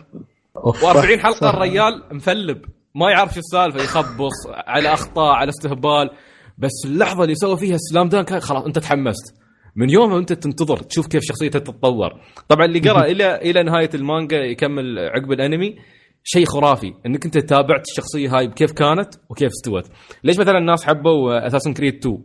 و40 0.59 1.19
حلقة 1.19 1.51
الريال 1.51 2.03
مفلب. 2.13 2.65
ما 2.95 3.11
يعرف 3.11 3.35
شو 3.35 3.41
السالفة 3.41 3.83
يخبص 3.83 4.47
على 4.49 4.93
أخطاء 4.93 5.35
على 5.35 5.49
استهبال. 5.49 6.11
بس 6.59 6.73
اللحظة 6.85 7.23
اللي 7.23 7.35
سوى 7.35 7.57
فيها 7.57 7.77
سلام 7.77 8.09
دانك 8.09 8.33
هاي 8.33 8.41
خلاص 8.41 8.65
أنت 8.65 8.79
تحمست. 8.79 9.35
من 9.77 9.91
يومها 9.91 10.19
أنت 10.19 10.33
تنتظر 10.33 10.77
تشوف 10.77 11.07
كيف 11.07 11.23
شخصيته 11.25 11.59
تتطور. 11.59 12.11
طبعا 12.49 12.65
اللي 12.65 12.79
قرأ 12.79 13.05
إلى 13.05 13.37
إلى 13.37 13.63
نهاية 13.63 13.91
المانجا 13.95 14.37
يكمل 14.37 14.99
عقب 14.99 15.33
الأنمي. 15.33 15.77
شيء 16.25 16.45
خرافي 16.45 16.93
إنك 17.07 17.25
أنت 17.25 17.39
تابعت 17.39 17.89
الشخصية 17.89 18.39
هاي 18.39 18.49
كيف 18.49 18.73
كانت 18.73 19.15
وكيف 19.31 19.51
استوت. 19.51 19.91
ليش 20.25 20.39
مثلا 20.39 20.59
الناس 20.59 20.85
حبوا 20.85 21.47
Assassin's 21.47 21.73
Creed 21.75 21.95
2 21.95 22.19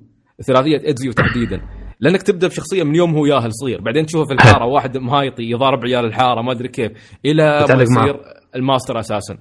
ثلاثية 0.47 0.89
Ezio 0.89 1.11
تحديدا. 1.11 1.61
لأنك 1.99 2.21
تبدأ 2.21 2.47
بشخصية 2.47 2.83
من 2.83 2.95
يوم 2.95 3.15
هو 3.15 3.25
ياهل 3.25 3.53
صغير. 3.53 3.81
بعدين 3.81 4.05
تشوفه 4.05 4.25
في 4.27 4.33
الحارة 4.33 4.65
واحد 4.73 4.97
مهايطي 4.97 5.43
يضارب 5.43 5.85
عيال 5.85 6.05
الحارة 6.05 6.41
ما 6.41 6.51
أدري 6.51 6.67
كيف. 6.67 6.91
إلى 7.25 7.65
ما. 7.69 7.81
يصير 7.81 8.19
ال 8.55 8.62
master 8.62 8.99
assassin. 8.99 9.37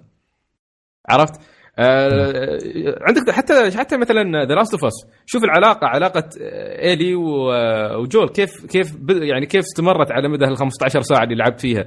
عرفت؟ 1.09 1.41
آه 1.79 2.59
عندك 3.01 3.31
حتى 3.31 3.79
حتى 3.79 3.97
مثلا 3.97 4.45
The 4.45 4.55
Last 4.55 4.73
of 4.75 4.85
Us 4.85 4.93
شوف 5.27 5.45
العلاقة 5.45 5.87
علاقة 5.87 6.29
آه، 6.43 6.83
Ellie 6.89 7.15
و- 7.15 7.53
آه، 7.53 7.99
وجول. 7.99 8.29
كيف 8.29 8.67
كيف 8.67 8.93
يعني 9.09 9.47
كيف 9.47 9.61
استمرت 9.65 10.13
على 10.13 10.29
مدى 10.29 10.45
ال 10.45 10.57
15 10.57 11.01
ساعة 11.01 11.25
اللي 11.25 11.35
لعبت 11.35 11.61
فيها؟ 11.61 11.85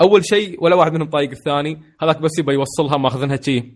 أول 0.00 0.24
شيء 0.24 0.64
ولا 0.64 0.74
واحد 0.76 0.92
منهم 0.92 1.08
طايق 1.10 1.30
الثاني. 1.30 1.80
هذاك 2.02 2.20
بس 2.22 2.38
يبى 2.38 2.52
يوصلها 2.52 2.96
ماخذنها 2.98 3.36
شي. 3.42 3.72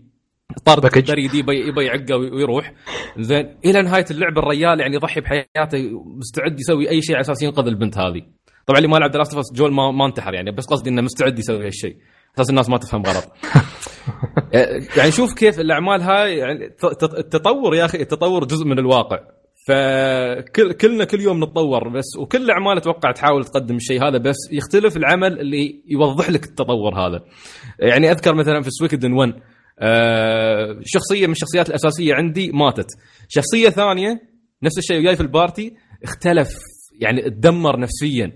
طرد. 0.64 0.84
البريد 0.96 1.34
يبى 1.34 1.68
يبى 1.68 1.84
يعقه 1.84 2.16
وي- 2.16 2.30
ويروح. 2.30 2.72
زين 3.18 3.56
إلى 3.64 3.82
نهاية 3.82 4.04
اللعبه 4.10 4.40
الريال 4.42 4.80
يعني 4.80 4.94
يضحي 4.96 5.20
بحياته 5.20 6.02
مستعد 6.18 6.60
يسوي 6.60 6.90
أي 6.90 7.02
شيء 7.02 7.14
على 7.16 7.20
أساس 7.20 7.42
ينقذ 7.42 7.66
البنت 7.66 7.98
هذه. 7.98 8.22
طبعا 8.66 8.78
اللي 8.78 8.88
ما 8.88 8.96
لعب 8.96 9.10
The 9.10 9.20
Last 9.20 9.34
of 9.34 9.39
Us 9.39 9.44
Joel 9.54 9.72
ما, 9.72 9.90
ما 9.90 10.06
انتحر 10.06 10.34
يعني. 10.34 10.50
بس 10.52 10.66
قصدي 10.66 10.90
إنه 10.90 11.02
مستعد 11.02 11.38
يسوي 11.38 11.66
هالشيء. 11.66 11.96
أساس 12.34 12.50
الناس 12.50 12.68
ما 12.68 12.78
تفهم 12.78 13.02
غلط. 13.02 13.32
يعني 14.96 15.10
شوف 15.10 15.34
كيف 15.34 15.60
الأعمال 15.60 16.02
هاي 16.02 16.36
يعني 16.36 16.64
التطور 17.18 17.74
يا 17.74 17.84
أخي 17.84 18.00
التطور 18.00 18.44
جزء 18.44 18.64
من 18.64 18.78
الواقع. 18.78 19.18
فكل 19.68 20.72
كلنا 20.72 21.04
كل 21.04 21.20
يوم 21.20 21.44
نتطور 21.44 21.88
بس 21.88 22.16
وكل 22.18 22.42
الاعمال 22.42 22.76
أتوقع 22.76 23.12
تحاول 23.12 23.44
تقدم 23.44 23.76
الشيء 23.76 24.08
هذا 24.08 24.18
بس 24.18 24.36
يختلف 24.52 24.96
العمل 24.96 25.40
اللي 25.40 25.82
يوضح 25.86 26.30
لك 26.30 26.44
التطور 26.44 26.94
هذا. 26.94 27.24
يعني 27.78 28.10
أذكر 28.10 28.34
مثلا 28.34 28.62
في 28.62 28.70
Suikoden 28.70 29.12
1 29.12 29.34
آه 29.78 30.80
شخصية 30.84 31.26
من 31.26 31.32
الشخصيات 31.32 31.68
الأساسية 31.68 32.14
عندي 32.14 32.52
ماتت. 32.52 32.86
شخصية 33.28 33.68
ثانية 33.68 34.20
نفس 34.62 34.78
الشيء 34.78 34.98
وياي 34.98 35.16
في 35.16 35.22
ال 35.22 35.31
party 35.31 35.74
اختلف 36.04 36.58
يعني 37.00 37.22
تدمر 37.22 37.80
نفسيا. 37.80 38.32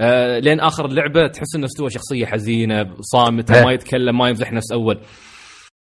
آه 0.00 0.38
لين 0.38 0.60
آخر 0.60 0.86
اللعبة 0.86 1.26
تحس 1.26 1.56
انه 1.56 1.64
استوى 1.64 1.90
شخصية 1.90 2.26
حزينة 2.26 2.96
صامتة 3.00 3.64
ما 3.64 3.72
يتكلم 3.72 4.18
ما 4.18 4.28
يمزح 4.28 4.52
نفس 4.52 4.72
أول. 4.72 5.00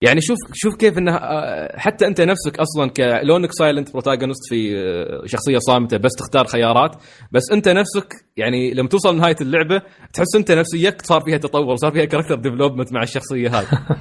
يعني 0.03 0.21
شوف 0.21 0.39
شوف 0.53 0.77
كيف 0.77 0.99
انه 0.99 1.15
آه، 1.17 1.79
حتى 1.79 2.07
أنت 2.07 2.21
نفسك 2.21 2.59
أصلا 2.59 2.91
ككونك 2.91 3.53
silent 3.53 3.93
protagonist 3.93 4.49
في 4.49 4.77
آه، 4.79 5.27
شخصية 5.27 5.59
صامتة 5.59 5.97
بس 5.97 6.13
تختار 6.13 6.47
خيارات. 6.47 6.97
بس 7.33 7.43
أنت 7.53 7.69
نفسك 7.69 8.15
يعني 8.37 8.75
لما 8.75 8.89
توصل 8.89 9.17
نهايه 9.17 9.37
اللعبة 9.41 9.83
تحس 10.15 10.37
أنت 10.37 10.53
نفسيتك 10.53 11.07
صار 11.07 11.21
فيها 11.21 11.39
تطور 11.39 11.77
صار 11.77 11.93
فيها 11.93 12.05
character 12.05 12.35
development 12.35 12.93
مع 12.93 13.03
الشخصية 13.03 13.61
هذه. 13.61 13.67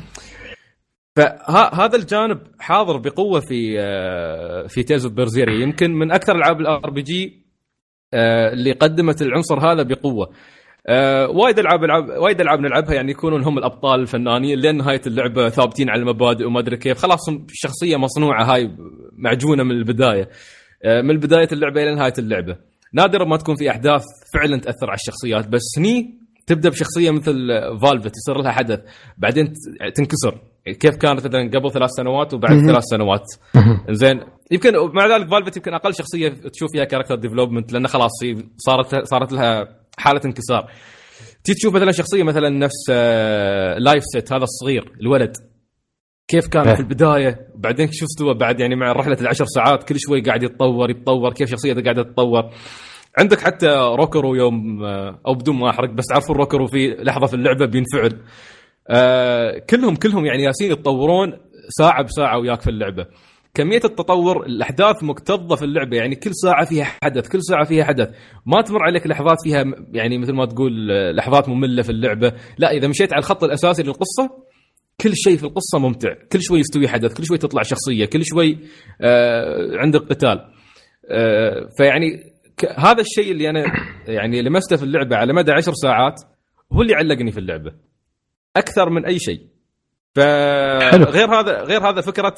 فهذا 1.16 1.96
الجانب 1.96 2.40
حاضر 2.60 2.98
بقوة 2.98 3.40
في 3.40 3.80
آه، 3.80 4.68
في 4.68 4.84
Tales 4.84 5.06
of 5.06 5.14
Berseria 5.14 5.62
يمكن 5.62 5.92
من 5.92 6.12
أكثر 6.12 6.36
ألعاب 6.36 6.60
ال 6.62 6.90
RPG 6.90 7.49
اللي 8.14 8.72
قدمت 8.72 9.22
العنصر 9.22 9.60
هذا 9.60 9.84
بقوة. 9.84 10.30
آه 10.88 11.28
وايد 11.28 11.60
العاب 11.60 11.84
العاب 11.84 12.10
وايد 12.10 12.42
ألعاب 12.42 12.60
نلعبها 12.60 12.94
يعني 12.94 13.12
يكونون 13.12 13.44
هم 13.44 13.58
الأبطال 13.58 14.00
الفنانين 14.00 14.60
لين 14.60 14.78
نهاية 14.78 15.02
اللعبة 15.08 15.50
ثابتين 15.50 15.90
على 15.90 16.02
المبادئ 16.02 16.46
وما 16.46 16.60
أدري 16.60 16.78
كيف. 16.78 16.98
خلاص 16.98 17.20
شخصية 17.52 17.98
مصنوعة 17.98 18.44
هاي 18.44 18.72
معجونة 19.18 19.64
من 19.64 19.72
البداية. 19.72 20.30
آه 20.84 21.02
من 21.02 21.18
بداية 21.18 21.48
اللعبة 21.52 21.84
إلى 21.84 21.96
نهاية 21.96 22.14
اللعبة. 22.20 22.56
نادرا 22.94 23.26
ما 23.26 23.38
تكون 23.38 23.56
في 23.56 23.70
أحداث 23.70 24.04
فعلا 24.34 24.58
تأثر 24.60 24.88
على 24.88 24.96
الشخصيات 24.96 25.48
بس 25.48 25.62
هني 25.78 26.20
تبدأ 26.48 26.70
بشخصية 26.70 27.12
مثل 27.12 27.50
Velvet 27.82 28.12
يصير 28.18 28.42
لها 28.42 28.52
حدث 28.52 28.80
بعدين 29.18 29.54
تنكسر. 29.96 30.38
كيف 30.74 30.96
كانت 30.96 31.26
مثلا 31.26 31.50
قبل 31.54 31.72
ثلاث 31.72 31.90
سنوات 31.90 32.34
وبعد 32.34 32.60
ثلاث 32.60 32.84
سنوات؟ 32.84 33.26
زين 33.90 34.22
يمكن 34.52 34.74
مع 34.94 35.18
ذلك 35.18 35.30
Velvet 35.30 35.58
يمكن 35.58 35.74
أقل 35.74 35.94
شخصية 35.94 36.30
تشوف 36.30 36.72
فيها 36.72 36.84
character 36.84 37.16
development 37.16 37.74
لأنه 37.74 37.88
خلاص 37.88 38.12
صارت 38.58 39.06
صارت 39.06 39.32
لها 39.32 39.68
حالة 39.98 40.22
انكسار. 40.26 40.72
تيي 41.44 41.54
تشوف 41.54 41.76
مثلا 41.76 41.92
شخصية 41.92 42.24
مثلا 42.24 42.50
نفس 42.50 42.90
Laphi 43.78 44.04
آه، 44.04 44.12
cet 44.14 44.34
هذا 44.34 44.44
الصغير 44.44 44.92
الولد. 45.02 45.38
كيف 46.28 46.48
كان 46.48 46.76
في 46.76 46.80
البداية؟ 46.80 47.48
بعدين 47.56 47.92
شو 47.92 48.06
استوى 48.06 48.34
بعد 48.34 48.60
يعني 48.60 48.76
مع 48.76 48.92
رحلة 48.92 49.18
العشر 49.22 49.46
ساعات 49.46 49.84
كل 49.84 49.96
شوي 50.00 50.22
قاعد 50.22 50.44
يتطور 50.44 50.90
يتطور 50.90 51.34
كيف 51.34 51.50
شخصيته 51.50 51.82
قاعدة 51.84 52.04
تتطور. 52.04 52.44
عندك 53.18 53.40
حتى 53.40 53.68
Rokurou 53.98 54.36
يوم 54.36 54.84
آه، 54.84 55.22
أو 55.28 55.34
بدون 55.34 55.56
ما 55.56 55.70
أحرق 55.70 55.90
بس 55.90 56.06
تعرفون 56.06 56.36
Rokurou 56.36 56.68
في 56.68 56.88
لحظة 56.88 57.28
في 57.28 57.34
اللعبة 57.34 57.66
بينفعل. 57.66 58.22
آه 58.90 59.58
كلهم 59.70 59.96
كلهم 59.96 60.26
يعني 60.26 60.44
يالسين 60.44 60.72
يتطورون 60.72 61.34
ساعة 61.78 62.04
بساعة 62.04 62.40
وياك 62.40 62.62
في 62.62 62.70
اللعبة. 62.70 63.06
كمية 63.54 63.82
التطور 63.86 64.46
الأحداث 64.46 65.04
مكتظة 65.04 65.56
في 65.56 65.66
اللعبة 65.66 65.98
يعني 65.98 66.16
كل 66.16 66.36
ساعة 66.36 66.66
فيها 66.66 66.88
حدث 67.04 67.28
كل 67.28 67.44
ساعة 67.44 67.64
فيها 67.64 67.84
حدث. 67.84 68.10
ما 68.46 68.62
تمر 68.62 68.84
عليك 68.84 69.08
لحظات 69.08 69.38
فيها 69.44 69.66
يعني 69.92 70.18
مثل 70.18 70.34
ما 70.34 70.46
تقول 70.46 70.88
لحظات 71.16 71.50
مملة 71.50 71.82
في 71.82 71.90
اللعبة. 71.90 72.34
لا 72.58 72.72
إذا 72.72 72.88
مشيت 72.88 73.14
على 73.14 73.20
الخط 73.20 73.44
الأساسي 73.44 73.84
للقصة 73.84 74.30
كل 75.02 75.12
شيء 75.16 75.38
في 75.38 75.44
القصة 75.44 75.80
ممتع. 75.80 76.14
كل 76.32 76.42
شوي 76.42 76.60
يستوي 76.60 76.88
حدث 76.88 77.14
كل 77.14 77.26
شوي 77.26 77.38
تطلع 77.38 77.64
شخصية 77.64 78.06
كل 78.06 78.26
شوي 78.26 78.58
آه 79.02 79.78
عندك 79.78 80.02
قتال. 80.02 80.46
آه 81.12 81.70
فيعني 81.78 82.34
هذا 82.78 83.02
الشيء 83.02 83.32
اللي 83.32 83.50
أنا 83.50 83.66
يعني 84.08 84.42
لمسته 84.42 84.76
في 84.76 84.84
اللعبة 84.84 85.16
على 85.16 85.34
مدى 85.34 85.52
عشر 85.52 85.74
ساعات 85.74 86.22
هو 86.74 86.82
اللي 86.82 86.96
علقني 86.96 87.32
في 87.32 87.40
اللعبة. 87.40 87.89
أكثر 88.60 88.90
من 88.90 89.06
أي 89.06 89.20
شيء. 89.20 89.48
فغير 90.16 91.40
هذا 91.40 91.64
غير 91.64 91.90
هذا 91.90 92.02
فكرة 92.02 92.36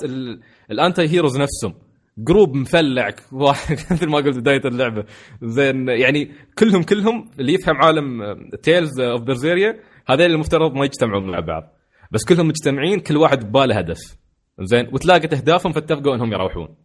ال 0.71 1.01
anti-heroes 1.01 1.37
نفسهم. 1.37 1.73
group 2.17 2.55
مفلع 2.55 3.09
واحد 3.31 3.77
مثل 3.91 4.09
ما 4.09 4.17
قلت 4.17 4.37
بداية 4.37 4.61
اللعبة. 4.65 5.03
زين 5.41 5.89
يعني 5.89 6.31
كلهم 6.59 6.83
كلهم 6.83 7.31
اللي 7.39 7.53
يفهم 7.53 7.75
عالم 7.75 8.21
Tales 8.63 8.99
of 8.99 9.21
Berseria 9.21 9.79
هذول 10.07 10.31
المفترض 10.31 10.73
ما 10.73 10.85
يجتمعون 10.85 11.31
مع 11.31 11.39
بعض. 11.39 11.63
بس 12.11 12.25
كلهم 12.25 12.47
مجتمعين 12.47 12.99
كل 12.99 13.17
واحد 13.17 13.45
بباله 13.49 13.77
هدف. 13.77 14.17
زين 14.59 14.87
وتلاقت 14.93 15.33
اهدافهم 15.33 15.71
فاتفقوا 15.71 16.15
إنهم 16.15 16.33
يروحون. 16.33 16.75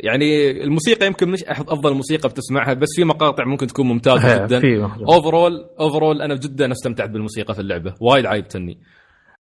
يعني 0.00 0.50
الموسيقى 0.64 1.06
يمكن 1.06 1.28
مش 1.28 1.44
أفضل 1.44 1.94
موسيقى 1.94 2.28
بتسمعها 2.28 2.74
بس 2.74 2.88
في 2.96 3.04
مقاطع 3.04 3.44
ممكن 3.44 3.66
تكون 3.66 3.86
ممتازة 3.86 4.46
جدا. 4.46 4.60
overall 5.08 5.66
overall 5.80 6.22
أنا 6.22 6.34
جدا 6.34 6.72
أستمتعت 6.72 7.10
بالموسيقى 7.10 7.54
في 7.54 7.60
اللعبة. 7.60 7.94
وايد 8.00 8.26
عايبتني 8.26 8.78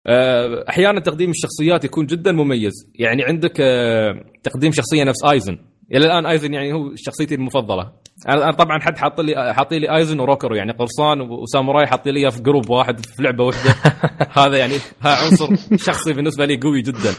آه 0.08 0.66
أحيانا 0.70 1.00
تقديم 1.00 1.30
الشخصيات 1.30 1.86
يكون 1.86 2.06
جدا 2.06 2.32
مميز. 2.32 2.74
يعني 2.96 3.24
عندك 3.24 3.62
آه 3.62 4.24
تقديم 4.44 4.72
شخصية 4.72 5.04
نفس 5.04 5.26
Eizen 5.26 5.58
إلى 5.92 6.06
الآن 6.06 6.26
Eizen 6.26 6.54
يعني 6.54 6.74
هو 6.74 6.92
شخصيتي 6.96 7.36
المفضلة. 7.36 7.92
أنا 8.30 8.52
طبعا 8.52 8.80
حد 8.80 8.98
حاط 8.98 9.22
لي 9.22 9.54
حاط 9.54 9.74
لي 9.74 9.96
Eizen 9.98 10.20
و 10.20 10.24
Rokurou 10.24 10.56
يعني 10.56 10.72
قرصان 10.72 11.22
وساموراي 11.22 11.88
حاط 11.88 12.08
لي 12.08 12.32
في 12.32 12.42
group 12.42 12.70
واحد 12.70 13.06
في 13.06 13.24
لعبة 13.24 13.44
واحدة. 13.44 13.76
هذا 14.44 14.58
يعني 14.58 14.74
ها 15.02 15.16
عنصر 15.26 15.48
شخصي 15.76 16.14
بالنسبة 16.14 16.46
لي 16.46 16.58
قوي 16.58 16.82
جدا. 16.82 17.14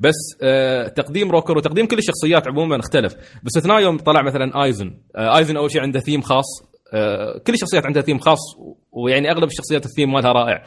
بس 0.00 0.14
آه 0.42 0.88
تقديم 0.88 1.30
Rokurou 1.30 1.56
وتقديم 1.56 1.86
كل 1.86 1.98
الشخصيات 1.98 2.48
عموما 2.48 2.76
اختلف. 2.80 3.14
باستثناء 3.42 3.80
يوم 3.80 3.98
طلع 3.98 4.22
مثلا 4.22 4.64
Eizen. 4.64 4.94
آه 5.16 5.38
Eizen 5.38 5.56
أول 5.56 5.70
شيء 5.70 5.82
عنده 5.82 6.00
ثيم 6.00 6.20
خاص. 6.20 6.44
آه 6.94 7.38
كل 7.46 7.54
الشخصيات 7.54 7.86
عندها 7.86 8.02
ثيم 8.02 8.18
خاص 8.18 8.38
ويعني 8.92 9.30
أغلب 9.30 9.44
الشخصيات 9.44 9.86
الثيم 9.86 10.12
مالها 10.12 10.32
رائع. 10.32 10.64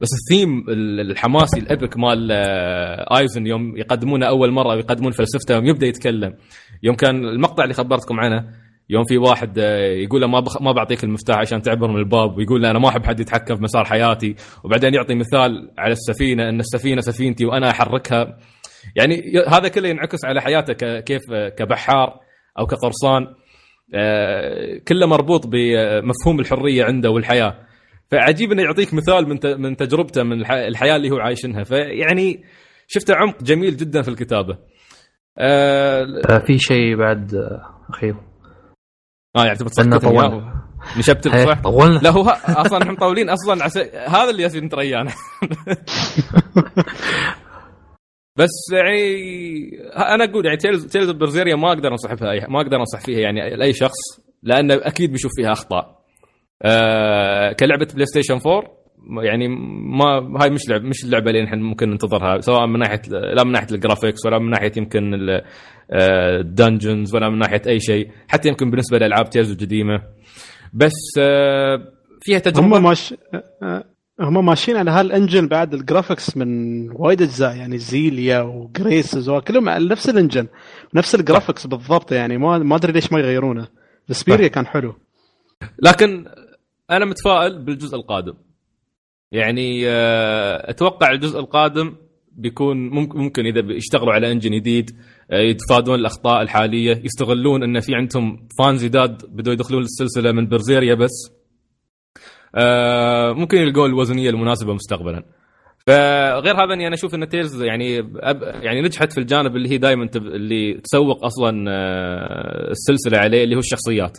بس 0.00 0.08
الثيم 0.12 0.64
الحماسي 1.10 1.60
ال 1.60 1.67
epic 1.67 1.96
مال 1.96 2.28
آه 2.32 3.18
Eizen 3.18 3.46
يوم 3.46 3.76
يقدمونه 3.76 4.26
أول 4.26 4.50
مرة 4.50 4.68
ويقدمون 4.68 5.12
فلسفته 5.12 5.54
يوم 5.54 5.66
يبدأ 5.66 5.86
يتكلم. 5.86 6.34
يوم 6.82 6.96
كان 6.96 7.24
المقطع 7.24 7.62
اللي 7.62 7.74
خبرتكم 7.74 8.20
عنه 8.20 8.44
يوم 8.90 9.04
في 9.04 9.18
واحد 9.18 9.58
آه، 9.58 9.78
يقول 9.78 10.20
له 10.20 10.26
ما 10.26 10.40
بخ... 10.40 10.62
ما 10.62 10.72
بعطيك 10.72 11.04
المفتاح 11.04 11.38
عشان 11.38 11.62
تعبر 11.62 11.88
من 11.88 11.96
الباب 11.96 12.36
ويقول 12.36 12.62
له 12.62 12.70
أنا 12.70 12.78
ما 12.78 12.88
أحب 12.88 13.04
حد 13.04 13.20
يتحكم 13.20 13.56
في 13.56 13.62
مسار 13.62 13.84
حياتي. 13.84 14.34
وبعدين 14.64 14.94
يعطي 14.94 15.14
مثال 15.14 15.70
على 15.78 15.92
السفينة 15.92 16.48
إن 16.48 16.60
السفينة 16.60 17.00
سفينتي 17.00 17.46
وأنا 17.46 17.70
أحركها. 17.70 18.38
يعني 18.98 19.32
هذا 19.48 19.68
كله 19.68 19.88
ينعكس 19.88 20.24
على 20.24 20.40
حياته 20.40 21.00
كيف 21.00 21.22
كبحار 21.58 22.20
أو 22.58 22.66
كقرصان. 22.66 23.26
آه، 23.94 24.78
كله 24.88 25.06
مربوط 25.06 25.46
بمفهوم 25.46 26.40
الحرية 26.40 26.84
عنده 26.84 27.10
والحياة. 27.10 27.54
فعجيب 28.10 28.52
إنه 28.52 28.62
يعطيك 28.62 28.94
مثال 28.94 29.28
من 29.28 29.38
من 29.60 29.76
تجربته 29.76 30.22
من 30.22 30.40
الحياة 30.50 30.96
اللي 30.96 31.10
هو 31.10 31.18
عايشنها 31.18 31.64
فيعني 31.64 32.44
شفته 32.86 33.14
عمق 33.14 33.42
جميل 33.42 33.76
جدا 33.76 34.02
في 34.02 34.08
الكتابة. 34.08 34.58
آه, 35.38 36.06
آه، 36.30 36.38
في 36.46 36.58
شيء 36.58 36.96
بعد 36.96 37.34
اخير 37.90 38.14
آه 39.36 39.44
يعني 39.44 39.58
تبي 39.58 39.68
تسكت 39.68 40.04
نشبت 40.98 41.28
صح؟ 41.28 41.60
طولنا. 41.62 41.98
لا 41.98 42.10
هو 42.10 42.28
أصلا 42.44 42.82
إحنا 42.82 42.92
مطولين 42.92 43.30
أصلا 43.30 43.64
عسى 43.64 43.80
هذا 44.08 44.30
اللي 44.30 44.42
يالسين 44.42 44.68
ترى 44.68 44.93
أنا 44.93 45.10
بس 48.38 48.72
يعني 48.72 49.02
أنا 50.14 50.24
أقول 50.24 50.46
يعني 50.46 50.56
Tales 50.56 50.86
Tales 50.86 51.10
Berseria 51.10 51.56
ما 51.56 51.68
أقدر 51.68 51.88
أنصح 51.92 52.10
ما 52.48 52.60
أقدر 52.60 52.76
أنصح 52.76 53.00
فيها 53.00 53.18
يعني 53.18 53.56
لأي 53.56 53.72
شخص 53.72 53.98
لأنه 54.42 54.74
أكيد 54.74 55.12
بيشوف 55.12 55.32
فيها 55.36 55.52
أخطاء. 55.52 55.98
آه 56.62 57.52
كلعبة 57.52 57.88
PlayStation 57.94 58.34
4 58.46 58.78
يعني 59.22 59.48
ما 59.98 60.42
هاي 60.42 60.50
مش 60.50 60.68
لعب 60.68 60.82
مش 60.82 61.04
اللعبة 61.04 61.30
اللي 61.30 61.42
نحن 61.42 61.58
ممكن 61.58 61.90
ننتظرها 61.90 62.40
سواء 62.40 62.66
من 62.66 62.78
ناحية 62.78 63.02
لا 63.08 63.44
من 63.44 63.52
ناحية 63.52 63.74
ال 63.74 63.80
graphics 63.80 64.26
ولا 64.26 64.38
من 64.38 64.50
ناحية 64.50 64.72
يمكن 64.76 65.14
ال 65.92 66.06
dungeons 66.06 67.14
ولا 67.14 67.28
من 67.30 67.38
ناحية 67.38 67.62
أي 67.66 67.80
شيء 67.80 68.10
حتى 68.28 68.48
يمكن 68.48 68.70
بالنسبة 68.70 68.98
لألعاب 68.98 69.30
Tales 69.30 69.50
القديمه 69.52 70.02
بس 70.72 71.18
آه 71.18 71.78
فيها 72.20 72.38
تجربه 72.38 72.76
هم 72.78 72.82
ماش 72.82 73.14
هم 74.20 74.46
ماشيين 74.46 74.76
على 74.76 74.90
هال 74.90 75.04
engine 75.04 75.48
بعد 75.48 75.74
ال 75.74 75.81
graphics 75.81 76.36
من 76.36 76.48
وايد 76.90 77.22
أجزاء 77.22 77.56
يعني 77.56 77.78
Xillia 77.78 78.40
و 78.40 78.53
Graces 78.53 79.30
كلهم 79.30 79.68
على 79.68 79.88
نفس 79.88 80.08
ال 80.08 80.13
engine 80.13 80.46
نفس 80.94 81.14
ال 81.14 81.20
graphics 81.20 81.66
بالضبط 81.66 82.12
يعني 82.12 82.38
ما 82.38 82.58
ما 82.58 82.76
أدري 82.76 82.92
ليش 82.92 83.12
ما 83.12 83.20
يغيرونه. 83.20 83.68
Vesperia 84.10 84.48
كان 84.48 84.66
حلو. 84.66 84.94
لكن 85.82 86.24
أنا 86.90 87.04
متفائل 87.04 87.58
بالجزء 87.64 87.96
القادم. 87.96 88.34
يعني 89.32 89.88
آه، 89.88 90.70
أتوقع 90.70 91.10
الجزء 91.10 91.38
القادم 91.40 91.96
بيكون 92.32 92.88
ممكن 92.88 93.18
ممكن 93.18 93.46
إذا 93.46 93.60
بيشتغلوا 93.60 94.12
على 94.12 94.32
engine 94.32 94.50
جديد 94.50 94.90
آه، 95.30 95.40
يتفادون 95.40 95.94
الأخطاء 95.94 96.42
الحالية 96.42 97.02
يستغلون 97.04 97.62
إن 97.62 97.80
في 97.80 97.94
عندهم 97.94 98.48
fans 98.58 98.84
جداد 98.84 99.22
بدوا 99.26 99.52
يدخلون 99.52 99.82
السلسلة 99.82 100.32
من 100.32 100.48
Berseria 100.48 100.94
بس. 100.94 101.37
ممكن 103.32 103.58
يلقون 103.58 103.90
الوزنية 103.90 104.30
المناسبة 104.30 104.74
مستقبلا. 104.74 105.24
فغير 105.86 106.64
هذا 106.64 106.74
أني 106.74 106.86
أنا 106.86 106.94
أشوف 106.94 107.14
إن 107.14 107.28
Tales 107.28 107.62
يعني 107.62 107.98
أب 108.16 108.42
يعني 108.42 108.82
نجحت 108.82 109.12
في 109.12 109.18
الجانب 109.20 109.56
اللي 109.56 109.70
هي 109.70 109.78
دائما 109.78 110.08
اللي 110.16 110.74
تسوق 110.74 111.24
أصلا 111.24 111.70
آه، 111.70 112.70
السلسلة 112.70 113.18
عليه 113.18 113.44
اللي 113.44 113.54
هو 113.54 113.58
الشخصيات. 113.58 114.18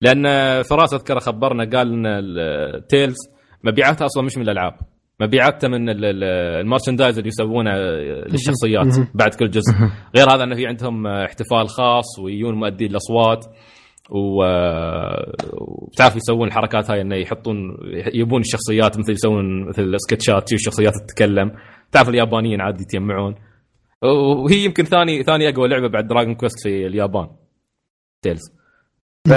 لأن 0.00 0.22
فراس 0.62 0.94
أذكر 0.94 1.20
خبرنا 1.20 1.64
قال 1.78 2.06
إن 2.06 2.86
Tales 2.88 3.16
مبيعاتها 3.64 4.06
أصلا 4.06 4.24
مش 4.24 4.36
من 4.36 4.42
الألعاب. 4.42 4.74
مبيعاتها 5.20 5.68
من 5.68 5.86
ال 5.88 5.99
merchandise 5.99 7.18
اللي 7.18 7.28
يسوونه 7.28 7.70
للشخصيات 8.32 9.08
بعد 9.14 9.34
كل 9.34 9.50
جزء. 9.50 9.72
غير 10.16 10.30
هذا 10.30 10.44
انه 10.44 10.54
في 10.54 10.66
عندهم 10.66 11.06
احتفال 11.06 11.68
خاص 11.68 12.18
ويجون 12.18 12.54
مؤدين 12.54 12.90
الأصوات. 12.90 13.44
وبتعرف 14.10 15.76
يسوون 16.16 16.48
الحركات 16.48 16.90
هاي 16.90 17.00
إنه 17.00 17.16
يحطون 17.16 17.76
يبون 18.14 18.40
الشخصيات 18.40 18.98
مثل 18.98 19.12
يسوون 19.12 19.68
مثل 19.68 19.94
سكتشات 19.96 20.52
الشخصيات 20.52 20.92
تتكلم. 20.94 21.52
تعرف 21.92 22.08
اليابانيين 22.08 22.60
عادي 22.60 22.82
يتجمعون. 22.82 23.34
وهي 24.44 24.64
يمكن 24.64 24.84
ثاني 24.84 25.22
ثاني 25.22 25.48
أقوى 25.48 25.68
لعبة 25.68 25.88
بعد 25.88 26.06
Dragon 26.06 26.34
Quest 26.34 26.62
في 26.62 26.86
اليابان. 26.86 27.28
Tales 28.22 28.52
ف 29.28 29.32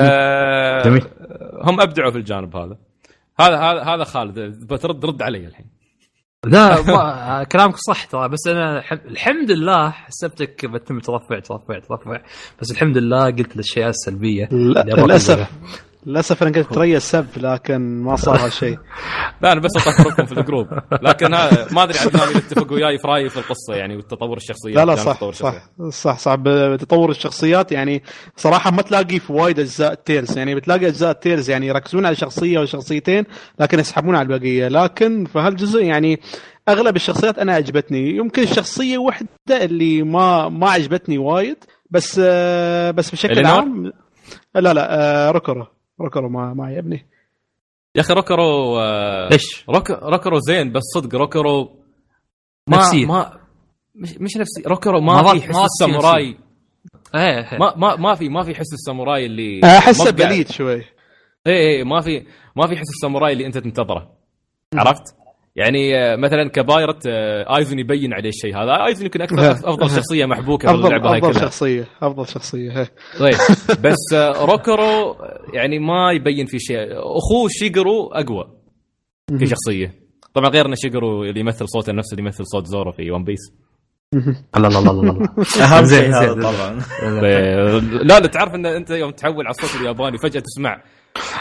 هم 1.63 1.82
أبدعوا 1.82 2.11
في 2.11 2.18
الجانب 2.18 2.55
هذا. 2.55 2.78
هذا 3.39 3.57
هذا 3.57 3.84
هذا 3.84 4.03
خالد 4.03 4.39
بترد 4.74 5.05
رد 5.05 5.22
علي 5.22 5.47
الحين. 5.47 5.74
لا 6.46 6.82
ما 6.91 7.43
كلامك 7.43 7.76
صح 7.88 8.06
ترى 8.06 8.30
بس 8.30 8.48
أنا 8.48 8.84
الحمد 8.91 9.52
لله 9.52 9.89
حسبتك 9.89 10.66
بتم 10.66 11.00
ترفع 11.00 11.39
ترفع 11.39 11.80
ترفع 11.80 12.20
بس 12.62 12.72
الحمد 12.72 12.98
لله 12.98 13.26
قلت 13.26 13.56
الاشياء 13.56 13.89
السلبية 13.89 14.50
للأسف. 14.52 15.50
للأسف 16.06 16.43
أنا 16.43 16.51
قلت 16.51 16.74
تريا 16.74 16.97
السب 16.97 17.28
لكن 17.38 18.03
ما 18.03 18.16
صار 18.16 18.45
هالشيء 18.45 18.78
لا 19.41 19.51
أنا 19.51 19.62
بس 19.62 19.72
اطفركم 19.76 20.26
في 20.26 20.39
الجروب. 20.39 20.68
لكن 21.01 21.28
ما 21.72 21.84
أدري 21.84 21.99
عدنان 21.99 22.30
يتفق 22.30 22.74
وياي 22.74 22.97
في 22.97 23.08
رأيي 23.08 23.30
في 23.30 23.38
القصة 23.38 23.76
يعني 23.76 23.97
وتطور 23.97 24.38
الشخصيات. 24.38 24.76
لا 24.76 24.86
لا 24.86 24.95
صح 24.95 25.32
صح 25.32 25.53
صح 25.89 26.18
صح. 26.18 26.36
بتطور 26.36 27.12
الشخصيات 27.12 27.72
يعني 27.72 28.03
صراحة 28.36 28.72
ما 28.72 28.82
تلاقي 28.82 29.20
في 29.20 29.34
وايد 29.34 29.60
أجزاء 29.60 29.93
Tales 29.93 30.38
يعني 30.38 30.56
بتلاقي 30.56 30.88
أجزاء 30.88 31.14
Tales 31.13 31.49
يعني 31.49 31.68
يركزون 31.68 32.06
على 32.06 32.16
شخصية 32.16 32.60
أو 32.60 32.66
شخصيتين 32.66 33.24
لكن 33.60 33.80
يسحبون 33.80 34.16
على 34.16 34.34
البقية. 34.34 34.68
لكن 34.68 35.26
في 35.26 35.39
هالجزء 35.39 35.84
يعني 35.84 36.20
أغلب 36.70 36.95
الشخصيات 36.95 37.39
أنا 37.39 37.53
عجبتني 37.53 38.10
يمكن 38.16 38.43
الشخصية 38.43 38.97
وحدة 38.97 39.30
اللي 39.51 40.03
ما 40.03 40.49
ما 40.49 40.70
عجبتني 40.70 41.18
وايد 41.18 41.58
بس 41.89 42.20
بس 42.89 43.12
بشكل 43.12 43.45
عام 43.45 43.91
لا 44.56 44.74
لا 44.74 45.32
روكورو. 45.32 45.74
روكرو 46.02 46.30
ما 46.30 46.54
ما 46.54 46.72
يعجبني 46.72 47.06
يا 47.96 48.02
أخي 48.02 48.14
روكرو 48.14 48.80
آه 48.80 49.30
ليش؟ 49.30 49.66
روك 49.70 49.91
روكرو 49.91 50.39
زين 50.39 50.72
بس 50.72 50.82
صدق 50.96 51.16
روكرو 51.16 51.80
ما 52.68 52.78
نفسية. 52.78 53.06
ما 53.06 53.39
مش 53.96 54.18
مش 54.18 54.38
نفسي 54.38 54.62
روكرو 54.68 55.02
ما 55.02 55.34
في 55.34 55.41
حس 55.41 55.56
الساموراي. 55.56 56.38
إيه 57.16 57.58
ما 57.60 57.76
ما 57.76 57.96
ما 57.96 58.16
في 58.16 58.30
ما 58.30 58.43
في 58.43 58.56
حس 58.56 58.74
الساموراي 58.74 59.26
اللي 59.26 59.62
أحسه 59.64 60.12
بليد 60.12 60.52
شوي. 60.52 60.76
إيه 60.76 60.84
إيه 61.48 61.84
ما 61.84 62.02
في 62.02 62.26
ما 62.56 62.68
في 62.68 62.76
حس 62.76 62.89
الساموراي 62.89 63.34
اللي 63.34 63.46
أنت 63.46 63.58
تنتظره. 63.58 64.12
عرفت؟ 64.76 65.16
يعني 65.56 65.97
آه، 65.97 66.16
مثلا 66.16 66.49
ك 66.49 66.58
pirate 66.58 67.07
آه، 67.08 67.58
آيزن 67.58 67.80
يبين 67.80 68.14
عليه 68.14 68.30
الشيء 68.30 68.58
هذا. 68.58 68.86
آيزن 68.86 69.06
يمكن 69.06 69.22
أكثر 69.22 69.51
أفضل 69.51 69.89
شخصية 69.89 70.26
محبوكة 70.26 70.68
في 70.68 70.74
اللعبه 70.74 71.12
هاي 71.12 71.20
أفضل 71.20 71.32
كلها. 71.34 71.41
شخصية. 71.45 71.88
أفضل 72.01 72.28
شخصية. 72.28 72.91
طيب. 73.20 73.34
بس 73.86 74.14
آه، 74.14 74.45
روكرو 74.45 75.16
يعني 75.53 75.80
ما 75.80 76.12
يبين 76.12 76.45
في 76.45 76.60
شيء. 76.60 76.78
أخوه 76.91 77.49
شيجرو 77.49 78.08
أقوى 78.14 78.51
كشخصيه 79.41 79.93
طبعا 80.34 80.49
غير 80.49 80.66
إن 80.66 80.76
شيجرو 80.76 81.24
اللي 81.24 81.39
يمثل 81.39 81.68
صوته 81.68 81.93
نفس 81.93 82.14
اللي 82.14 82.24
يمثل 82.24 82.45
صوت 82.45 82.66
زورو 82.66 82.91
في 82.91 83.12
One 83.11 83.24
Piece 83.24 83.39
الله 84.58 84.68
الله 84.68 84.80
الله 84.80 84.91
الله 84.91 85.30
أهم 85.62 85.86
شيء 85.86 86.16
هذا 86.16 86.34
طبعا. 86.34 86.82
لا 88.03 88.20
لا. 88.20 88.28
تعرف 88.28 88.56
إن 88.56 88.66
أنت 88.66 88.89
يوم 88.89 89.12
تحول 89.12 89.45
على 89.47 89.56
الصوت 89.60 89.82
الياباني 89.82 90.18
فجاه 90.18 90.39
تسمع 90.41 90.82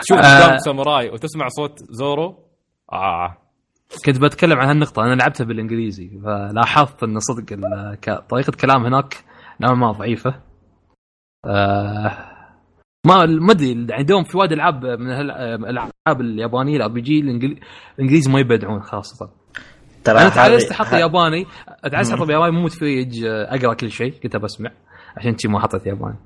تشوف 0.02 0.18
قدام 0.18 0.58
ساموراي 0.58 1.10
وتسمع 1.10 1.48
صوت 1.48 1.78
زورو؟ 1.90 2.38
آه. 2.92 3.43
كنت 4.06 4.18
بتكلم 4.18 4.58
عن 4.58 4.68
هالنقطة 4.68 5.02
أنا 5.02 5.14
لعبتها 5.14 5.44
بالإنجليزي 5.44 6.10
فلاحظت 6.24 7.02
أن 7.02 7.20
صدق 7.20 7.44
طريقة 8.28 8.52
كلام 8.60 8.86
هناك 8.86 9.24
نوعا 9.60 9.74
ما 9.74 9.92
ضعيفة. 9.92 10.34
آه 11.46 12.34
ما 13.06 13.26
ما 13.26 13.52
أدري 13.52 13.86
عندهم 13.90 14.24
في 14.24 14.38
وايد 14.38 14.52
ألعاب 14.52 14.86
من 14.86 15.10
الألعاب 15.10 16.20
اليابانية 16.20 16.76
ال 16.76 16.88
RPG 16.88 17.20
الإنجليزي 17.20 18.32
ما 18.32 18.40
يبدعون 18.40 18.82
خاصة. 18.82 19.30
ترى 20.04 20.18
أنا 20.18 20.28
تعال 20.28 20.70
أحط 20.70 20.92
ياباني. 20.92 21.46
تعال 21.82 22.12
أحط 22.12 22.30
ياباني 22.30 22.50
مو 22.50 22.62
متفيج 22.64 23.24
أقرأ 23.24 23.74
كل 23.74 23.90
شيء 23.90 24.12
كنت 24.12 24.36
بسمع 24.36 24.70
عشان 25.16 25.34
كذي 25.34 25.52
ما 25.52 25.60
حطيت 25.60 25.86
ياباني. 25.86 26.16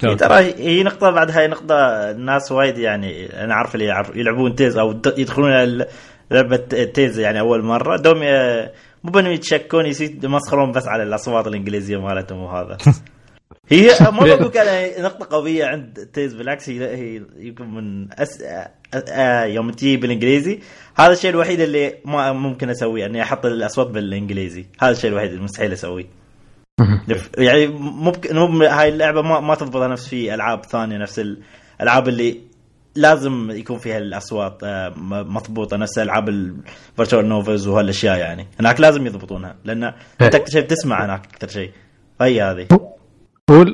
ترى 0.00 0.34
هي 0.56 0.82
نقطة 0.82 1.10
بعد 1.10 1.30
هاي 1.30 1.48
نقطة 1.48 1.74
الناس 2.10 2.52
وايد 2.52 2.78
يعني 2.78 3.26
أنا 3.44 3.54
عارف 3.54 3.74
اللي 3.74 4.04
يلعبون 4.14 4.54
Tales 4.54 4.78
أو 4.78 5.00
يدخلون 5.18 5.50
لعبة 6.30 6.56
Tales 6.94 7.18
يعني 7.18 7.40
أول 7.40 7.64
مرة. 7.64 7.96
دوم 7.96 8.18
مو 9.04 9.10
بأنهم 9.10 9.32
يتشكون 9.32 9.84
يمسخرون 10.24 10.72
بس 10.72 10.88
على 10.88 11.02
الأصوات 11.02 11.46
الإنجليزية 11.46 11.96
مالتهم 11.96 12.38
وهذا. 12.38 12.76
هي 13.70 13.90
ما 14.00 14.10
بقول 14.10 14.52
نقطة 14.98 15.36
قوية 15.36 15.64
عند 15.64 16.08
Tales 16.12 16.34
بالعكس 16.34 16.68
هي 16.68 16.96
هي 16.96 17.22
يمكن 17.36 17.74
من 17.74 18.08
أس... 18.12 18.44
يوم 19.54 19.70
تجي 19.70 19.96
بالإنجليزي. 19.96 20.60
هذا 20.96 21.12
الشيء 21.12 21.30
الوحيد 21.30 21.60
اللي 21.60 21.94
ما 22.04 22.32
ممكن 22.32 22.70
أسويه 22.70 23.06
إني 23.06 23.22
أحط 23.22 23.46
الأصوات 23.46 23.86
بالإنجليزي. 23.86 24.66
هذا 24.80 24.92
الشيء 24.92 25.10
الوحيد 25.10 25.30
اللي 25.30 25.42
مستحيل 25.42 25.72
اسويه 25.72 26.06
يعني 27.38 27.66
ممكن 27.76 28.36
مو 28.36 28.62
هاي 28.62 28.88
اللعبة 28.88 29.22
ما 29.22 29.40
ما 29.40 29.54
تضبط 29.54 29.82
نفس 29.82 30.08
في 30.08 30.34
ألعاب 30.34 30.64
ثانية 30.64 30.96
نفس 30.96 31.20
الالعاب 31.80 32.08
اللي 32.08 32.40
لازم 32.96 33.50
يكون 33.50 33.78
فيها 33.78 33.98
الأصوات 33.98 34.60
آه، 34.64 34.92
مضبوطة 35.06 35.76
نفس 35.76 35.98
ألعاب 35.98 36.28
ال 36.28 36.42
visual 36.42 37.28
novels 37.28 37.66
وهالأشياء 37.66 38.18
يعني. 38.18 38.46
هناك 38.60 38.80
لازم 38.80 39.06
يضبطونها 39.06 39.56
لأن 39.64 39.84
أنت 40.20 40.34
أكثر 40.34 40.52
شيء 40.52 40.62
بتسمع 40.62 41.04
هناك 41.04 41.26
أكثر 41.26 41.48
شيء. 41.48 41.72
فهي 42.18 42.42
هذه. 42.42 42.66
هو 42.72 42.98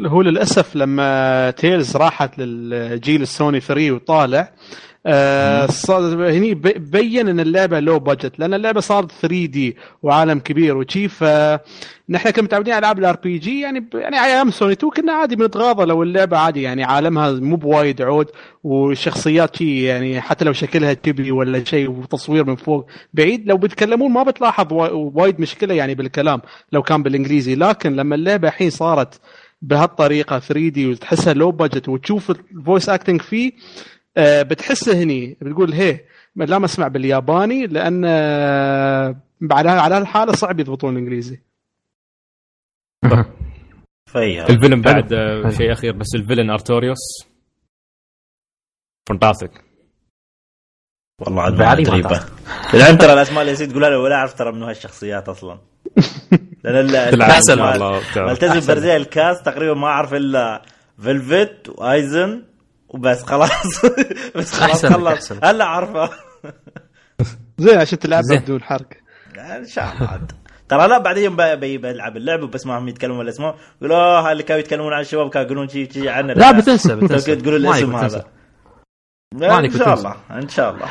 هو 0.06 0.22
للأسف 0.22 0.76
لما 0.76 1.50
Tales 1.51 1.97
راحت 1.96 2.38
للجيل 2.38 3.22
السوني 3.22 3.60
3 3.60 3.92
وطالع 3.92 4.52
آه 5.07 5.68
هني 6.30 6.55
بين 6.55 7.28
إن 7.28 7.40
اللعبة 7.40 7.80
low 7.80 7.99
budget 7.99 8.38
لأن 8.38 8.55
اللعبة 8.55 8.80
صارت 8.80 9.12
3D 9.12 9.76
وعالم 10.02 10.38
كبير 10.38 10.76
وشي 10.76 11.09
نحن 12.09 12.30
كنا 12.30 12.44
متعودين 12.44 12.72
على 12.74 12.78
ألعاب 12.78 12.98
ال 12.99 13.16
RPG 13.16 13.61
يعني 13.61 13.88
يعني 13.94 14.24
أيام 14.24 14.50
سوني 14.50 14.72
2 14.72 14.92
كنا 14.92 15.12
عادي 15.12 15.36
بنتغاضى 15.36 15.84
لو 15.84 16.02
اللعبة 16.02 16.36
عادي 16.38 16.62
يعني 16.62 16.84
عالمها 16.84 17.30
مو 17.32 17.57
بوايد 17.57 18.02
عود 18.02 18.26
وشخصيات 18.64 19.57
شي 19.57 19.84
يعني 19.84 20.20
حتى 20.20 20.44
لو 20.44 20.52
شكلها 20.52 20.92
تبي 20.94 21.30
ولا 21.30 21.64
شيء 21.64 21.90
وتصوير 21.90 22.44
من 22.44 22.57
فوق 22.57 22.86
بعيد 23.14 23.46
لو 23.48 23.57
بتكلمون 23.57 24.11
ما 24.12 24.22
بتلاحظ 24.22 24.72
وايد 24.92 25.40
مشكلة 25.40 25.74
يعني 25.74 25.94
بالكلام 25.94 26.40
لو 26.72 26.82
كان 26.82 27.02
بالإنجليزي 27.02 27.55
لكن 27.55 27.96
لما 27.96 28.14
اللعبة 28.14 28.48
الحين 28.48 28.70
صارت 28.70 29.20
بهالطريقة 29.62 30.38
3D 30.38 30.86
وتحسها 30.86 31.34
low 31.34 31.51
budget 31.51 31.88
وتشوف 31.88 32.30
ال 32.30 32.40
voice 32.40 32.88
acting 32.88 33.22
فيه 33.22 33.52
بتحسه 34.18 35.02
هني 35.02 35.36
بتقول 35.40 35.72
هي 35.72 36.00
لا 36.36 36.64
اسمع 36.64 36.88
بالياباني 36.88 37.66
لأن 37.66 38.04
آه، 38.06 39.16
بعد 39.40 39.66
على 39.66 39.94
هالحالة 39.94 40.32
صعب 40.32 40.60
يضبطون 40.60 40.92
الإنجليزي. 40.92 41.40
الفيلم 44.16 44.80
بعد 44.80 45.12
آه، 45.12 45.48
شيء 45.48 45.72
أخير 45.72 45.92
بس 45.96 46.06
الفيلن 46.14 46.50
أرتوريوس 46.50 47.26
فانتاستيك 49.08 49.50
والله 51.20 51.42
عاد 51.42 51.54
ما 51.54 51.72
غريبه 51.72 52.20
العلم 52.74 52.96
ترى 52.96 53.12
الاسماء 53.12 53.40
اللي 53.40 53.52
يصير 53.52 53.70
تقولها 53.70 53.90
له 53.90 53.98
ولا 53.98 54.14
أعرف 54.14 54.34
ترى 54.34 54.52
منو 54.52 54.66
هالشخصيات 54.66 55.28
أصلا. 55.28 55.58
لأن 56.64 57.20
احسن 57.20 57.60
والله 57.60 58.02
ملتزم 58.16 58.74
برزيل 58.74 58.96
الكاس 58.96 59.42
تقريبا 59.42 59.74
ما 59.74 59.86
أعرف 59.86 60.14
إلا 60.14 60.62
فيلفيت 61.02 61.68
وآيزن. 61.68 62.42
وبس 62.95 63.22
خلاص. 63.22 63.51
بس 64.36 64.53
خلاص 64.53 64.86
خلص. 64.86 65.32
هلا 65.42 65.64
عارفه 65.64 66.11
زين 67.59 67.78
عشان 67.78 67.99
تلعبها 67.99 68.38
بدون 68.38 68.62
حرق 68.62 68.86
إن 69.38 69.66
شاء 69.66 69.92
الله. 69.95 70.20
ترى 70.68 70.88
لا 70.88 70.99
بعدين 70.99 71.36
بلعب 71.36 72.16
اللعبه 72.16 72.45
وبسمعهم 72.45 72.88
يتكلمون 72.88 73.20
الأسماء. 73.20 73.57
يقولوا 73.80 73.97
آه 73.97 74.32
اللي 74.32 74.42
كانوا 74.42 74.61
يتكلمون 74.61 74.92
عن 74.92 75.01
الشباب 75.01 75.30
كانوا 75.30 75.47
يقولون 75.47 75.68
شيء 75.68 75.92
شيء 75.92 76.09
عنا 76.09 76.32
لا 76.32 76.51
بتنسى 76.53 76.95
بتنسى. 76.97 77.36
تقولوا 77.36 77.59
الاسم 77.59 77.97
هذا. 77.97 78.24
إن 79.43 79.70
شاء 79.70 79.95
الله 79.95 80.14
إن 80.30 80.49
شاء 80.49 80.70
الله. 80.74 80.87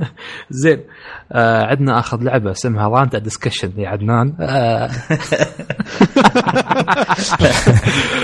زين. 0.50 0.84
آه 1.32 1.64
عندنا 1.66 1.98
اخذ 1.98 2.22
لعبة 2.22 2.50
اسمها 2.50 2.88
رانتا 2.88 3.18
ديسكشن 3.18 3.72
يا 3.76 3.88
عدنان. 3.88 4.36
آه. 4.40 4.90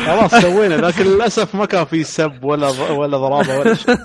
خلاص 0.07 0.34
سوينا 0.34 0.74
لكن 0.74 1.05
للأسف 1.05 1.55
ما 1.55 1.64
كان 1.64 1.84
في 1.84 2.05
سب 2.05 2.44
ولا 2.44 2.68
ولا 2.90 3.16
ضرابة 3.18 3.59
ولا 3.59 3.74
شيء. 3.74 3.97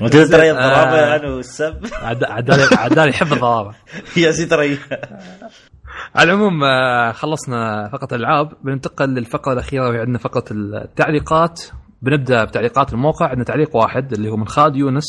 وانت 0.00 0.16
ترى 0.16 0.50
الضرابه 0.50 0.98
آه. 1.00 1.06
يعني 1.06 1.30
والسب؟ 1.30 1.76
عد- 2.02 2.24
عدالي 2.24 2.68
عدالي 2.76 3.10
يحب 3.10 3.32
الضرابة. 3.32 3.74
يا 4.16 4.32
سي 4.32 4.46
ترى. 4.46 4.78
على 6.14 6.32
العموم 6.32 6.64
آه، 6.64 7.12
خلصنا 7.12 7.88
فقرة 7.92 8.16
الألعاب. 8.16 8.52
بننتقل 8.64 9.08
للفقرة 9.08 9.52
الأخيرة 9.52 9.88
وهي 9.88 9.98
عندنا 10.00 10.18
فقرة 10.18 10.44
التعليقات. 10.50 11.62
بنبدأ 12.02 12.44
بتعليقات 12.44 12.92
الموقع. 12.92 13.26
عندنا 13.28 13.44
تعليق 13.44 13.76
واحد 13.76 14.12
اللي 14.12 14.30
هو 14.30 14.36
من 14.36 14.46
خالد 14.46 14.76
يونس. 14.76 15.04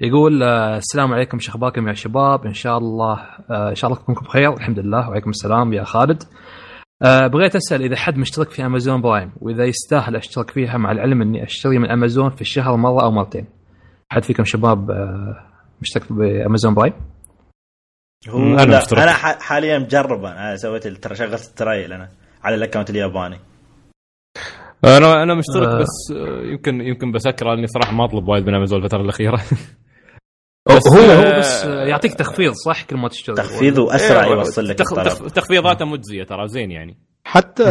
يقول 0.00 0.42
آه، 0.42 0.76
السلام 0.76 1.12
عليكم 1.12 1.38
شو 1.38 1.50
اخباركم 1.50 1.88
يا 1.88 1.92
شباب 1.92 2.46
إن 2.46 2.54
شاء 2.54 2.78
الله 2.78 3.20
آه، 3.50 3.70
إن 3.70 3.74
شاء 3.74 3.90
الله 3.90 4.02
تكونوا 4.02 4.22
بخير. 4.22 4.52
الحمد 4.52 4.78
لله. 4.78 5.08
وعليكم 5.08 5.30
السلام 5.30 5.72
يا 5.72 5.84
خالد. 5.84 6.22
آه، 7.02 7.26
بغيت 7.26 7.56
أسأل 7.56 7.82
إذا 7.82 7.96
حد 7.96 8.16
مشترك 8.16 8.50
في 8.50 8.66
أمازون 8.66 9.02
Prime 9.02 9.32
وإذا 9.40 9.64
يستاهل 9.64 10.16
أشترك 10.16 10.50
فيها 10.50 10.78
مع 10.78 10.92
العلم 10.92 11.22
إني 11.22 11.44
أشتري 11.44 11.78
من 11.78 11.90
أمازون 11.90 12.30
في 12.30 12.40
الشهر 12.40 12.76
مرة 12.76 13.02
أو 13.02 13.10
مرتين. 13.10 13.46
حد 14.08 14.24
فيكم 14.24 14.44
شباب 14.44 14.90
مشترك 15.82 16.12
بامازون 16.12 16.74
Prime؟ 16.74 16.92
هو 18.28 18.38
أنا 18.38 18.62
أنا 18.62 18.78
مشترك. 18.78 18.98
أنا 18.98 19.12
حاليا 19.12 19.78
مجرب 19.78 20.24
أنا 20.24 20.56
سويت 20.56 20.86
ترى 20.88 21.14
شغلت 21.14 21.48
ال 21.48 21.55
trial 21.55 21.92
أنا 21.92 22.08
على 22.44 22.54
ال 22.54 22.59
account 22.59 22.90
الياباني. 22.90 23.38
أنا 24.84 25.22
أنا 25.22 25.34
مشترك 25.34 25.68
آه. 25.68 25.78
بس 25.78 26.12
آه، 26.16 26.42
يمكن 26.52 26.80
يمكن 26.80 27.12
بسكر 27.12 27.46
لأني 27.54 27.66
صراحة 27.66 27.92
ما 27.92 28.04
أطلب 28.04 28.28
وايد 28.28 28.46
من 28.46 28.54
امازون 28.54 28.78
الفترة 28.84 29.00
الأخيرة. 29.02 29.40
هو 30.70 30.76
بس- 30.76 30.88
هو 30.88 31.10
آه، 31.12 31.38
بس 31.38 31.64
يعطيك 31.64 32.14
تخفيض 32.14 32.52
صح؟ 32.52 32.82
كل 32.84 32.96
ما 32.96 33.08
تشتري. 33.08 33.36
تخفيض 33.36 33.78
وأسرع 33.78 34.24
إيه، 34.24 34.30
يوصل 34.30 34.68
لك 34.68 34.80
الطلب. 34.80 35.04
تخ- 35.08 35.32
تخفيضاته 35.32 35.84
مجزيه 35.84 36.24
ترى 36.24 36.48
زين 36.48 36.70
يعني. 36.70 36.98
حتى 37.24 37.64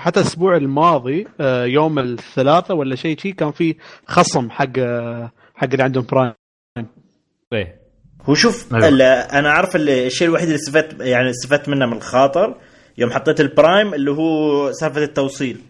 حتى 0.00 0.20
الأسبوع 0.20 0.56
الماضي 0.56 1.26
آه، 1.40 1.64
يوم 1.64 1.98
الثلاثاء 1.98 2.76
ولا 2.76 2.94
شيء 2.96 3.18
شيء 3.18 3.32
كان 3.34 3.52
في 3.52 3.74
خصم 4.06 4.50
حق 4.50 4.78
حق 5.54 5.64
اللي 5.72 5.82
عندهم 5.82 6.06
Prime 6.12 6.32
إيه. 7.52 7.80
هو 8.22 8.34
شوف 8.34 8.74
أيوة. 8.74 8.88
أنا 9.12 9.50
عارف 9.50 9.76
ال- 9.76 9.88
الشيء 9.90 10.28
الوحيد 10.28 10.46
اللي 10.46 10.56
استفدت 10.56 11.00
يعني 11.00 11.30
استفدت 11.30 11.68
منه 11.68 11.86
من 11.86 11.92
الخاطر 11.96 12.54
يوم 12.98 13.10
حطيت 13.10 13.40
ال 13.40 13.49
Prime 13.49 13.94
اللي 13.94 14.10
هو 14.10 14.72
سالفة 14.72 15.02
التوصيل. 15.02 15.60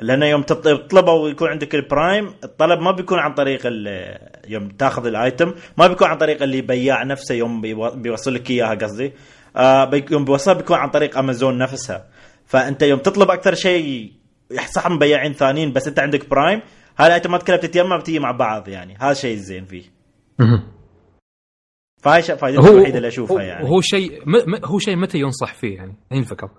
لأنه 0.00 0.26
يوم 0.26 0.42
تط- 0.42 0.64
تطلبه 0.68 1.12
ويكون 1.12 1.48
عندك 1.48 1.74
ال 1.74 1.84
Prime 1.84 2.34
الطلب 2.44 2.80
ما 2.80 2.90
بيكون 2.90 3.18
عن 3.18 3.34
طريق 3.34 3.60
يوم 4.48 4.68
تاخذ 4.68 5.06
ال 5.06 5.16
item 5.16 5.54
ما 5.78 5.86
بيكون 5.86 6.08
عن 6.08 6.16
طريق 6.18 6.42
اللي 6.42 6.60
بياع 6.62 7.02
نفسه 7.04 7.34
يوم 7.34 7.60
بيو- 7.60 7.90
بيوصل 7.96 8.34
لك 8.34 8.50
إياها 8.50 8.74
قصدي. 8.74 9.12
آه 9.56 9.90
يوم 10.10 10.24
بيوصل 10.24 10.54
بيكون 10.54 10.76
عن 10.76 10.90
طريق 10.90 11.18
امازون 11.18 11.58
نفسها. 11.58 12.06
فأنت 12.46 12.82
يوم 12.82 12.98
تطلب 12.98 13.30
أكثر 13.30 13.54
شيء 13.54 14.12
صح 14.74 14.88
من 14.90 14.98
بياعين 14.98 15.32
ثانيين 15.32 15.72
بس 15.72 15.88
أنت 15.88 15.98
عندك 15.98 16.28
Prime 16.30 16.60
هاي 16.98 17.06
الايتمات 17.06 17.42
كلها 17.42 17.56
بتتجمع 17.56 17.96
بتيجي 17.96 18.18
مع 18.18 18.30
بعض 18.30 18.68
يعني. 18.68 18.96
هذا 19.00 19.12
الشيء 19.12 19.34
الزين 19.34 19.64
فيه. 19.64 19.82
فهاي 22.02 22.22
فائدته 22.22 22.70
الوحيدة 22.70 22.96
اللي 22.96 23.08
أشوفها 23.08 23.42
يعني. 23.42 23.68
هو 23.68 23.80
شيء 23.80 24.22
م- 24.26 24.50
م- 24.50 24.64
هو 24.64 24.78
شيء 24.78 24.96
متى 24.96 25.18
ينصح 25.18 25.54
فيه 25.54 25.76
يعني؟ 25.76 25.96
هي 26.12 26.18
الفكرة 26.18 26.50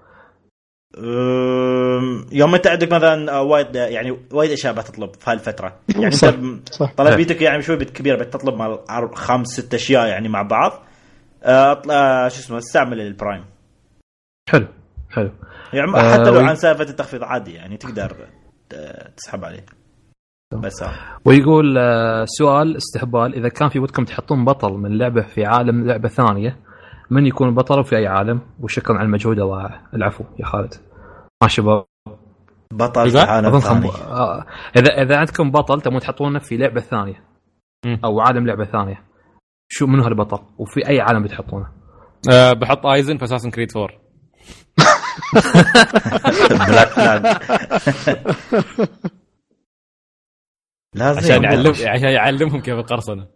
يوم 2.31 2.55
انت 2.55 2.67
عندك 2.67 2.91
مثلا 2.93 3.31
آه، 3.33 3.41
وايد 3.41 3.75
يعني 3.75 4.17
وايد 4.31 4.51
أشياء 4.51 4.73
بتطلب 4.73 5.09
في 5.15 5.31
هالفترة. 5.31 5.75
يعني 5.95 6.11
صح، 6.11 6.33
صح. 6.71 6.93
طلبيتك 6.93 7.41
يعني 7.41 7.61
شوي 7.61 7.77
كبيرة 7.85 8.23
بتطلب 8.23 8.55
مع 8.55 8.77
خمس 9.13 9.47
ست 9.47 9.73
أشياء 9.73 10.07
يعني 10.07 10.29
مع 10.29 10.41
بعض. 10.41 10.71
آه، 11.43 12.27
شو 12.27 12.39
اسمه 12.39 12.57
استعمل 12.57 13.01
ال 13.01 13.08
Prime. 13.08 13.45
حلو 14.49 14.67
حلو. 15.09 15.31
يعني 15.73 15.91
آه، 15.95 16.13
حتى 16.13 16.29
لو 16.31 16.37
وي- 16.37 16.47
عن 16.49 16.55
سالفة 16.55 16.83
التخفيض 16.83 17.23
عادي 17.23 17.53
يعني 17.53 17.77
تقدر 17.77 18.15
تسحب 19.17 19.45
عليه. 19.45 19.65
بس 20.63 20.83
آه. 20.83 20.93
ويقول 21.25 21.75
سؤال 22.25 22.77
استهبال. 22.77 23.35
إذا 23.35 23.49
كان 23.49 23.69
في 23.69 23.79
ودكم 23.79 24.03
تحطون 24.05 24.45
بطل 24.45 24.71
من 24.73 24.97
لعبة 24.97 25.21
في 25.21 25.45
عالم 25.45 25.87
لعبة 25.87 26.09
ثانية 26.09 26.57
من 27.11 27.25
يكون 27.25 27.47
البطل 27.47 27.79
وفي 27.79 27.97
أي 27.97 28.07
عالم؟ 28.07 28.41
وشكرا 28.59 28.97
على 28.97 29.05
المجهود 29.05 29.39
الرائع 29.39 29.81
العفو. 29.93 30.23
يا 30.39 30.45
خالد. 30.45 30.73
ما 31.43 31.47
شباب. 31.47 31.85
بطل 32.73 33.01
إذا؟ 33.01 33.25
في 33.25 33.31
عالم 33.31 33.59
ثاني. 33.59 33.87
آه، 33.87 34.45
اذا 34.75 35.01
إذا 35.01 35.17
عندكم 35.17 35.51
بطل 35.51 35.81
تبون 35.81 35.99
تحطونه 35.99 36.39
في 36.39 36.57
لعبة 36.57 36.81
ثانية. 36.81 37.23
أو 38.03 38.21
عالم 38.21 38.47
لعبة 38.47 38.65
ثانية. 38.65 39.03
شو 39.71 39.87
منو 39.87 40.03
هالبطل؟ 40.03 40.39
وفي 40.57 40.89
أي 40.89 41.01
عالم 41.01 41.23
بتحطونه؟ 41.23 41.67
أه 42.31 42.53
بحط 42.53 42.85
آيزن 42.85 43.17
في 43.17 43.23
Assassin's 43.23 43.51
Creed 43.51 43.77
4 43.77 44.01
Black 46.67 46.87
Flag 46.87 47.25
لازم 50.95 51.19
عشان 51.19 51.43
يعلم 51.43 51.69
عشان 51.69 52.09
يعلمهم 52.09 52.61
كيف 52.61 52.73
القرصنة. 52.75 53.27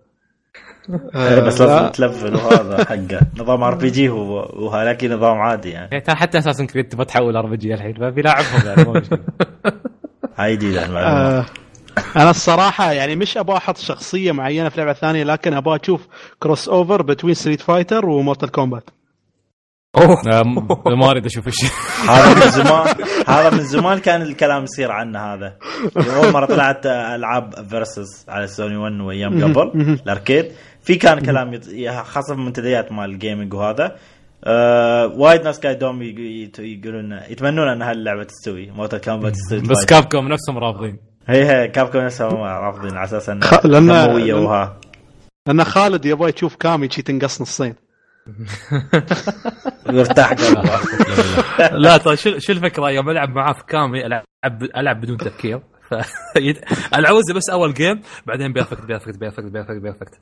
بس 0.90 1.62
لا. 1.62 1.68
لازم 1.68 1.88
تلفل 1.90 2.36
وهذا 2.36 2.86
حقه. 2.86 3.20
نظام 3.42 3.64
RPG 3.64 4.10
هو 4.10 4.52
وهذاك 4.54 5.04
نظام 5.04 5.38
عادي 5.38 5.70
يعني. 5.70 5.88
يعني 5.92 6.04
ترى 6.04 6.16
حتى 6.16 6.38
Assassin's 6.38 6.66
Creed 6.66 6.88
تبغى 6.88 7.06
تحول 7.06 7.38
RPG 7.38 7.74
الحين 7.74 7.94
فبيلاعبهم 7.94 8.66
يعني 8.66 8.84
ما 8.84 9.00
مشكله 9.00 9.20
هاي 10.38 10.56
جديدة 10.56 10.86
المعلومة. 10.86 11.40
آه، 11.40 11.46
أنا 12.16 12.30
الصراحة 12.30 12.92
يعني 12.92 13.16
مش 13.16 13.38
أبغى 13.38 13.58
أحط 13.58 13.78
شخصية 13.78 14.32
معينة 14.32 14.70
في 14.70 14.78
لعبة 14.78 14.94
ثانية 14.94 15.24
لكن 15.24 15.54
أبغى 15.54 15.80
أشوف 15.84 16.08
crossover 16.40 16.70
between 16.70 17.02
Street 17.02 17.34
Fighter 17.34 17.62
و 17.62 18.06
Mortal 18.06 18.52
Kombat 18.52 18.90
أوه. 19.98 20.18
آه، 20.28 20.44
ما 21.00 21.10
أريد 21.12 21.26
أشوف 21.26 21.48
الشيء 21.48 21.70
هذا 22.10 22.34
من 22.34 22.52
زمان 22.52 22.88
هذا 23.28 23.50
من 23.50 23.64
زمان 23.64 24.00
كان 24.00 24.22
الكلام 24.22 24.64
يصير 24.64 24.92
عنه 24.92 25.20
هذا. 25.20 25.58
أول 25.98 26.32
مرة 26.32 26.46
طلعت 26.46 26.86
ألعاب 26.86 27.68
versus 27.70 28.26
على 28.30 28.48
سوني 28.48 28.78
1 28.78 28.94
وأيام 29.02 29.44
قبل 29.44 29.98
الأركيد. 30.04 30.52
في 30.86 30.96
كان 30.96 31.20
كلام 31.20 31.56
يط- 31.56 31.90
خاصة 32.04 32.34
في 32.34 32.40
المنتديات 32.40 32.92
مال 32.92 33.10
ال 33.10 33.16
gaming 33.16 33.54
وهذا. 33.54 33.96
آه 34.44 35.08
وايد 35.08 35.42
ناس 35.44 35.60
قاعدين 35.60 36.02
يق- 36.02 36.60
يقولون 36.60 37.20
يتمنون 37.30 37.68
أن 37.68 37.82
هاللعبه 37.82 38.24
تستوي. 38.24 38.72
Mortal 38.72 39.02
Kombat 39.02 39.36
Street 39.36 39.62
بس 39.64 39.68
Fighter. 39.78 39.86
Capcom 39.90 40.28
نفسهم 40.28 40.58
رافضين. 40.58 40.98
هي 41.28 41.46
هي 41.46 41.68
كابكوم 41.68 42.02
نفسهم 42.02 42.36
رافضين 42.42 42.92
على 42.98 43.04
أساس 43.06 43.30
انها 43.30 43.48
خ- 43.48 43.62
لأن- 43.62 43.68
دمويه 43.68 44.34
وها. 44.34 44.80
لأن 45.48 45.64
خالد 45.64 46.06
يبغى 46.06 46.30
يشوف 46.36 46.56
كامي 46.56 46.90
شي 46.90 47.02
تنقص 47.02 47.42
نصين. 47.42 47.76
قلبه 49.88 50.72
لا 51.72 51.98
ترى 51.98 52.18
شو 52.18 52.40
شو 52.40 52.54
الفكرة؟ 52.54 52.90
يوم 52.92 53.10
ألعب 53.10 53.30
معاه 53.30 53.54
في 53.54 53.64
كامي 53.68 54.06
العب 54.06 54.24
ألعب 54.78 55.02
بدون 55.02 55.18
تفكير. 55.18 55.60
ف 55.90 55.96
العوزة 56.96 57.34
بس 57.36 57.50
أول 57.52 57.74
جيم 57.74 58.02
بعدين 58.26 58.54
بيرفكت 58.54 58.82
بيرفكت 58.86 59.18
بيرفكت 59.18 59.46
بيرفكت 59.46 59.82
بيرفكت. 59.82 60.14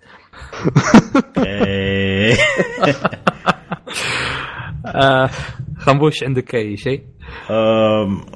آه 4.85 5.29
خنبوش 5.79 6.23
عندك 6.23 6.55
أي 6.55 6.77
شيء؟ 6.77 7.03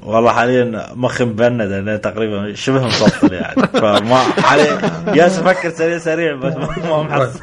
والله 0.02 0.32
حاليا 0.32 0.86
مخي 0.94 1.24
مبند 1.24 1.72
أنا 1.72 1.96
تقريبا 1.96 2.54
شبه 2.54 2.86
مفصل 2.86 3.32
يعني 3.32 3.62
فما 3.66 4.16
حاليا 4.16 4.78
جالس 5.14 5.38
أفكر 5.38 5.70
سريع 5.70 5.98
سريع 5.98 6.34
بس 6.36 6.54
ما 6.56 6.88
ما 6.88 7.02
محصل 7.02 7.40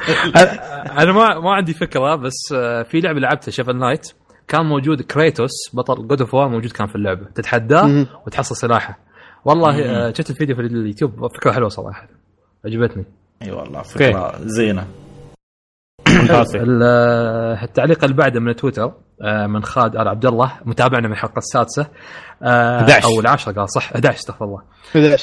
أنا 0.97 1.11
ما 1.11 1.39
ما 1.39 1.53
عندي 1.53 1.73
فكرة 1.73 2.15
بس 2.15 2.33
آه، 2.53 2.83
في 2.83 2.99
لعبة 2.99 3.19
لعبتها 3.19 3.51
Shovel 3.51 3.77
Knight 3.77 4.11
كان 4.47 4.65
موجود 4.65 5.01
كريتوس 5.01 5.51
بطل 5.73 6.07
God 6.07 6.21
of 6.21 6.35
موجود 6.35 6.71
كان 6.71 6.87
في 6.87 6.95
اللعبة 6.95 7.25
تتحداه. 7.35 8.05
وتحصل 8.27 8.55
سلاحه 8.55 9.04
والله 9.45 9.85
آه، 9.85 10.13
شفت 10.13 10.29
الفيديو 10.29 10.55
في 10.55 10.61
اليوتيوب؟ 10.61 11.27
فكرة 11.37 11.51
حلوة 11.51 11.69
صراحة. 11.69 12.07
عجبتني. 12.65 13.05
أي 13.41 13.51
والله 13.51 13.81
فكرة 13.81 14.33
زينة. 14.41 14.87
آه، 16.83 17.63
التعليق 17.63 18.03
اللي 18.03 18.15
بعده 18.15 18.39
من 18.39 18.55
تويتر 18.55 18.93
آه، 19.21 19.47
من 19.47 19.63
خالد 19.63 19.95
آل 19.95 20.07
عبد 20.07 20.25
الله 20.25 20.51
متابعنا 20.65 21.07
من 21.07 21.13
الحلقة 21.13 21.37
السادسة. 21.37 21.87
آه، 22.43 22.79
11. 22.79 23.05
أو 23.05 23.19
العاشره 23.19 23.51
قال 23.51 23.69
صح 23.69 23.91
11 23.91 24.15
استغفر 24.15 24.45
الله. 24.45 24.61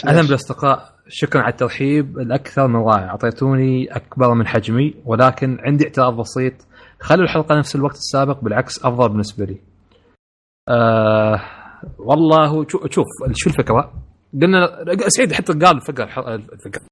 أهلا 0.08 0.22
بالأصدقاء. 0.22 0.92
شكرا 1.08 1.42
على 1.42 1.50
الترحيب 1.50 2.18
الأكثر 2.18 2.68
من 2.68 2.76
رائع. 2.76 3.08
أعطيتوني 3.08 3.96
أكبر 3.96 4.34
من 4.34 4.46
حجمي 4.46 4.94
ولكن 5.04 5.58
عندي 5.60 5.84
اعتراض 5.84 6.16
بسيط. 6.16 6.52
خلوا 7.00 7.24
الحلقة 7.24 7.58
نفس 7.58 7.76
الوقت 7.76 7.96
السابق 7.96 8.40
بالعكس 8.40 8.84
أفضل 8.84 9.08
بالنسبة 9.08 9.44
لي. 9.44 9.60
آه 10.68 11.40
والله 11.98 12.66
شوف 12.90 13.06
شو 13.32 13.50
الفكرة؟ 13.50 13.92
قلنا 14.42 14.84
سعيد 15.08 15.32
حتى 15.32 15.52
قال 15.52 15.76
الفكرة 15.76 16.04
الفكرة 16.28 16.82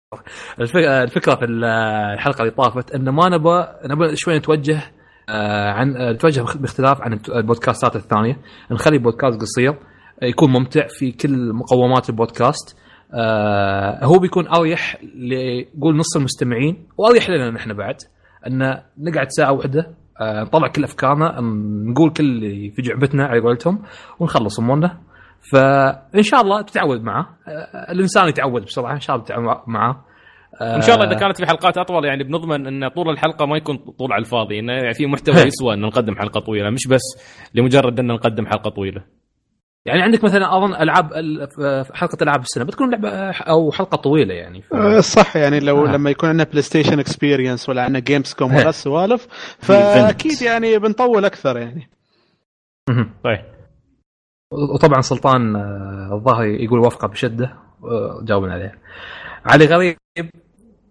الفكرة, 1.03 1.35
في 1.35 1.45
الحلقة 1.45 2.41
اللي 2.43 2.51
طافت 2.51 2.95
انه 2.95 3.11
ما 3.11 3.29
نبغى 3.29 3.69
نبغى 3.85 4.17
شوي 4.17 4.39
نتوجه 4.39 4.83
آه 5.29 5.71
عن 5.71 5.97
آه، 5.97 6.13
نتوجه 6.13 6.45
باختلاف 6.59 7.01
عن 7.03 7.21
البودكاستات 7.29 7.97
الثانية. 7.97 8.39
نخلي 8.71 8.99
بودكاست 8.99 9.41
قصير 9.41 9.75
يكون 10.23 10.51
ممتع 10.51 10.87
في 10.89 11.13
كل 11.13 11.53
مقومات 11.53 12.11
البودكاست. 12.11 12.77
آه 13.15 14.05
هو 14.05 14.19
بيكون 14.19 14.49
أريح 14.49 14.97
لقول 15.03 15.97
نص 15.97 16.17
المستمعين 16.17 16.87
وأريح 16.99 17.31
لنا 17.31 17.51
نحن 17.51 17.73
بعد 17.73 17.97
إن 18.47 18.83
نقعد 18.99 19.27
ساعة 19.29 19.53
واحدة 19.53 19.95
نطلع 20.23 20.69
كل 20.69 20.85
أفكارنا 20.85 21.41
نقول 21.91 22.13
كل 22.13 22.25
اللي 22.25 22.71
في 22.71 22.83
جعبتنا 22.83 23.27
على 23.27 23.41
قولتهم 23.41 23.83
ونخلص 24.19 24.59
أمورنا. 24.59 24.99
فإن 25.53 26.23
شاء 26.23 26.41
الله 26.41 26.63
تتعود 26.63 27.03
معه. 27.03 27.27
آه 27.49 27.93
الإنسان 27.93 28.29
يتعود 28.29 28.63
بسرعة 28.63 28.93
إن 28.95 29.01
شاء 29.01 29.17
الله 29.17 29.27
تتعود 29.27 29.59
معه. 29.67 30.05
آه 30.61 30.77
إن 30.77 30.81
شاء 30.81 30.95
الله 30.95 31.07
إذا 31.07 31.19
كانت 31.19 31.37
في 31.37 31.47
حلقات 31.47 31.79
أطول 31.79 32.05
يعني 32.05 32.25
بنضمن 32.25 32.67
إن 32.67 32.89
طول 32.89 33.11
الحلقة 33.11 33.47
ما 33.47 33.57
يكون 33.57 33.77
طول 33.77 34.13
على 34.13 34.21
الفاضي 34.21 34.59
انه 34.59 34.73
يعني 34.73 34.95
في 34.95 35.07
محتوى 35.07 35.41
يسوى 35.49 35.75
إن 35.75 35.81
نقدم 35.81 36.17
حلقة 36.17 36.41
طويلة 36.41 36.71
مش 36.71 36.87
بس 36.89 37.03
لمجرد 37.55 38.01
إن 38.01 38.07
نقدم 38.07 38.47
حلقة 38.47 38.71
طويلة. 38.71 39.05
يعني 39.85 40.03
عندك 40.03 40.25
مثلا 40.25 40.57
أظن 40.57 40.75
ألعاب 40.75 41.13
حلقة 41.95 42.17
ألعاب 42.23 42.41
السنة 42.41 42.65
بتكون 42.65 42.91
لعبة 42.91 43.11
أو 43.31 43.73
حلقة 43.73 43.97
طويلة 43.97 44.35
يعني. 44.35 44.63
ف... 44.63 44.75
آه، 44.75 45.01
صح 45.01 45.37
يعني 45.37 45.61
لو 45.61 45.87
آه. 45.87 45.93
لما 45.93 46.11
يكون 46.11 46.29
عندنا 46.29 46.45
PlayStation 46.45 46.99
Experience 46.99 47.69
ولا 47.69 47.83
عندنا 47.83 47.99
Gamescom 47.99 48.55
ولا 48.55 48.69
السوالف 48.79 49.27
فأكيد 49.59 50.43
يعني 50.43 50.79
بنطول 50.79 51.25
أكثر 51.25 51.59
يعني. 51.59 51.91
طيب. 53.25 53.60
وطبعا 54.53 55.01
سلطان 55.01 55.57
آه، 55.57 56.11
الظاهر 56.13 56.47
يقول 56.47 56.79
وافقه 56.79 57.09
بشدة 57.09 57.57
آه، 57.85 58.21
جاوبنا 58.25 58.53
عليه. 58.53 58.75
علي 59.47 59.67
غريب 59.67 59.97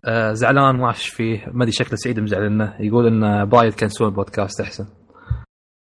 آه، 0.06 0.34
زعلان 0.34 0.76
ما 0.76 0.92
فيه 0.92 1.46
ما 1.52 1.64
أدري 1.64 1.72
شكله 1.72 1.96
سعيد 1.96 2.20
مزعلنا 2.20 2.76
يقول 2.80 3.08
إن 3.08 3.50
برايد 3.50 3.74
كنسون 3.74 4.08
البودكاست 4.08 4.62
أحسن. 4.62 4.86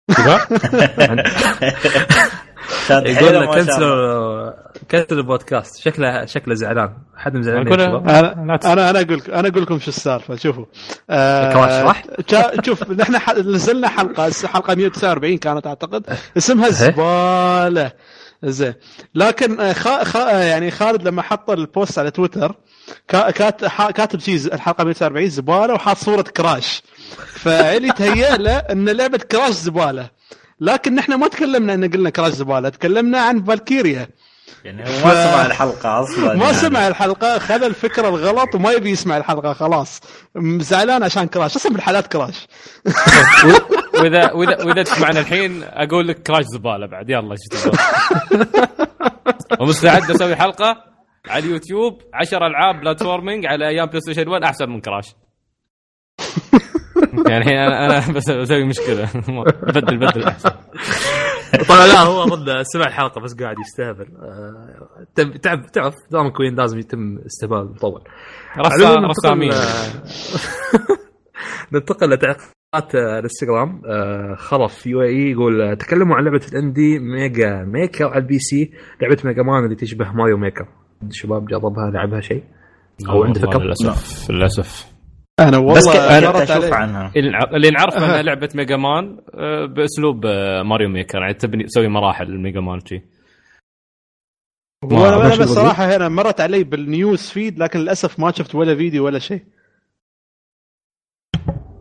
يقول 2.90 3.34
لك 3.34 3.48
ما 3.48 3.54
شاء 3.54 3.64
كنسل 3.64 3.82
الله. 3.82 4.54
كنسل 4.90 5.18
البودكاست 5.18 5.80
شكله 5.80 6.26
شكله 6.26 6.54
زعلان. 6.54 6.92
حد 7.16 7.36
مزعلان 7.36 7.72
أنا 7.72 8.32
أنا 8.32 8.90
أنا 8.90 9.00
أقول 9.00 9.22
أنا 9.32 9.48
أقول 9.48 9.62
لكم 9.62 9.78
شو 9.80 9.88
السالفة 9.88 10.36
شوفوا. 10.36 10.64
آه 11.10 11.52
كراش 11.52 11.70
صح؟ 11.88 12.02
جا- 12.30 12.62
شوف 12.66 12.90
نحن 12.90 13.18
ح- 13.18 13.34
نزلنا 13.34 13.88
حلقه 13.88 14.32
حلقة 14.46 14.74
149 14.74 15.38
كانت 15.38 15.66
أعتقد. 15.66 16.04
اسمها 16.36 16.66
إيه. 16.66 16.72
زبالة. 16.72 17.92
زين. 18.42 18.74
لكن 19.14 19.60
آه، 19.60 19.72
خا 19.72 20.04
خا 20.04 20.34
آه، 20.34 20.42
يعني 20.44 20.70
خالد 20.70 21.08
لما 21.08 21.22
حط 21.22 21.50
ال 21.50 21.60
post 21.60 21.98
على 21.98 22.10
تويتر 22.10 22.54
كا- 23.08 23.30
كات 23.30 23.64
ح- 23.64 23.90
كاتب 23.90 24.20
شيء 24.20 24.54
الحلقة 24.54 24.84
149 24.84 25.28
زبالة 25.28 25.74
وحاط 25.74 25.96
صورة 25.96 26.22
كراش. 26.22 26.82
فاللي 27.26 27.92
تهيأ 27.92 28.36
له 28.36 28.56
إن 28.56 28.88
لعبة 28.88 29.18
كراش 29.18 29.50
زبالة. 29.50 30.10
لكن 30.60 30.94
نحن 30.94 31.14
ما 31.14 31.28
تكلمنا 31.28 31.74
إن 31.74 31.90
قلنا 31.90 32.10
كراش 32.10 32.32
زباله 32.32 32.68
تكلمنا 32.68 33.20
عن 33.20 33.42
فالكيريا. 33.44 34.08
يعني 34.64 34.82
هو 34.82 35.06
ما 35.06 35.24
سمع 35.30 35.46
الحلقة 35.46 36.02
أصلا 36.02 36.34
ما 36.34 36.44
يعني. 36.44 36.54
سمع 36.54 36.88
الحلقة 36.88 37.38
خذ 37.38 37.62
الفكرة 37.62 38.08
الغلط 38.08 38.54
وما 38.54 38.72
يبي 38.72 38.90
يسمع 38.90 39.16
الحلقة 39.16 39.52
خلاص. 39.52 40.00
زعلان 40.58 41.02
عشان 41.02 41.26
كراش. 41.26 41.56
أصلا 41.56 41.72
بالحالات 41.72 42.06
كراش. 42.06 42.46
وإذا 44.00 44.32
وإذا 44.32 44.64
وإذا 44.64 44.82
تسمعنا 44.82 45.20
الحين 45.20 45.62
أقول 45.64 46.08
لك 46.08 46.22
كراش 46.22 46.44
زبالة 46.44 46.86
بعد. 46.86 47.10
يلا 47.10 47.32
إيش 47.32 47.40
تبغى؟ 47.62 47.78
ومستعد 49.60 50.10
أسوي 50.10 50.36
حلقة 50.36 50.76
على 51.28 51.44
اليوتيوب. 51.44 52.02
10 52.14 52.46
ألعاب 52.46 52.80
platforming 52.80 53.46
على 53.46 53.68
أيام 53.68 53.86
PlayStation 53.86 54.28
1 54.28 54.42
أحسن 54.42 54.68
من 54.68 54.80
كراش. 54.80 55.06
يعني 57.30 57.66
أنا 57.66 57.86
أنا 57.86 58.12
بس 58.14 58.30
أسوي 58.30 58.64
مشكلة. 58.64 59.08
بدل 59.74 59.98
بدل 59.98 60.22
أحسن. 60.24 60.50
طبعا 61.68 61.86
لا 61.86 62.00
هو 62.00 62.24
ضد 62.24 62.62
سمع 62.62 62.86
الحلقة 62.86 63.20
بس 63.20 63.34
قاعد 63.34 63.56
يستهبل. 63.58 64.06
آه، 64.22 65.06
تب- 65.14 65.36
تعب 65.36 65.66
تعرف 65.66 65.94
دام 66.10 66.28
كوين 66.28 66.54
لازم 66.54 66.78
يتم 66.78 67.18
استهبال 67.26 67.70
مطول. 67.70 68.02
رسامين. 69.10 69.52
ننتقل- 71.72 72.10
لتعليقات 72.10 72.94
الانستغرام. 72.94 73.82
آه، 73.86 74.34
خلف 74.38 74.86
يو 74.86 75.02
إي 75.02 75.30
يقول 75.30 75.76
تكلموا 75.76 76.16
عن 76.16 76.24
لعبة 76.24 76.40
ال 76.52 76.60
indie 76.60 76.98
Mega 76.98 77.64
Maker 77.64 78.04
على 78.08 78.18
ال 78.18 78.38
PC. 78.38 78.70
لعبة 79.02 79.16
Mega 79.24 79.42
Man 79.42 79.64
اللي 79.64 79.76
تشبه 79.76 80.12
Mario 80.12 80.36
Maker 80.36 80.68
الشباب 81.02 81.46
جربها 81.46 81.90
لعبها 81.90 82.20
شيء؟ 82.20 82.42
أو 83.08 83.24
عنده 83.24 83.40
فكره 83.40 83.58
للاسف 83.58 84.30
للأسف. 84.30 84.86
أنا 85.40 85.58
بس 85.60 85.86
والله 85.86 86.18
أنا 86.18 86.26
مرت 86.30 86.50
أشوف 86.50 86.72
عنها. 86.72 87.12
اللي 87.16 87.30
نع- 87.30 87.50
اللي 87.56 87.70
نعرف 87.70 87.94
انها 87.96 88.22
لعبة 88.22 88.48
Mega 88.54 88.76
Man 88.76 89.18
آه، 89.34 89.66
بأسلوب 89.66 90.26
آه، 90.26 90.62
Mario 90.62 90.88
Maker. 90.88 91.18
يعني 91.18 91.34
تبني 91.34 91.64
تسوي 91.64 91.88
مراحل 91.88 92.24
ال 92.24 92.31
Mega 92.31 92.60
Man 92.60 92.80
شي. 92.86 93.02
وأنا 94.84 95.16
ما 95.16 95.26
أنا 95.26 95.36
بس 95.36 95.48
صراحة 95.48 95.96
هنا 95.96 96.08
مرت 96.08 96.40
علي 96.40 96.64
بال 96.64 96.86
news 96.86 97.30
feed 97.30 97.58
لكن 97.58 97.78
للأسف 97.78 98.20
ما 98.20 98.32
شفت 98.32 98.54
ولا 98.54 98.74
فيديو 98.76 99.04
ولا 99.06 99.18
شيء. 99.18 99.44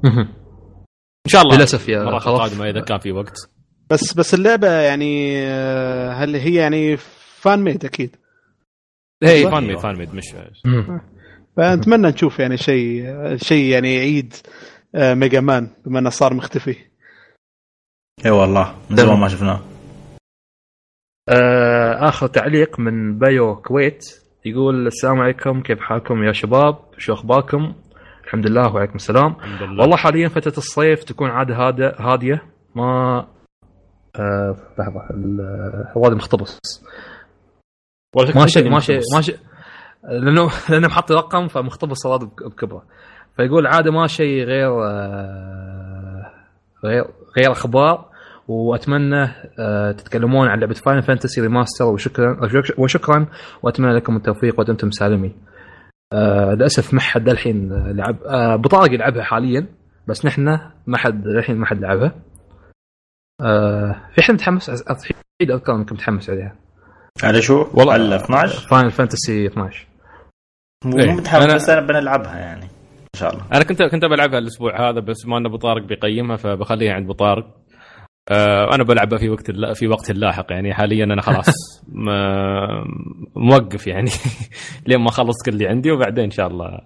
إن 0.05 1.31
شاء 1.31 1.41
الله. 1.41 1.55
للأسف 1.57 1.89
يا 1.89 1.99
خلاص. 2.19 2.27
القادمه 2.27 2.69
إذا 2.69 2.81
كان 2.81 2.99
في 2.99 3.11
وقت. 3.11 3.49
بس 3.89 4.13
بس 4.13 4.33
اللعبة 4.33 4.67
يعني 4.71 5.37
آه، 5.47 6.11
هل 6.13 6.35
هي 6.35 6.53
يعني 6.55 6.97
fan 7.41 7.63
made 7.63 7.85
أكيد؟ 7.85 8.15
هي 9.23 9.43
صح؟ 9.43 9.51
fan 9.51 9.63
made 9.67 9.77
fan 9.79 9.97
made 9.97 10.15
مش. 10.15 10.25
فنتمنى 11.57 12.07
نشوف 12.07 12.39
يعني 12.39 12.57
شيء 12.57 13.05
شيء 13.35 13.65
يعني 13.73 13.95
يعيد 13.95 14.33
آه، 14.95 15.13
Mega 15.13 15.41
Man 15.41 15.67
بما 15.85 15.99
إنه 15.99 16.09
صار 16.09 16.33
مختفي. 16.33 16.75
إي 18.25 18.31
والله 18.31 18.75
من 18.89 18.95
زمان 18.97 19.19
ما 19.19 19.27
شفناه. 19.27 19.59
آه، 21.29 22.09
آخر 22.09 22.27
تعليق 22.27 22.79
من 22.79 23.17
بايو 23.19 23.55
كويت 23.55 24.03
يقول 24.45 24.87
السلام 24.87 25.19
عليكم 25.19 25.61
كيف 25.61 25.79
حالكم 25.79 26.23
يا 26.23 26.31
شباب؟ 26.31 26.77
شو 26.97 27.13
أخباركم؟ 27.13 27.73
الحمد 28.23 28.47
لله 28.47 28.73
وعليكم 28.73 28.95
السلام. 28.95 29.35
والله 29.79 29.97
حاليا 29.97 30.29
فترة 30.29 30.57
الصيف 30.57 31.03
تكون 31.03 31.29
عادة 31.29 31.55
هادئه 31.55 31.95
هادية. 31.99 32.43
ما 32.75 33.17
آه 34.15 34.55
لحظة 34.79 35.09
ال- 35.09 35.91
هو 35.97 36.05
هذا 36.05 36.15
مختبص. 36.15 36.59
ما 38.35 38.47
شيء 38.47 38.69
ما 38.69 38.79
شيء 38.79 39.01
ما 39.15 39.21
شيء. 39.21 39.37
لأنه 40.03 40.49
لأنه 40.69 40.87
محط 40.87 41.11
رقم 41.11 41.47
فمختبص 41.47 41.97
صار 42.03 42.25
بك- 42.25 42.43
بكبرة 42.43 42.83
فيقول 43.37 43.67
عادة 43.67 43.91
ما 43.91 44.07
شيء 44.07 44.43
غير 44.43 44.85
آه، 44.85 46.31
غير 46.85 47.03
غير 47.37 47.51
أخبار 47.51 48.05
وأتمنى 48.47 49.23
آه، 49.59 49.91
تتكلمون 49.91 50.47
عن 50.47 50.59
لعبة 50.59 50.73
Final 50.73 51.01
Fantasy 51.01 51.41
remaster 51.41 51.85
وشكرا 51.85 52.39
وشكرا 52.77 53.27
وأتمنى 53.63 53.95
لكم 53.95 54.15
التوفيق 54.15 54.59
ودمتم 54.59 54.91
سالمين. 54.91 55.35
آه، 56.13 56.53
للأسف 56.53 56.93
ما 56.93 56.99
حد 56.99 57.29
للحين 57.29 57.69
لعب 57.95 58.15
بس 58.61 58.74
طارق 58.74 58.93
يلعبها 58.93 59.23
حاليا 59.23 59.67
بس 60.07 60.25
نحن 60.25 60.59
ما 60.87 60.97
حد 60.97 61.27
للحين 61.27 61.57
ما 61.57 61.65
حد 61.65 61.79
لعبها. 61.81 62.11
في 64.15 64.21
حد 64.21 64.33
متحمس 64.33 64.69
أذكر 65.41 65.75
انكم 65.75 65.95
متحمس 65.95 66.29
عليها. 66.29 66.55
على 67.23 67.41
شو؟ 67.41 67.65
والله- 67.73 67.93
على 67.93 68.15
12 68.15 68.67
Final 68.69 68.91
Fantasy 68.91 69.45
12 69.47 69.87
مو 70.85 70.99
إيه. 70.99 71.11
متحمس 71.11 71.51
أنا- 71.51 71.55
بس 71.55 71.69
أنا 71.69 71.87
بنلعبها 71.87 72.37
يعني 72.39 72.63
إن 72.65 73.19
شاء 73.19 73.33
الله 73.33 73.45
أنا 73.53 73.63
كنت 73.63 73.83
كنت 73.83 74.05
بلعبها 74.05 74.39
الأسبوع 74.39 74.89
هذا 74.89 74.99
بس 74.99 75.25
ما 75.25 75.37
ان 75.37 75.45
ابو 75.45 75.57
طارق 75.57 75.83
بيقيمها 75.85 76.35
فبخليها 76.35 76.93
عند 76.93 77.03
ابو 77.03 77.13
طارق 77.13 77.57
آه 78.31 78.75
أنا 78.75 78.83
بلعبها 78.83 79.17
في 79.19 79.29
وقت 79.29 79.51
في 79.77 79.87
وقت 79.87 80.11
لاحق 80.11 80.45
يعني 80.51 80.73
حاليا 80.73 81.03
أنا 81.03 81.21
خلاص 81.21 81.45
م- 81.87 82.83
موقف 83.35 83.87
يعني 83.87 84.11
لين 84.87 84.99
ما 84.99 85.09
أخلص 85.09 85.35
كل 85.45 85.51
اللي 85.51 85.67
عندي 85.67 85.91
وبعدين 85.91 86.23
إن 86.23 86.31
شاء 86.31 86.47
الله 86.47 86.79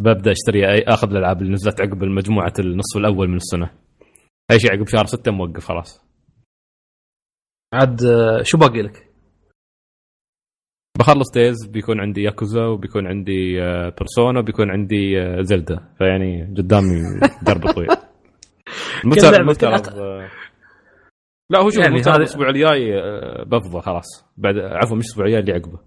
ببدأ 0.00 0.30
أشتري 0.32 0.72
أي 0.72 0.82
أخذ 0.82 1.10
الألعاب 1.10 1.42
اللي 1.42 1.52
نزلت 1.52 1.80
عقب 1.80 2.04
مجموعه 2.04 2.52
النصف 2.58 2.96
الأول 2.96 3.28
من 3.28 3.36
السنة 3.36 3.70
أي 4.50 4.60
شيء 4.60 4.72
عقب 4.72 4.88
شهر 4.88 5.06
ستة 5.06 5.32
موقف 5.32 5.64
خلاص 5.64 6.04
عاد 7.74 8.02
آه، 8.04 8.42
شو 8.42 8.58
باقي 8.58 8.82
لك؟ 8.82 9.09
بخلص 11.00 11.30
دايز 11.34 11.66
بيكون 11.66 12.00
عندي 12.00 12.22
ياكوزا 12.22 12.64
وبيكون 12.66 13.06
عندي 13.06 13.62
آه، 13.62 13.88
بيرسونا 13.98 14.40
وبيكون 14.40 14.70
عندي 14.70 15.20
آه، 15.22 15.42
زلدا 15.42 15.94
فيعني 15.98 16.54
قدامي 16.58 17.00
درب 17.42 17.72
طويل. 17.72 17.88
المفترض 19.04 19.56
كلها- 19.56 20.00
آه، 20.00 20.30
لا 21.50 21.58
هو 21.58 21.70
شوف 21.70 21.84
يعني 21.84 22.00
هذا- 22.00 22.16
الأسبوع 22.16 22.48
الجاي 22.48 22.98
آه، 23.00 23.44
بفضى 23.44 23.80
خلاص. 23.80 24.06
بعد 24.36 24.58
عفوا 24.58 24.96
مش 24.96 25.04
الأسبوع 25.04 25.26
الجاي 25.26 25.40
اللي 25.40 25.52
عقبه. 25.52 25.78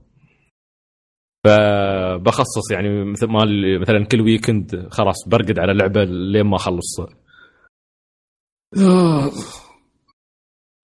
فبخصص 1.46 2.72
يعني 2.72 3.04
مثل 3.12 3.28
ما 3.28 3.40
مثلا 3.82 4.06
كل 4.06 4.22
ويكند 4.22 4.88
خلاص 4.92 5.16
برقد 5.28 5.60
على 5.60 5.74
لعبة 5.74 6.04
لين 6.04 6.46
ما 6.46 6.56
أخلص. 6.56 7.00
إن 8.78 8.82
ان 8.84 9.32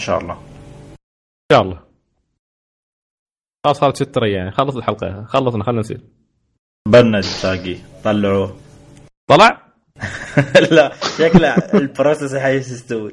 شاء 0.02 0.18
الله. 0.22 0.40
شاء 1.52 1.62
الله. 1.62 1.89
خلاص 3.66 3.82
خالد 3.82 3.96
ست 3.96 4.18
يعني؟ 4.18 4.52
خلص 4.52 4.76
الحلقة. 4.76 5.26
خلصنا 5.28 5.64
خلينا 5.64 5.80
نسير. 5.80 6.02
برنج 6.88 7.26
باقي 7.44 7.76
طلعوه 8.04 8.56
طلع؟ 9.28 9.62
لا 10.72 10.92
شكله 11.18 11.56
البروسيس 11.74 12.36
حيس 12.36 12.72
يستوي 12.72 13.12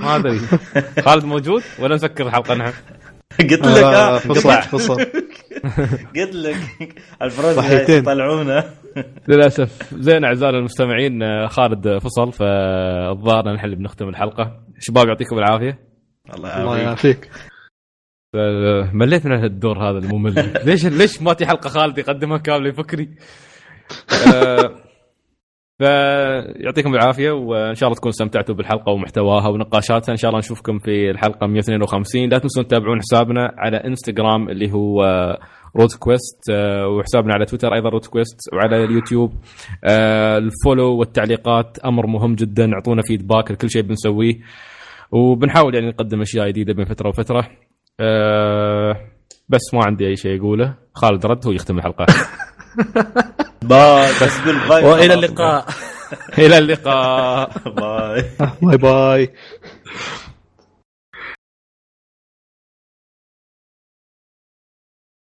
ما 0.00 0.16
أدري. 0.16 0.38
خالد 1.00 1.24
موجود؟ 1.24 1.62
ولا 1.78 1.94
نسكر 1.94 2.26
الحلقة 2.26 2.54
نحن؟ 2.54 2.72
قلت 3.40 3.66
لك 3.66 3.82
آه. 3.82 4.18
فصل 4.18 4.62
فصل. 4.62 4.96
قلت 6.16 6.34
لك 6.34 6.56
الفرز 7.22 7.56
ضحيتين. 7.56 7.98
يطلعونه 7.98 8.64
للأسف. 9.28 9.94
زين 9.94 10.24
اعزائنا 10.24 10.58
المستمعين 10.58 11.48
خالد 11.48 11.98
فصل 11.98 12.32
فالظاهر 12.32 13.52
نحن 13.54 13.64
اللي 13.64 13.76
بنختم 13.76 14.08
الحلقة. 14.08 14.60
شباب 14.78 15.08
يعطيكم 15.08 15.38
العافية. 15.38 15.78
الله 16.34 16.60
الله 16.60 16.78
يعافيك. 16.78 17.30
مليت 18.92 19.26
من 19.26 19.44
الدور 19.44 19.78
هذا 19.78 19.98
الممل. 19.98 20.52
ليش 20.66 20.86
ليش 20.86 21.22
ما 21.22 21.32
تي 21.32 21.46
حلقة 21.46 21.68
خالد 21.68 21.98
يقدمها 21.98 22.38
كاملة 22.38 22.68
يفكري 22.68 23.08
آه، 24.34 24.70
فيعطيكم 25.78 26.94
العافية 26.94 27.30
وإن 27.30 27.74
شاء 27.74 27.86
الله 27.86 27.96
تكونوا 27.96 28.10
استمتعتوا 28.10 28.54
بالحلقة 28.54 28.92
ومحتواها 28.92 29.48
ونقاشاتها. 29.48 30.12
إن 30.12 30.16
شاء 30.16 30.28
الله 30.28 30.38
نشوفكم 30.38 30.78
في 30.78 31.10
الحلقة 31.10 31.46
152 31.46 32.28
لا 32.28 32.38
تنسون 32.38 32.66
تتابعون 32.66 33.00
حسابنا 33.00 33.54
على 33.58 33.76
إنستغرام 33.76 34.48
اللي 34.48 34.72
هو 34.72 35.02
روت 35.76 35.94
كويست 35.94 36.50
وحسابنا 36.86 37.34
على 37.34 37.44
تويتر 37.44 37.74
أيضا 37.74 37.88
روت 37.88 38.06
كويست 38.06 38.38
وعلى 38.52 38.84
اليوتيوب 38.84 39.32
آه، 39.84 40.38
ال 40.38 40.46
follow 40.46 40.96
والتعليقات. 40.96 41.78
أمر 41.78 42.06
مهم 42.06 42.34
جدا 42.34 42.72
أعطونا 42.74 43.02
feedback 43.02 43.50
لكل 43.50 43.70
شيء 43.70 43.82
بنسويه. 43.82 44.34
وبنحاول 45.10 45.74
يعني 45.74 45.88
نقدم 45.88 46.20
أشياء 46.20 46.48
جديدة 46.48 46.72
بين 46.72 46.84
فترة 46.84 47.08
وفترة. 47.08 47.48
أه 48.00 48.96
بس 49.48 49.60
ما 49.74 49.84
عندي 49.84 50.06
أي 50.08 50.16
شيء 50.16 50.40
أقوله. 50.40 50.74
خالد 50.94 51.26
رد 51.26 51.46
هو 51.46 51.52
يختم 51.52 51.78
الحلقة. 51.78 52.06
bye. 53.62 54.10
بس 54.22 54.40
قول 54.44 54.68
bye 54.68 54.84
وإلى. 54.84 55.14
اللقاء. 55.14 55.66
إلى 56.38 56.58
اللقاء. 56.58 57.50
bye. 57.80 58.24
bye 58.62 58.76
bye. 58.76 59.32